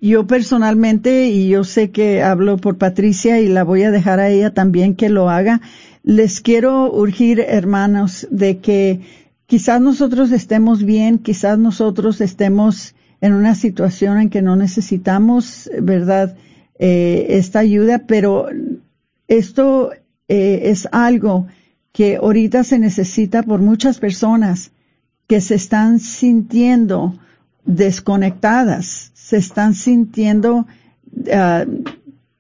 yo 0.01 0.27
personalmente, 0.27 1.29
y 1.29 1.49
yo 1.49 1.65
sé 1.65 1.91
que 1.91 2.23
hablo 2.23 2.59
por 2.59 2.77
Patricia 2.77 3.41
y 3.41 3.49
la 3.49 3.65
voy 3.65 3.83
a 3.83 3.91
dejar 3.91 4.21
a 4.21 4.29
ella 4.29 4.53
también 4.53 4.95
que 4.95 5.09
lo 5.09 5.31
haga, 5.31 5.61
les 6.03 6.41
quiero 6.41 6.93
urgir, 6.93 7.41
hermanos, 7.41 8.29
de 8.31 8.59
que 8.59 9.01
quizás 9.47 9.81
nosotros 9.81 10.33
estemos 10.33 10.85
bien, 10.85 11.19
quizás 11.19 11.59
nosotros 11.59 12.21
estemos 12.21 12.95
en 13.21 13.33
una 13.33 13.55
situación 13.55 14.21
en 14.21 14.31
que 14.31 14.43
no 14.43 14.57
necesitamos, 14.57 15.71
¿verdad?, 15.81 16.37
eh, 16.79 17.27
esta 17.31 17.61
ayuda, 17.61 18.03
pero 18.07 18.49
esto 19.29 19.93
eh, 20.29 20.63
es 20.65 20.89
algo 20.93 21.47
que 21.93 22.17
ahorita 22.17 22.65
se 22.65 22.79
necesita 22.79 23.43
por 23.43 23.61
muchas 23.61 23.99
personas 23.99 24.73
que 25.27 25.41
se 25.41 25.55
están 25.55 25.99
sintiendo 25.99 27.19
desconectadas, 27.65 29.11
se 29.15 29.39
están 29.39 29.75
sintiendo, 29.75 30.67
ah, 31.33 31.65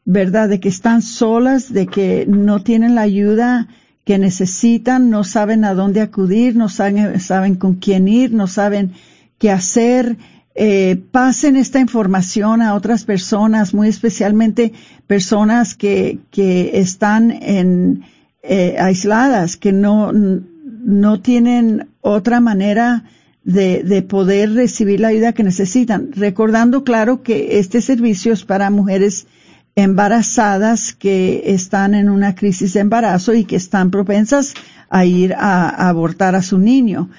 verdad, 0.05 0.49
de 0.49 0.61
que 0.61 0.69
están 0.69 1.03
solas, 1.03 1.73
de 1.73 1.87
que 1.87 2.27
no 2.29 2.63
tienen 2.63 2.95
la 2.95 3.03
ayuda 3.03 3.69
que 4.05 4.19
necesitan, 4.19 5.11
no 5.11 5.25
saben 5.25 5.65
a 5.65 5.75
dónde 5.75 6.01
acudir, 6.01 6.55
no 6.55 6.69
saben, 6.69 7.19
saben 7.19 7.57
con 7.57 7.75
quién 7.75 8.07
ir, 8.07 8.33
no 8.33 8.47
saben 8.47 8.93
qué 9.39 9.51
hacer. 9.51 10.17
Eh, 10.59 10.97
pasen 11.11 11.55
esta 11.57 11.81
información 11.81 12.63
a 12.63 12.75
otras 12.75 13.05
personas, 13.05 13.75
muy 13.75 13.89
especialmente 13.89 14.73
personas 15.07 15.75
que, 15.75 16.19
que 16.31 16.79
están 16.79 17.31
en, 17.31 18.05
eh, 18.43 18.77
aisladas, 18.79 19.59
que 19.59 19.73
no, 19.73 20.13
no 20.13 21.21
tienen 21.21 21.91
otra 22.01 22.41
manera 22.41 23.05
de, 23.45 23.83
de 23.83 24.01
poder 24.01 24.55
recibir 24.55 25.01
la 25.01 25.09
ayuda 25.09 25.35
que 25.35 25.45
necesitan. 25.45 26.11
Recordando, 26.13 26.85
claro, 26.85 27.23
que 27.23 27.59
este 27.59 27.83
servicio 27.83 28.33
es 28.33 28.47
para 28.47 28.71
mujeres 28.71 29.27
embarazadas 29.75 30.95
que 30.95 31.43
están 31.53 31.95
en 31.95 32.09
una 32.09 32.35
crisis 32.35 32.73
de 32.73 32.81
embarazo 32.81 33.35
y 33.35 33.45
que 33.45 33.57
están 33.57 33.91
propensas 33.91 34.55
a 34.89 35.05
ir 35.05 35.35
a, 35.35 35.69
a 35.69 35.91
abortar 35.91 36.35
a 36.35 36.41
su 36.41 36.57
niño. 36.57 37.11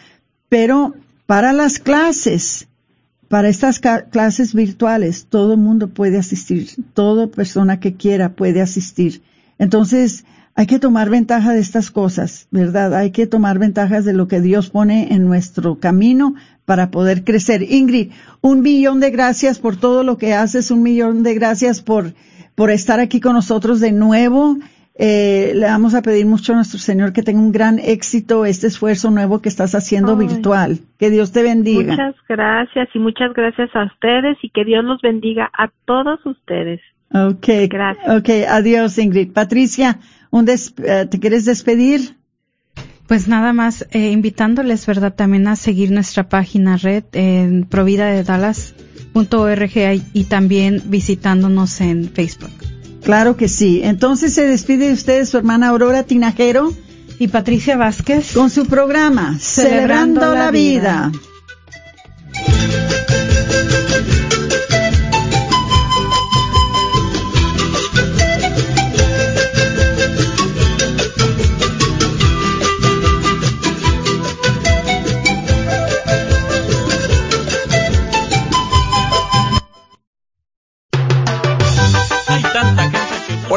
Pero 0.49 0.95
para 1.27 1.53
las 1.53 1.77
clases, 1.77 2.66
para 3.27 3.49
estas 3.49 3.79
clases 3.79 4.53
virtuales, 4.53 5.27
todo 5.29 5.57
mundo 5.57 5.89
puede 5.89 6.17
asistir, 6.17 6.69
toda 6.93 7.27
persona 7.27 7.79
que 7.79 7.95
quiera 7.95 8.33
puede 8.33 8.61
asistir. 8.61 9.21
Entonces, 9.59 10.23
hay 10.55 10.65
que 10.65 10.79
tomar 10.79 11.09
ventaja 11.09 11.53
de 11.53 11.59
estas 11.59 11.91
cosas, 11.91 12.47
¿verdad? 12.49 12.95
Hay 12.95 13.11
que 13.11 13.27
tomar 13.27 13.59
ventajas 13.59 14.05
de 14.05 14.13
lo 14.13 14.27
que 14.27 14.41
Dios 14.41 14.69
pone 14.69 15.13
en 15.13 15.25
nuestro 15.25 15.79
camino 15.79 16.33
para 16.65 16.89
poder 16.89 17.23
crecer. 17.23 17.61
Ingrid, 17.61 18.11
un 18.41 18.61
millón 18.61 18.99
de 18.99 19.11
gracias 19.11 19.59
por 19.59 19.77
todo 19.77 20.03
lo 20.03 20.17
que 20.17 20.33
haces, 20.33 20.71
un 20.71 20.81
millón 20.81 21.21
de 21.21 21.35
gracias 21.35 21.81
por, 21.81 22.13
por 22.55 22.71
estar 22.71 22.99
aquí 22.99 23.19
con 23.19 23.33
nosotros 23.33 23.79
de 23.79 23.91
nuevo. 23.91 24.57
Eh, 24.99 25.51
le 25.53 25.67
vamos 25.67 25.93
a 25.93 26.01
pedir 26.01 26.25
mucho 26.25 26.53
a 26.53 26.55
nuestro 26.55 26.79
Señor 26.79 27.13
que 27.13 27.21
tenga 27.21 27.39
un 27.39 27.51
gran 27.51 27.77
éxito 27.77 28.45
este 28.45 28.65
esfuerzo 28.65 29.11
nuevo 29.11 29.43
que 29.43 29.49
estás 29.49 29.75
haciendo 29.75 30.17
Ay. 30.17 30.25
virtual. 30.27 30.79
Que 30.97 31.11
Dios 31.11 31.31
te 31.31 31.43
bendiga. 31.43 31.91
Muchas 31.91 32.15
gracias 32.27 32.89
y 32.95 32.99
muchas 32.99 33.31
gracias 33.33 33.69
a 33.75 33.85
ustedes 33.85 34.39
y 34.41 34.49
que 34.49 34.65
Dios 34.65 34.83
los 34.83 34.99
bendiga 35.01 35.51
a 35.55 35.69
todos 35.85 36.19
ustedes. 36.25 36.81
Okay. 37.13 37.67
Gracias. 37.67 38.09
Okay, 38.09 38.43
adiós 38.43 38.97
Ingrid. 38.97 39.33
Patricia, 39.33 39.99
un 40.31 40.45
des 40.45 40.73
eh, 40.83 41.05
¿te 41.09 41.19
quieres 41.19 41.45
despedir? 41.45 42.15
Pues 43.07 43.27
nada 43.27 43.53
más 43.53 43.87
eh, 43.91 44.09
invitándoles, 44.11 44.87
¿verdad? 44.87 45.13
También 45.15 45.47
a 45.47 45.55
seguir 45.55 45.91
nuestra 45.91 46.27
página 46.27 46.75
red 46.75 47.03
en 47.13 47.65
providadedalas.org 47.65 50.01
y 50.13 50.23
también 50.25 50.81
visitándonos 50.87 51.79
en 51.81 52.09
Facebook. 52.09 52.76
Claro 53.07 53.37
que 53.37 53.47
sí. 53.47 53.79
Entonces 53.85 54.33
se 54.33 54.45
despide 54.45 54.87
de 54.87 54.93
ustedes 54.93 55.29
su 55.29 55.37
hermana 55.37 55.69
Aurora 55.69 56.03
Tinajero 56.03 56.73
Y 57.19 57.29
Patricia 57.29 57.77
Vázquez. 57.77 58.33
con 58.33 58.49
su 58.49 58.65
programa 58.65 59.37
Celebrando, 59.39 60.19
Celebrando 60.19 60.35
la 60.35 60.51
vida. 60.51 61.11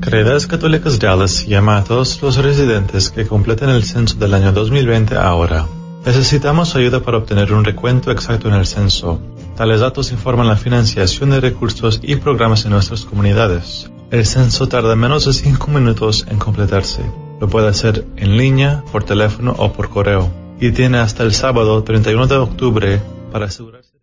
Caridades 0.00 0.46
Católicas 0.46 0.98
Dallas 0.98 1.46
llama 1.46 1.78
a 1.78 1.84
todos 1.84 2.20
los 2.20 2.36
residentes 2.36 3.10
que 3.10 3.26
completen 3.26 3.70
el 3.70 3.84
censo 3.84 4.16
del 4.16 4.34
año 4.34 4.52
2020 4.52 5.16
ahora. 5.16 5.66
Necesitamos 6.04 6.76
ayuda 6.76 7.00
para 7.00 7.18
obtener 7.18 7.52
un 7.52 7.64
recuento 7.64 8.10
exacto 8.10 8.48
en 8.48 8.54
el 8.54 8.66
censo. 8.66 9.20
Tales 9.56 9.80
datos 9.80 10.12
informan 10.12 10.48
la 10.48 10.56
financiación 10.56 11.30
de 11.30 11.40
recursos 11.40 12.00
y 12.02 12.16
programas 12.16 12.64
en 12.64 12.72
nuestras 12.72 13.04
comunidades. 13.04 13.90
El 14.10 14.26
censo 14.26 14.68
tarda 14.68 14.96
menos 14.96 15.24
de 15.24 15.32
5 15.32 15.70
minutos 15.70 16.26
en 16.28 16.38
completarse. 16.38 17.02
Lo 17.40 17.48
puede 17.48 17.68
hacer 17.68 18.04
en 18.16 18.36
línea, 18.36 18.84
por 18.92 19.04
teléfono 19.04 19.54
o 19.56 19.72
por 19.72 19.88
correo. 19.88 20.30
Y 20.60 20.72
tiene 20.72 20.98
hasta 20.98 21.22
el 21.22 21.32
sábado 21.32 21.82
31 21.82 22.26
de 22.26 22.36
octubre 22.36 23.02
para 23.32 23.46
asegurarse. 23.46 23.93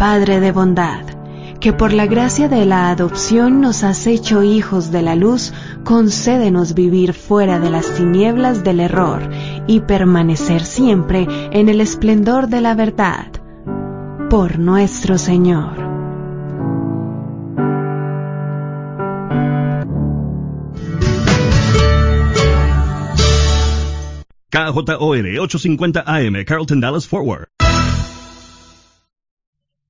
Padre 0.00 0.40
de 0.40 0.50
bondad, 0.50 1.04
que 1.60 1.74
por 1.74 1.92
la 1.92 2.06
gracia 2.06 2.48
de 2.48 2.64
la 2.64 2.88
adopción 2.88 3.60
nos 3.60 3.84
has 3.84 4.06
hecho 4.06 4.42
hijos 4.42 4.90
de 4.90 5.02
la 5.02 5.14
luz, 5.14 5.52
concédenos 5.84 6.72
vivir 6.72 7.12
fuera 7.12 7.60
de 7.60 7.68
las 7.68 7.96
tinieblas 7.96 8.64
del 8.64 8.80
error 8.80 9.28
y 9.66 9.80
permanecer 9.80 10.64
siempre 10.64 11.26
en 11.52 11.68
el 11.68 11.82
esplendor 11.82 12.48
de 12.48 12.62
la 12.62 12.74
verdad. 12.74 13.26
Por 14.30 14.58
nuestro 14.58 15.18
Señor. 15.18 15.74
KJOR 24.48 25.26
850 25.40 26.04
AM, 26.06 26.42
Carlton 26.46 26.80
Dallas 26.80 27.06
Forward. 27.06 27.49